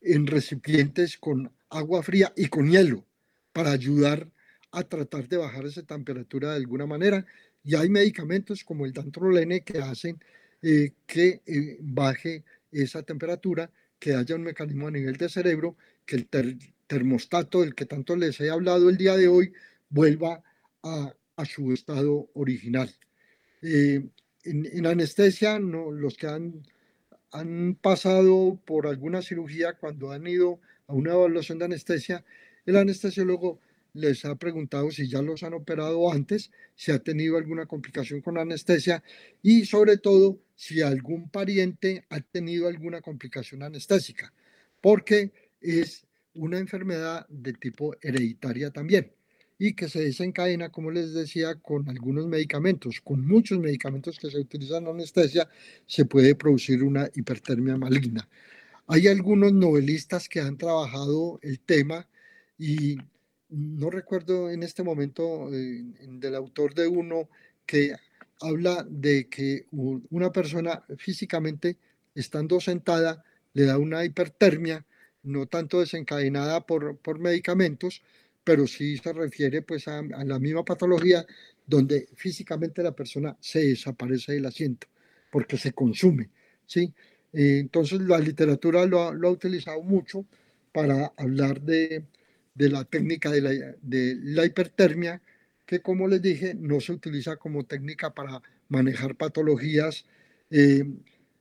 en 0.00 0.26
recipientes 0.26 1.18
con 1.18 1.50
agua 1.70 2.02
fría 2.02 2.32
y 2.36 2.46
con 2.46 2.70
hielo 2.70 3.04
para 3.52 3.72
ayudar 3.72 4.30
a 4.70 4.84
tratar 4.84 5.28
de 5.28 5.38
bajar 5.38 5.66
esa 5.66 5.82
temperatura 5.82 6.50
de 6.50 6.56
alguna 6.56 6.86
manera. 6.86 7.26
Y 7.64 7.74
hay 7.74 7.88
medicamentos 7.88 8.62
como 8.64 8.86
el 8.86 8.92
dantrolene 8.92 9.62
que 9.62 9.78
hacen 9.78 10.22
eh, 10.62 10.92
que 11.06 11.42
eh, 11.46 11.76
baje 11.80 12.44
esa 12.70 13.02
temperatura, 13.02 13.70
que 13.98 14.14
haya 14.14 14.36
un 14.36 14.42
mecanismo 14.42 14.88
a 14.88 14.92
nivel 14.92 15.16
de 15.16 15.28
cerebro, 15.28 15.76
que 16.04 16.16
el 16.16 16.28
termostato 16.86 17.62
del 17.62 17.74
que 17.74 17.86
tanto 17.86 18.16
les 18.16 18.40
he 18.40 18.50
hablado 18.50 18.88
el 18.88 18.96
día 18.96 19.16
de 19.16 19.28
hoy 19.28 19.52
vuelva 19.88 20.42
a, 21.36 21.44
su 21.44 21.72
estado 21.72 22.28
original. 22.34 22.90
Eh, 23.62 24.08
en, 24.44 24.86
anestesia, 24.86 25.58
no, 25.58 25.90
los 25.90 26.16
que 26.16 26.26
han, 26.26 26.62
han 27.30 27.76
pasado 27.80 28.60
por 28.64 28.86
alguna 28.86 29.22
cirugía, 29.22 29.74
cuando 29.74 30.10
han 30.10 30.26
ido 30.26 30.60
a 30.86 30.94
una 30.94 31.12
evaluación 31.12 31.58
de 31.58 31.66
anestesia, 31.66 32.24
el 32.66 32.76
anestesiólogo 32.76 33.60
les 33.94 34.24
ha 34.24 34.34
preguntado 34.36 34.90
si 34.90 35.08
ya 35.08 35.22
los 35.22 35.42
han 35.42 35.54
operado 35.54 36.10
antes, 36.12 36.50
si 36.74 36.92
ha 36.92 36.98
tenido 36.98 37.36
alguna 37.36 37.66
complicación 37.66 38.20
con 38.20 38.38
anestesia 38.38 39.02
y 39.42 39.64
sobre 39.64 39.96
todo 39.98 40.40
si 40.54 40.82
algún 40.82 41.30
pariente 41.30 42.04
ha 42.10 42.20
tenido 42.20 42.68
alguna 42.68 43.00
complicación 43.00 43.62
anestésica, 43.62 44.32
porque 44.80 45.32
es 45.60 46.06
una 46.34 46.58
enfermedad 46.58 47.26
de 47.28 47.52
tipo 47.54 47.96
hereditaria 48.02 48.70
también 48.70 49.12
y 49.58 49.74
que 49.74 49.88
se 49.88 50.00
desencadena, 50.00 50.70
como 50.70 50.90
les 50.90 51.12
decía, 51.12 51.56
con 51.56 51.88
algunos 51.88 52.26
medicamentos, 52.28 53.00
con 53.00 53.26
muchos 53.26 53.58
medicamentos 53.58 54.18
que 54.18 54.30
se 54.30 54.38
utilizan 54.38 54.84
en 54.84 54.90
anestesia, 54.90 55.48
se 55.86 56.04
puede 56.04 56.36
producir 56.36 56.84
una 56.84 57.10
hipertermia 57.14 57.76
maligna. 57.76 58.28
Hay 58.86 59.08
algunos 59.08 59.52
novelistas 59.52 60.28
que 60.28 60.40
han 60.40 60.56
trabajado 60.56 61.40
el 61.42 61.58
tema 61.58 62.08
y 62.56 62.96
no 63.48 63.90
recuerdo 63.90 64.50
en 64.50 64.62
este 64.62 64.82
momento 64.82 65.50
del 65.50 66.34
autor 66.34 66.74
de 66.74 66.86
uno 66.86 67.28
que 67.66 67.94
habla 68.40 68.86
de 68.88 69.28
que 69.28 69.66
una 69.70 70.30
persona 70.30 70.84
físicamente, 70.96 71.76
estando 72.14 72.60
sentada, 72.60 73.24
le 73.54 73.64
da 73.64 73.78
una 73.78 74.04
hipertermia, 74.04 74.86
no 75.22 75.46
tanto 75.46 75.80
desencadenada 75.80 76.64
por, 76.64 76.96
por 76.98 77.18
medicamentos, 77.18 78.02
pero 78.48 78.66
sí 78.66 78.96
se 78.96 79.12
refiere 79.12 79.60
pues 79.60 79.88
a, 79.88 80.00
la 80.00 80.38
misma 80.38 80.64
patología 80.64 81.26
donde 81.66 82.08
físicamente 82.14 82.82
la 82.82 82.92
persona 82.92 83.36
se 83.38 83.58
desaparece 83.58 84.32
del 84.32 84.46
asiento 84.46 84.86
porque 85.30 85.58
se 85.58 85.74
consume, 85.74 86.30
¿sí? 86.64 86.94
Eh, 87.30 87.58
entonces 87.58 88.00
la 88.00 88.18
literatura 88.18 88.86
lo 88.86 89.02
ha 89.02 89.30
utilizado 89.30 89.82
mucho 89.82 90.24
para 90.72 91.12
hablar 91.18 91.60
de, 91.60 92.06
de 92.54 92.70
la 92.70 92.84
técnica 92.86 93.30
de 93.30 93.42
la, 93.42 93.50
de 93.82 94.16
la 94.22 94.46
hipertermia, 94.46 95.20
que 95.66 95.82
como 95.82 96.08
les 96.08 96.22
dije, 96.22 96.54
no 96.54 96.80
se 96.80 96.92
utiliza 96.92 97.36
como 97.36 97.66
técnica 97.66 98.14
para 98.14 98.40
manejar 98.70 99.14
patologías 99.14 100.06
eh, 100.50 100.84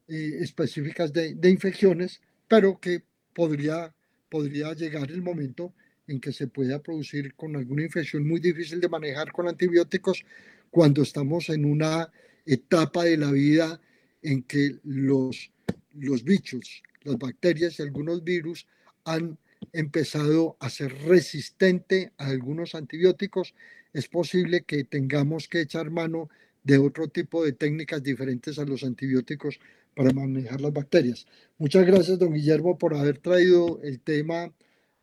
eh, 0.10 0.32
específicas 0.42 1.14
de, 1.14 1.36
de, 1.36 1.50
infecciones, 1.50 2.20
pero 2.50 2.82
que 2.82 3.02
podría, 3.34 3.96
podría 4.28 4.74
llegar 4.74 5.10
el 5.10 5.22
momento 5.22 5.74
en 6.08 6.20
que 6.20 6.32
se 6.32 6.48
pueda 6.48 6.82
producir 6.82 7.36
con 7.36 7.56
alguna 7.56 7.84
infección 7.84 8.28
muy 8.28 8.40
difícil 8.40 8.80
de 8.80 8.90
manejar 8.90 9.32
con 9.32 9.48
antibióticos 9.48 10.24
cuando 10.70 11.02
estamos 11.02 11.50
en 11.50 11.66
una 11.66 12.12
etapa 12.46 13.04
de 13.04 13.18
la 13.18 13.32
vida 13.32 13.80
en 14.22 14.44
que 14.44 14.78
los, 14.84 15.52
los 15.94 16.24
bichos, 16.24 16.84
las 17.04 17.18
bacterias 17.18 17.80
y 17.80 17.84
algunos 17.84 18.24
virus 18.24 18.68
han 19.04 19.38
empezado 19.74 20.58
a 20.60 20.70
ser 20.70 20.94
resistente 21.04 22.12
a 22.18 22.28
algunos 22.28 22.76
antibióticos, 22.76 23.54
es 23.94 24.08
posible 24.08 24.62
que 24.62 24.84
tengamos 24.84 25.48
que 25.48 25.62
echar 25.62 25.90
mano 25.90 26.30
de 26.64 26.78
otro 26.78 27.08
tipo 27.08 27.44
de 27.44 27.54
técnicas 27.54 28.04
diferentes 28.04 28.60
a 28.60 28.66
los 28.66 28.84
antibióticos 28.84 29.60
para 29.96 30.12
manejar 30.12 30.62
las 30.62 30.74
bacterias. 30.74 31.26
Muchas 31.58 31.86
gracias, 31.86 32.20
don 32.20 32.34
Guillermo, 32.34 32.78
por 32.78 32.94
haber 32.94 33.18
traído 33.18 33.80
el 33.82 34.00
tema 34.00 34.52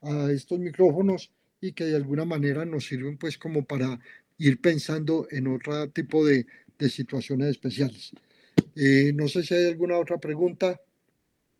a 0.04 0.30
estos 0.30 0.58
micrófonos 0.58 1.30
y 1.60 1.72
que 1.72 1.84
de 1.84 1.96
alguna 1.96 2.24
manera 2.24 2.64
nos 2.64 2.86
sirven 2.86 3.16
pues 3.16 3.38
como 3.38 3.64
para 3.64 3.98
ir 4.38 4.60
pensando 4.60 5.26
en 5.30 5.46
otro 5.46 5.88
tipo 5.90 6.24
de, 6.26 6.46
de 6.78 6.88
situaciones 6.88 7.48
especiales. 7.48 8.12
Eh, 8.76 9.12
no 9.14 9.28
sé 9.28 9.42
si 9.42 9.54
hay 9.54 9.66
alguna 9.66 9.98
otra 9.98 10.18
pregunta. 10.18 10.80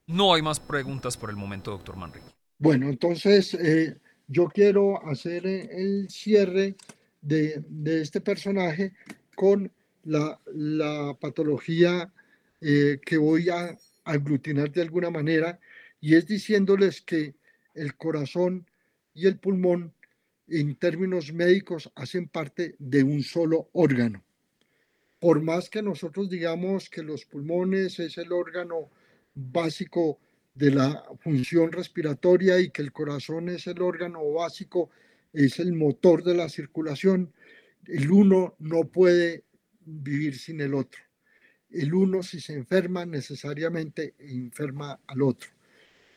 No 0.07 0.35
hay 0.35 0.43
más 0.43 0.61
preguntas 0.61 1.17
por 1.17 1.31
el 1.31 1.37
momento, 1.37 1.71
doctor 1.71 1.97
Manrique. 1.97 2.27
Bueno, 2.59 2.89
entonces 2.89 3.55
eh, 3.55 3.97
yo 4.29 4.49
quiero 4.49 5.05
hacer 5.07 5.47
el 5.47 6.09
cierre 6.11 6.77
de, 7.23 7.63
de 7.69 8.03
este 8.03 8.21
personaje 8.21 8.93
con 9.35 9.71
la, 10.05 10.39
la 10.53 11.17
patología 11.19 12.13
eh, 12.61 13.01
que 13.05 13.17
voy 13.17 13.49
a 13.49 13.77
aglutinar 14.05 14.71
de 14.71 14.83
alguna 14.83 15.11
manera 15.11 15.59
y 16.01 16.15
es 16.15 16.27
diciéndoles 16.27 17.01
que 17.01 17.35
el 17.75 17.97
corazón 17.97 18.67
y 19.13 19.27
el 19.27 19.39
pulmón 19.39 19.93
en 20.49 20.77
términos 20.77 21.33
médicos 21.33 21.91
hacen 21.95 22.29
parte 22.29 22.75
de 22.79 23.03
un 23.03 23.23
solo 23.23 23.71
órgano. 23.73 24.23
Por 25.21 25.43
más 25.43 25.71
que 25.71 25.83
nosotros 25.83 26.29
digamos 26.29 26.91
que 26.91 27.03
los 27.03 27.25
pulmones 27.25 27.99
es 27.99 28.19
el 28.19 28.33
órgano 28.33 28.91
básico 29.35 30.19
de 30.55 30.71
la 30.71 31.05
función 31.21 31.73
respiratoria 31.73 32.61
y 32.61 32.71
que 32.71 32.83
el 32.83 32.93
corazón 32.93 33.49
es 33.49 33.67
el 33.67 33.81
órgano 33.83 34.31
básico, 34.33 34.91
es 35.33 35.59
el 35.59 35.73
motor 35.73 36.23
de 36.23 36.35
la 36.35 36.49
circulación, 36.49 37.33
el 37.87 38.11
uno 38.11 38.55
no 38.59 38.85
puede 38.85 39.45
vivir 39.85 40.39
sin 40.39 40.61
el 40.61 40.75
otro. 40.75 41.01
El 41.71 41.93
uno 41.93 42.23
si 42.23 42.41
se 42.41 42.53
enferma 42.53 43.05
necesariamente 43.05 44.15
enferma 44.19 45.01
al 45.07 45.23
otro. 45.23 45.51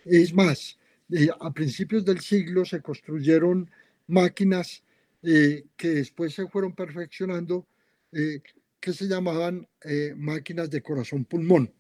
Es 0.06 0.34
más, 0.34 0.78
eh, 1.10 1.30
a 1.40 1.54
principios 1.54 2.04
del 2.04 2.20
siglo 2.20 2.66
se 2.66 2.82
construyeron 2.82 3.70
máquinas 4.08 4.84
eh, 5.24 5.66
que 5.76 5.90
después 5.90 6.34
se 6.34 6.48
fueron 6.48 6.76
perfeccionando, 6.76 7.68
eh, 8.12 8.42
que 8.80 8.94
se 8.94 9.08
llamaban 9.08 9.68
máquinas 10.16 10.70
de 10.70 10.82
corazón-pulmón. 10.82 11.74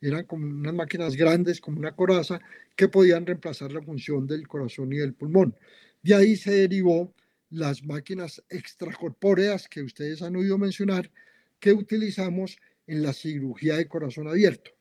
Eran 0.00 0.24
como 0.24 0.46
unas 0.46 0.74
máquinas 0.74 1.14
grandes, 1.14 1.60
como 1.60 1.78
una 1.78 1.94
coraza, 1.94 2.40
que 2.74 2.88
podían 2.88 3.24
reemplazar 3.24 3.70
la 3.70 3.82
función 3.82 4.26
del 4.26 4.48
corazón 4.48 4.92
y 4.92 4.96
del 4.96 5.14
pulmón. 5.14 5.54
De 6.02 6.14
ahí 6.14 6.36
se 6.36 6.52
derivó 6.52 7.14
las 7.50 7.84
máquinas 7.84 8.42
extracorpóreas 8.48 9.68
que 9.68 9.82
ustedes 9.82 10.22
han 10.22 10.36
oído 10.36 10.58
mencionar, 10.58 11.10
que 11.58 11.72
utilizamos 11.72 12.58
en 12.86 13.02
la 13.02 13.12
cirugía 13.12 13.76
de 13.76 13.86
corazón 13.86 14.28
abierto. 14.28 14.72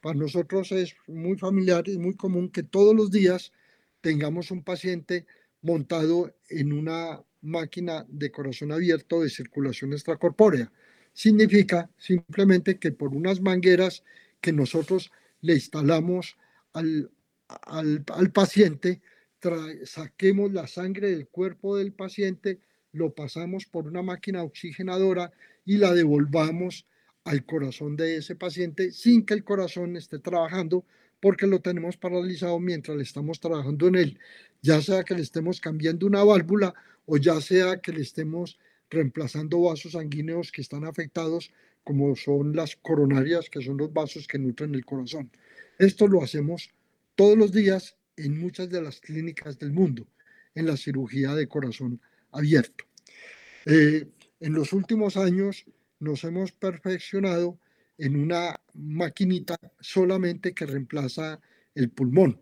Para 0.00 0.18
nosotros 0.18 0.72
es 0.72 0.94
muy 1.06 1.36
familiar 1.36 1.88
y 1.88 1.98
muy 1.98 2.16
común 2.16 2.50
que 2.50 2.62
todos 2.62 2.94
los 2.94 3.10
días 3.10 3.52
tengamos 4.00 4.50
un 4.50 4.62
paciente 4.62 5.26
montado 5.62 6.34
en 6.48 6.72
una 6.72 7.22
máquina 7.42 8.06
de 8.08 8.30
corazón 8.30 8.72
abierto 8.72 9.20
de 9.20 9.30
circulación 9.30 9.92
extracorpórea. 9.92 10.72
Significa 11.12 11.90
simplemente 11.98 12.78
que 12.78 12.92
por 12.92 13.14
unas 13.14 13.40
mangueras 13.40 14.04
que 14.40 14.52
nosotros 14.52 15.10
le 15.42 15.54
instalamos 15.54 16.36
al, 16.72 17.10
al, 17.48 18.04
al 18.14 18.32
paciente, 18.32 19.02
saquemos 19.84 20.52
la 20.52 20.66
sangre 20.66 21.10
del 21.10 21.28
cuerpo 21.28 21.76
del 21.76 21.92
paciente, 21.92 22.60
lo 22.92 23.14
pasamos 23.14 23.66
por 23.66 23.86
una 23.86 24.02
máquina 24.02 24.42
oxigenadora 24.42 25.32
y 25.64 25.76
la 25.76 25.92
devolvamos 25.92 26.86
al 27.24 27.44
corazón 27.44 27.96
de 27.96 28.16
ese 28.16 28.36
paciente 28.36 28.92
sin 28.92 29.24
que 29.24 29.34
el 29.34 29.44
corazón 29.44 29.96
esté 29.96 30.18
trabajando 30.18 30.84
porque 31.20 31.46
lo 31.46 31.60
tenemos 31.60 31.96
paralizado 31.96 32.58
mientras 32.58 32.96
le 32.96 33.02
estamos 33.02 33.40
trabajando 33.40 33.88
en 33.88 33.94
él, 33.94 34.18
ya 34.62 34.80
sea 34.80 35.04
que 35.04 35.14
le 35.14 35.22
estemos 35.22 35.60
cambiando 35.60 36.06
una 36.06 36.24
válvula 36.24 36.74
o 37.06 37.18
ya 37.18 37.40
sea 37.40 37.80
que 37.80 37.92
le 37.92 38.00
estemos 38.00 38.58
reemplazando 38.88 39.60
vasos 39.60 39.92
sanguíneos 39.92 40.50
que 40.50 40.62
están 40.62 40.84
afectados, 40.84 41.52
como 41.84 42.14
son 42.16 42.54
las 42.54 42.76
coronarias, 42.76 43.48
que 43.48 43.62
son 43.62 43.76
los 43.76 43.92
vasos 43.92 44.26
que 44.26 44.38
nutren 44.38 44.74
el 44.74 44.84
corazón. 44.84 45.30
Esto 45.78 46.06
lo 46.08 46.22
hacemos 46.22 46.70
todos 47.14 47.38
los 47.38 47.52
días 47.52 47.96
en 48.16 48.38
muchas 48.38 48.68
de 48.68 48.82
las 48.82 49.00
clínicas 49.00 49.58
del 49.58 49.72
mundo, 49.72 50.06
en 50.54 50.66
la 50.66 50.76
cirugía 50.76 51.34
de 51.34 51.48
corazón 51.48 52.00
abierto. 52.32 52.84
Eh, 53.66 54.06
en 54.40 54.52
los 54.52 54.72
últimos 54.72 55.16
años 55.16 55.64
nos 56.00 56.24
hemos 56.24 56.52
perfeccionado 56.52 57.58
en 57.98 58.16
una 58.16 58.58
maquinita 58.74 59.56
solamente 59.78 60.54
que 60.54 60.66
reemplaza 60.66 61.40
el 61.74 61.90
pulmón 61.90 62.40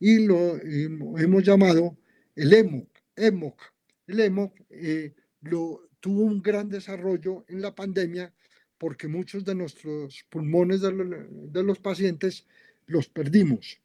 y 0.00 0.26
lo 0.26 0.60
hemos 0.60 1.44
llamado 1.44 1.96
el 2.34 2.52
EMOC. 2.52 2.88
EMOC. 3.16 3.60
El 4.06 4.20
EMOC 4.20 4.60
eh, 4.70 5.14
lo, 5.42 5.88
tuvo 6.00 6.22
un 6.22 6.42
gran 6.42 6.68
desarrollo 6.68 7.44
en 7.48 7.62
la 7.62 7.74
pandemia 7.74 8.34
porque 8.76 9.08
muchos 9.08 9.44
de 9.44 9.54
nuestros 9.54 10.24
pulmones 10.28 10.80
de, 10.80 10.92
de 10.92 11.62
los 11.62 11.78
pacientes 11.78 12.46
los 12.86 13.08
perdimos. 13.08 13.80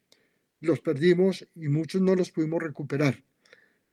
Los 0.59 0.81
perdimos 0.81 1.47
y 1.55 1.69
muchos 1.69 2.01
no 2.01 2.15
los 2.15 2.31
pudimos 2.31 2.61
recuperar 2.61 3.23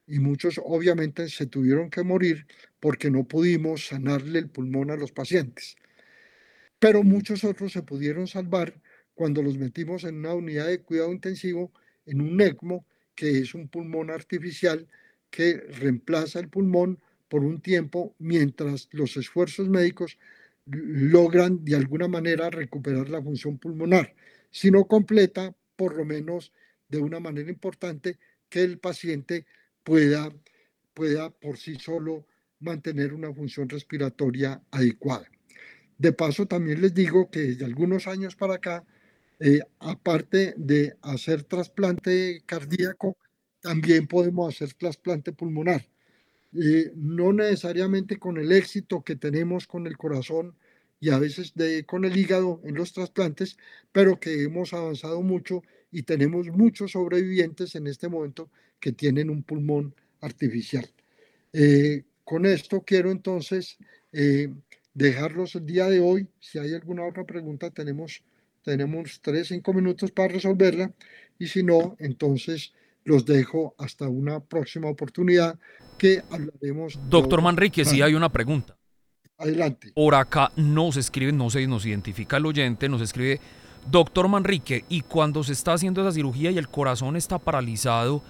y 0.06 0.20
muchos 0.20 0.60
obviamente 0.64 1.28
se 1.28 1.46
tuvieron 1.46 1.90
que 1.90 2.02
morir 2.02 2.46
porque 2.80 3.10
no 3.10 3.24
pudimos 3.24 3.86
sanarle 3.86 4.38
el 4.38 4.48
pulmón 4.48 4.90
a 4.90 4.96
los 4.96 5.12
pacientes. 5.12 5.76
Pero 6.78 7.02
muchos 7.02 7.42
otros 7.44 7.72
se 7.72 7.82
pudieron 7.82 8.26
salvar 8.26 8.74
cuando 9.14 9.42
los 9.42 9.58
metimos 9.58 10.04
en 10.04 10.18
una 10.18 10.34
unidad 10.34 10.66
de 10.66 10.82
cuidado 10.82 11.12
intensivo, 11.12 11.72
en 12.04 12.20
un 12.20 12.40
ECMO, 12.40 12.84
que 13.14 13.38
es 13.38 13.54
un 13.54 13.68
pulmón 13.68 14.10
artificial 14.10 14.86
que 15.30 15.56
reemplaza 15.56 16.38
el 16.38 16.48
pulmón 16.48 17.00
por 17.28 17.42
un 17.42 17.60
tiempo 17.60 18.14
mientras 18.18 18.88
los 18.92 19.16
esfuerzos 19.16 19.68
médicos 19.68 20.18
logran 20.66 21.64
de 21.64 21.76
alguna 21.76 22.08
manera 22.08 22.50
recuperar 22.50 23.08
la 23.08 23.22
función 23.22 23.58
pulmonar, 23.58 24.14
si 24.50 24.70
no 24.70 24.84
completa, 24.86 25.54
por 25.76 25.96
lo 25.96 26.04
menos 26.04 26.52
de 26.88 26.98
una 26.98 27.20
manera 27.20 27.50
importante, 27.50 28.18
que 28.48 28.62
el 28.62 28.78
paciente 28.78 29.46
pueda, 29.86 30.32
pueda 30.94 31.30
por 31.30 31.58
sí 31.58 31.76
solo 31.76 32.26
mantener 32.58 33.14
una 33.14 33.32
función 33.32 33.68
respiratoria 33.68 34.60
adecuada. 34.72 35.30
De 35.96 36.12
paso, 36.12 36.46
también 36.46 36.82
les 36.82 36.92
digo 36.92 37.30
que 37.30 37.40
desde 37.40 37.64
algunos 37.64 38.08
años 38.08 38.34
para 38.34 38.54
acá, 38.54 38.84
eh, 39.38 39.60
aparte 39.78 40.54
de 40.56 40.96
hacer 41.02 41.44
trasplante 41.44 42.42
cardíaco, 42.44 43.16
también 43.60 44.08
podemos 44.08 44.54
hacer 44.54 44.74
trasplante 44.74 45.32
pulmonar. 45.32 45.86
Eh, 46.52 46.90
no 46.96 47.32
necesariamente 47.32 48.18
con 48.18 48.38
el 48.38 48.50
éxito 48.50 49.04
que 49.04 49.14
tenemos 49.14 49.68
con 49.68 49.86
el 49.86 49.96
corazón 49.96 50.56
y 50.98 51.10
a 51.10 51.18
veces 51.18 51.54
de, 51.54 51.84
con 51.84 52.04
el 52.04 52.16
hígado 52.16 52.60
en 52.64 52.74
los 52.74 52.92
trasplantes, 52.92 53.56
pero 53.92 54.18
que 54.18 54.42
hemos 54.42 54.72
avanzado 54.72 55.22
mucho 55.22 55.62
y 55.96 56.02
tenemos 56.02 56.48
muchos 56.48 56.90
sobrevivientes 56.92 57.74
en 57.74 57.86
este 57.86 58.10
momento 58.10 58.50
que 58.78 58.92
tienen 58.92 59.30
un 59.30 59.42
pulmón 59.42 59.94
artificial. 60.20 60.86
Eh, 61.54 62.02
con 62.22 62.44
esto 62.44 62.82
quiero 62.82 63.10
entonces 63.10 63.78
eh, 64.12 64.52
dejarlos 64.92 65.54
el 65.54 65.64
día 65.64 65.86
de 65.86 66.00
hoy. 66.00 66.28
Si 66.38 66.58
hay 66.58 66.74
alguna 66.74 67.06
otra 67.06 67.24
pregunta, 67.24 67.70
tenemos, 67.70 68.22
tenemos 68.62 69.20
tres, 69.22 69.48
cinco 69.48 69.72
minutos 69.72 70.10
para 70.10 70.34
resolverla. 70.34 70.92
Y 71.38 71.46
si 71.46 71.62
no, 71.62 71.96
entonces 71.98 72.74
los 73.04 73.24
dejo 73.24 73.74
hasta 73.78 74.06
una 74.06 74.40
próxima 74.40 74.90
oportunidad 74.90 75.58
que 75.96 76.22
hablaremos. 76.30 77.00
Doctor 77.08 77.40
Manrique, 77.40 77.86
si 77.86 78.02
hay 78.02 78.12
una 78.12 78.30
pregunta. 78.30 78.76
Adelante. 79.38 79.92
Por 79.94 80.14
acá 80.14 80.52
nos 80.56 80.98
escribe, 80.98 81.32
no 81.32 81.48
sé, 81.48 81.66
nos 81.66 81.86
identifica 81.86 82.36
el 82.36 82.44
oyente, 82.44 82.86
nos 82.86 83.00
escribe 83.00 83.40
Doctor 83.90 84.28
Manrique, 84.28 84.84
y 84.88 85.02
cuando 85.02 85.44
se 85.44 85.52
está 85.52 85.74
haciendo 85.74 86.02
esa 86.02 86.12
cirugía 86.12 86.50
y 86.50 86.58
el 86.58 86.68
corazón 86.68 87.16
está 87.16 87.38
paralizado, 87.38 88.22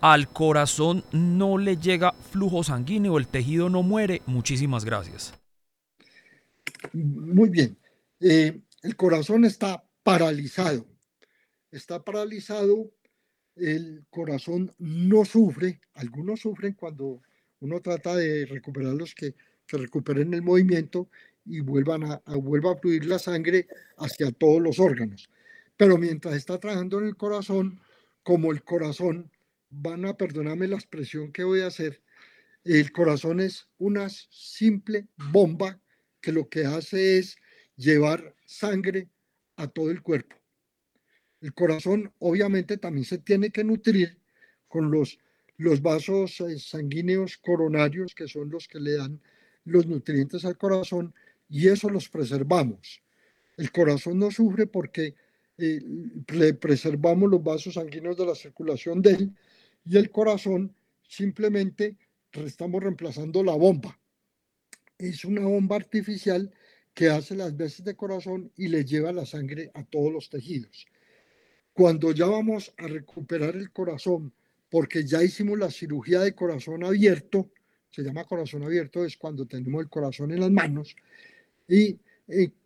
al 0.00 0.28
corazón 0.28 1.04
no 1.12 1.58
le 1.58 1.76
llega 1.76 2.12
flujo 2.12 2.64
sanguíneo, 2.64 3.16
el 3.16 3.28
tejido 3.28 3.68
no 3.68 3.82
muere. 3.82 4.22
Muchísimas 4.26 4.84
gracias. 4.84 5.32
Muy 6.92 7.48
bien. 7.48 7.76
Eh, 8.20 8.60
el 8.82 8.96
corazón 8.96 9.44
está 9.44 9.84
paralizado. 10.02 10.86
Está 11.70 12.02
paralizado, 12.02 12.90
el 13.54 14.04
corazón 14.10 14.74
no 14.78 15.24
sufre. 15.24 15.80
Algunos 15.94 16.40
sufren 16.40 16.74
cuando 16.74 17.22
uno 17.60 17.80
trata 17.80 18.14
de 18.16 18.46
recuperar 18.46 18.94
los 18.94 19.14
que, 19.14 19.34
que 19.66 19.76
recuperen 19.76 20.34
el 20.34 20.42
movimiento 20.42 21.08
y 21.46 21.60
vuelvan 21.60 22.04
a, 22.04 22.22
vuelva 22.36 22.72
a 22.72 22.76
fluir 22.76 23.06
la 23.06 23.18
sangre 23.18 23.66
hacia 23.96 24.30
todos 24.32 24.60
los 24.60 24.78
órganos. 24.78 25.30
Pero 25.76 25.96
mientras 25.98 26.34
está 26.34 26.58
trabajando 26.58 26.98
en 26.98 27.06
el 27.06 27.16
corazón, 27.16 27.80
como 28.22 28.52
el 28.52 28.62
corazón, 28.64 29.30
van 29.70 30.04
a 30.04 30.16
perdonarme 30.16 30.68
la 30.68 30.76
expresión 30.76 31.32
que 31.32 31.44
voy 31.44 31.60
a 31.60 31.68
hacer, 31.68 32.02
el 32.64 32.90
corazón 32.90 33.40
es 33.40 33.68
una 33.78 34.08
simple 34.08 35.06
bomba 35.30 35.80
que 36.20 36.32
lo 36.32 36.48
que 36.48 36.64
hace 36.64 37.18
es 37.18 37.36
llevar 37.76 38.34
sangre 38.44 39.08
a 39.56 39.68
todo 39.68 39.90
el 39.90 40.02
cuerpo. 40.02 40.36
El 41.40 41.54
corazón 41.54 42.12
obviamente 42.18 42.76
también 42.78 43.04
se 43.04 43.18
tiene 43.18 43.50
que 43.50 43.62
nutrir 43.62 44.18
con 44.66 44.90
los, 44.90 45.18
los 45.58 45.80
vasos 45.82 46.40
eh, 46.40 46.58
sanguíneos 46.58 47.36
coronarios, 47.36 48.14
que 48.14 48.26
son 48.26 48.50
los 48.50 48.66
que 48.66 48.80
le 48.80 48.96
dan 48.96 49.20
los 49.64 49.86
nutrientes 49.86 50.44
al 50.44 50.56
corazón, 50.56 51.14
y 51.48 51.68
eso 51.68 51.88
los 51.88 52.08
preservamos. 52.08 53.02
El 53.56 53.72
corazón 53.72 54.18
no 54.18 54.30
sufre 54.30 54.66
porque 54.66 55.14
eh, 55.58 55.80
le 56.28 56.54
preservamos 56.54 57.30
los 57.30 57.42
vasos 57.42 57.74
sanguíneos 57.74 58.16
de 58.16 58.26
la 58.26 58.34
circulación 58.34 59.00
de 59.00 59.10
él, 59.10 59.32
y 59.84 59.96
el 59.96 60.10
corazón 60.10 60.74
simplemente 61.08 61.96
estamos 62.32 62.82
reemplazando 62.82 63.42
la 63.42 63.54
bomba. 63.54 63.98
Es 64.98 65.24
una 65.24 65.42
bomba 65.42 65.76
artificial 65.76 66.52
que 66.92 67.08
hace 67.08 67.34
las 67.36 67.56
veces 67.56 67.84
de 67.84 67.94
corazón 67.94 68.50
y 68.56 68.68
le 68.68 68.84
lleva 68.84 69.12
la 69.12 69.26
sangre 69.26 69.70
a 69.74 69.84
todos 69.84 70.12
los 70.12 70.30
tejidos. 70.30 70.86
Cuando 71.72 72.12
ya 72.12 72.26
vamos 72.26 72.72
a 72.78 72.86
recuperar 72.86 73.54
el 73.54 73.70
corazón, 73.70 74.32
porque 74.70 75.04
ya 75.04 75.22
hicimos 75.22 75.58
la 75.58 75.70
cirugía 75.70 76.20
de 76.20 76.34
corazón 76.34 76.84
abierto, 76.84 77.50
se 77.90 78.02
llama 78.02 78.24
corazón 78.24 78.62
abierto, 78.62 79.04
es 79.04 79.16
cuando 79.16 79.46
tenemos 79.46 79.82
el 79.82 79.90
corazón 79.90 80.32
en 80.32 80.40
las 80.40 80.50
manos, 80.50 80.96
y 81.68 81.98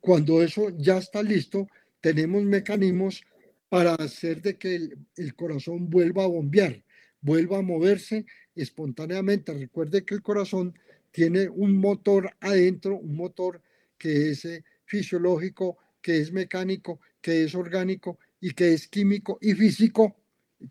cuando 0.00 0.42
eso 0.42 0.70
ya 0.78 0.98
está 0.98 1.22
listo, 1.22 1.66
tenemos 2.00 2.42
mecanismos 2.44 3.22
para 3.70 3.94
hacer 3.94 4.42
de 4.42 4.58
que 4.58 4.90
el, 5.16 5.34
corazón 5.36 5.88
vuelva 5.88 6.24
a 6.24 6.26
bombear, 6.26 6.82
vuelva 7.20 7.58
a 7.58 7.62
moverse 7.62 8.26
espontáneamente. 8.54 9.54
Recuerde 9.54 10.04
que 10.04 10.14
el 10.14 10.22
corazón 10.22 10.74
tiene 11.12 11.48
un 11.48 11.76
motor 11.78 12.30
adentro, 12.40 12.96
un 12.96 13.16
motor 13.16 13.62
que 13.96 14.30
es 14.30 14.44
eh, 14.44 14.64
fisiológico, 14.84 15.78
que 16.02 16.18
es 16.18 16.32
mecánico, 16.32 17.00
que 17.20 17.44
es 17.44 17.54
orgánico 17.54 18.18
y 18.40 18.52
que 18.52 18.74
es 18.74 18.88
químico 18.88 19.38
y 19.40 19.52
físico. 19.54 20.16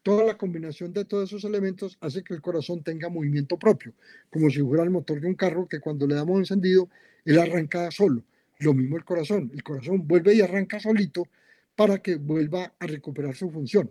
Toda 0.03 0.23
la 0.23 0.37
combinación 0.37 0.93
de 0.93 1.05
todos 1.05 1.29
esos 1.29 1.43
elementos 1.45 1.97
hace 2.01 2.23
que 2.23 2.33
el 2.33 2.41
corazón 2.41 2.83
tenga 2.83 3.09
movimiento 3.09 3.57
propio, 3.57 3.93
como 4.29 4.49
si 4.49 4.61
fuera 4.61 4.83
el 4.83 4.91
motor 4.91 5.19
de 5.19 5.27
un 5.27 5.35
carro 5.35 5.67
que 5.67 5.79
cuando 5.79 6.05
le 6.05 6.15
damos 6.15 6.39
encendido, 6.39 6.89
él 7.25 7.39
arranca 7.39 7.89
solo. 7.89 8.23
Lo 8.59 8.73
mismo 8.73 8.97
el 8.97 9.05
corazón. 9.05 9.49
El 9.53 9.63
corazón 9.63 10.07
vuelve 10.07 10.35
y 10.35 10.41
arranca 10.41 10.79
solito 10.79 11.27
para 11.75 11.99
que 11.99 12.15
vuelva 12.15 12.73
a 12.77 12.87
recuperar 12.87 13.35
su 13.35 13.49
función. 13.49 13.89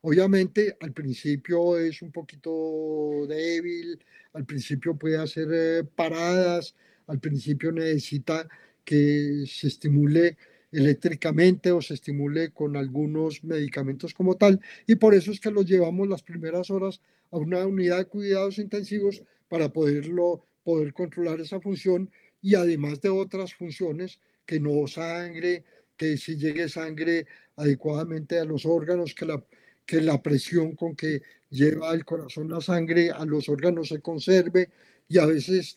Obviamente 0.00 0.76
al 0.80 0.92
principio 0.92 1.78
es 1.78 2.02
un 2.02 2.12
poquito 2.12 3.26
débil, 3.28 3.98
al 4.32 4.44
principio 4.44 4.96
puede 4.96 5.18
hacer 5.18 5.48
eh, 5.52 5.84
paradas, 5.84 6.74
al 7.06 7.20
principio 7.20 7.72
necesita 7.72 8.48
que 8.84 9.44
se 9.46 9.68
estimule 9.68 10.36
eléctricamente 10.72 11.72
o 11.72 11.80
se 11.80 11.94
estimule 11.94 12.50
con 12.50 12.76
algunos 12.76 13.42
medicamentos 13.44 14.14
como 14.14 14.36
tal. 14.36 14.60
Y 14.86 14.96
por 14.96 15.14
eso 15.14 15.30
es 15.30 15.40
que 15.40 15.50
lo 15.50 15.62
llevamos 15.62 16.08
las 16.08 16.22
primeras 16.22 16.70
horas 16.70 17.00
a 17.30 17.38
una 17.38 17.66
unidad 17.66 17.98
de 17.98 18.04
cuidados 18.06 18.58
intensivos 18.58 19.22
para 19.48 19.72
poderlo, 19.72 20.44
poder 20.62 20.92
controlar 20.92 21.40
esa 21.40 21.60
función 21.60 22.10
y 22.40 22.54
además 22.54 23.00
de 23.00 23.08
otras 23.08 23.54
funciones 23.54 24.20
que 24.44 24.60
no 24.60 24.86
sangre, 24.86 25.64
que 25.96 26.16
si 26.16 26.36
llegue 26.36 26.68
sangre 26.68 27.26
adecuadamente 27.56 28.38
a 28.38 28.44
los 28.44 28.64
órganos, 28.64 29.14
que 29.14 29.26
la, 29.26 29.44
que 29.84 30.00
la 30.00 30.22
presión 30.22 30.76
con 30.76 30.94
que 30.94 31.22
lleva 31.50 31.92
el 31.92 32.04
corazón 32.04 32.48
la 32.50 32.60
sangre 32.60 33.10
a 33.10 33.24
los 33.24 33.48
órganos 33.48 33.88
se 33.88 34.00
conserve 34.00 34.70
y 35.08 35.18
a 35.18 35.26
veces 35.26 35.74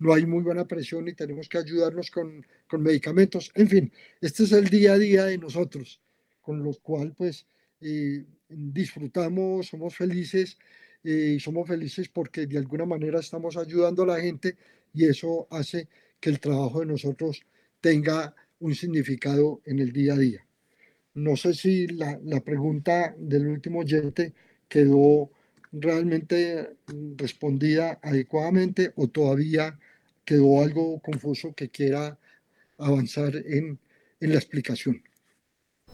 no 0.00 0.14
hay 0.14 0.26
muy 0.26 0.42
buena 0.42 0.66
presión 0.66 1.06
y 1.08 1.14
tenemos 1.14 1.48
que 1.48 1.58
ayudarnos 1.58 2.10
con, 2.10 2.44
con 2.66 2.82
medicamentos. 2.82 3.52
En 3.54 3.68
fin, 3.68 3.92
este 4.20 4.44
es 4.44 4.52
el 4.52 4.68
día 4.68 4.94
a 4.94 4.98
día 4.98 5.26
de 5.26 5.38
nosotros, 5.38 6.00
con 6.40 6.62
lo 6.64 6.72
cual 6.82 7.14
pues 7.16 7.46
eh, 7.82 8.24
disfrutamos, 8.48 9.68
somos 9.68 9.94
felices 9.94 10.58
eh, 11.04 11.34
y 11.36 11.40
somos 11.40 11.68
felices 11.68 12.08
porque 12.08 12.46
de 12.46 12.58
alguna 12.58 12.86
manera 12.86 13.20
estamos 13.20 13.56
ayudando 13.58 14.02
a 14.02 14.06
la 14.06 14.20
gente 14.20 14.56
y 14.94 15.04
eso 15.04 15.46
hace 15.50 15.86
que 16.18 16.30
el 16.30 16.40
trabajo 16.40 16.80
de 16.80 16.86
nosotros 16.86 17.42
tenga 17.80 18.34
un 18.58 18.74
significado 18.74 19.60
en 19.66 19.80
el 19.80 19.92
día 19.92 20.14
a 20.14 20.18
día. 20.18 20.46
No 21.12 21.36
sé 21.36 21.52
si 21.52 21.86
la, 21.88 22.18
la 22.24 22.40
pregunta 22.40 23.14
del 23.18 23.48
último 23.48 23.80
oyente 23.80 24.32
quedó 24.66 25.30
realmente 25.72 26.76
respondida 27.16 27.98
adecuadamente 28.02 28.92
o 28.96 29.08
todavía 29.08 29.78
quedó 30.24 30.62
algo 30.62 31.00
confuso 31.00 31.52
que 31.54 31.68
quiera 31.68 32.18
avanzar 32.78 33.34
en, 33.36 33.78
en 34.20 34.30
la 34.30 34.36
explicación. 34.36 35.02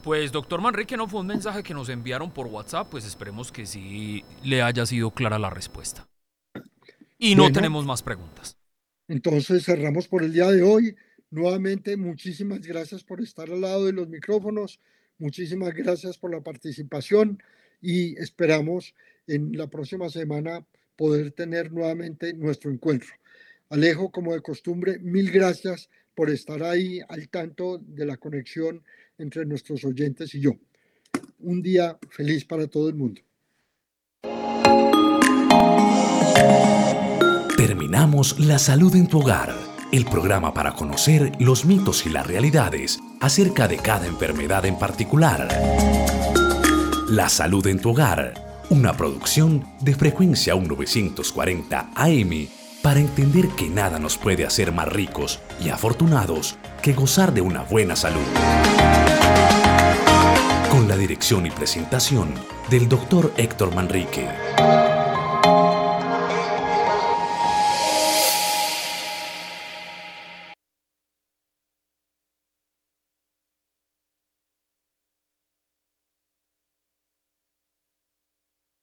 Pues 0.02 0.30
doctor 0.30 0.60
Manrique, 0.60 0.96
no 0.96 1.08
fue 1.08 1.20
un 1.20 1.26
mensaje 1.26 1.62
que 1.62 1.74
nos 1.74 1.88
enviaron 1.88 2.30
por 2.30 2.46
WhatsApp, 2.46 2.88
pues 2.90 3.04
esperemos 3.04 3.50
que 3.50 3.66
sí 3.66 4.24
le 4.44 4.62
haya 4.62 4.86
sido 4.86 5.10
clara 5.10 5.38
la 5.38 5.50
respuesta. 5.50 6.06
Y 7.18 7.34
no 7.34 7.50
tenemos 7.50 7.84
más 7.86 8.02
preguntas. 8.02 8.56
Entonces 9.08 9.64
cerramos 9.64 10.06
por 10.08 10.22
el 10.22 10.32
día 10.32 10.50
de 10.50 10.62
hoy. 10.62 10.96
Nuevamente, 11.30 11.96
muchísimas 11.96 12.60
gracias 12.60 13.02
por 13.02 13.20
estar 13.20 13.50
al 13.50 13.60
lado 13.60 13.86
de 13.86 13.92
los 13.92 14.08
micrófonos. 14.08 14.80
Muchísimas 15.18 15.72
gracias 15.74 16.18
por 16.18 16.30
la 16.30 16.40
participación 16.40 17.42
y 17.80 18.16
esperamos 18.20 18.94
en 19.26 19.56
la 19.56 19.66
próxima 19.68 20.08
semana 20.08 20.64
poder 20.94 21.32
tener 21.32 21.72
nuevamente 21.72 22.32
nuestro 22.34 22.70
encuentro. 22.70 23.08
Alejo, 23.68 24.10
como 24.10 24.32
de 24.32 24.42
costumbre, 24.42 24.98
mil 25.00 25.30
gracias 25.30 25.88
por 26.14 26.30
estar 26.30 26.62
ahí 26.62 27.00
al 27.08 27.28
tanto 27.28 27.78
de 27.78 28.06
la 28.06 28.16
conexión 28.16 28.82
entre 29.18 29.44
nuestros 29.44 29.84
oyentes 29.84 30.34
y 30.34 30.40
yo. 30.40 30.52
Un 31.40 31.62
día 31.62 31.98
feliz 32.10 32.44
para 32.44 32.66
todo 32.66 32.88
el 32.88 32.94
mundo. 32.94 33.20
Terminamos 37.56 38.38
La 38.38 38.58
Salud 38.58 38.94
en 38.94 39.08
tu 39.08 39.20
Hogar, 39.20 39.54
el 39.92 40.04
programa 40.04 40.54
para 40.54 40.72
conocer 40.72 41.32
los 41.40 41.64
mitos 41.64 42.06
y 42.06 42.10
las 42.10 42.26
realidades 42.26 42.98
acerca 43.20 43.66
de 43.66 43.78
cada 43.78 44.06
enfermedad 44.06 44.64
en 44.64 44.78
particular. 44.78 45.48
La 47.08 47.28
Salud 47.28 47.66
en 47.66 47.80
tu 47.80 47.90
Hogar 47.90 48.46
una 48.68 48.96
producción 48.96 49.64
de 49.80 49.94
frecuencia 49.94 50.56
1940 50.56 51.90
AM 51.94 52.48
para 52.86 53.00
entender 53.00 53.48
que 53.48 53.68
nada 53.68 53.98
nos 53.98 54.16
puede 54.16 54.46
hacer 54.46 54.70
más 54.70 54.86
ricos 54.86 55.40
y 55.60 55.70
afortunados 55.70 56.56
que 56.82 56.92
gozar 56.92 57.34
de 57.34 57.40
una 57.40 57.64
buena 57.64 57.96
salud. 57.96 58.22
Con 60.70 60.86
la 60.86 60.96
dirección 60.96 61.46
y 61.46 61.50
presentación 61.50 62.32
del 62.70 62.88
Dr. 62.88 63.32
Héctor 63.38 63.74
Manrique. 63.74 64.28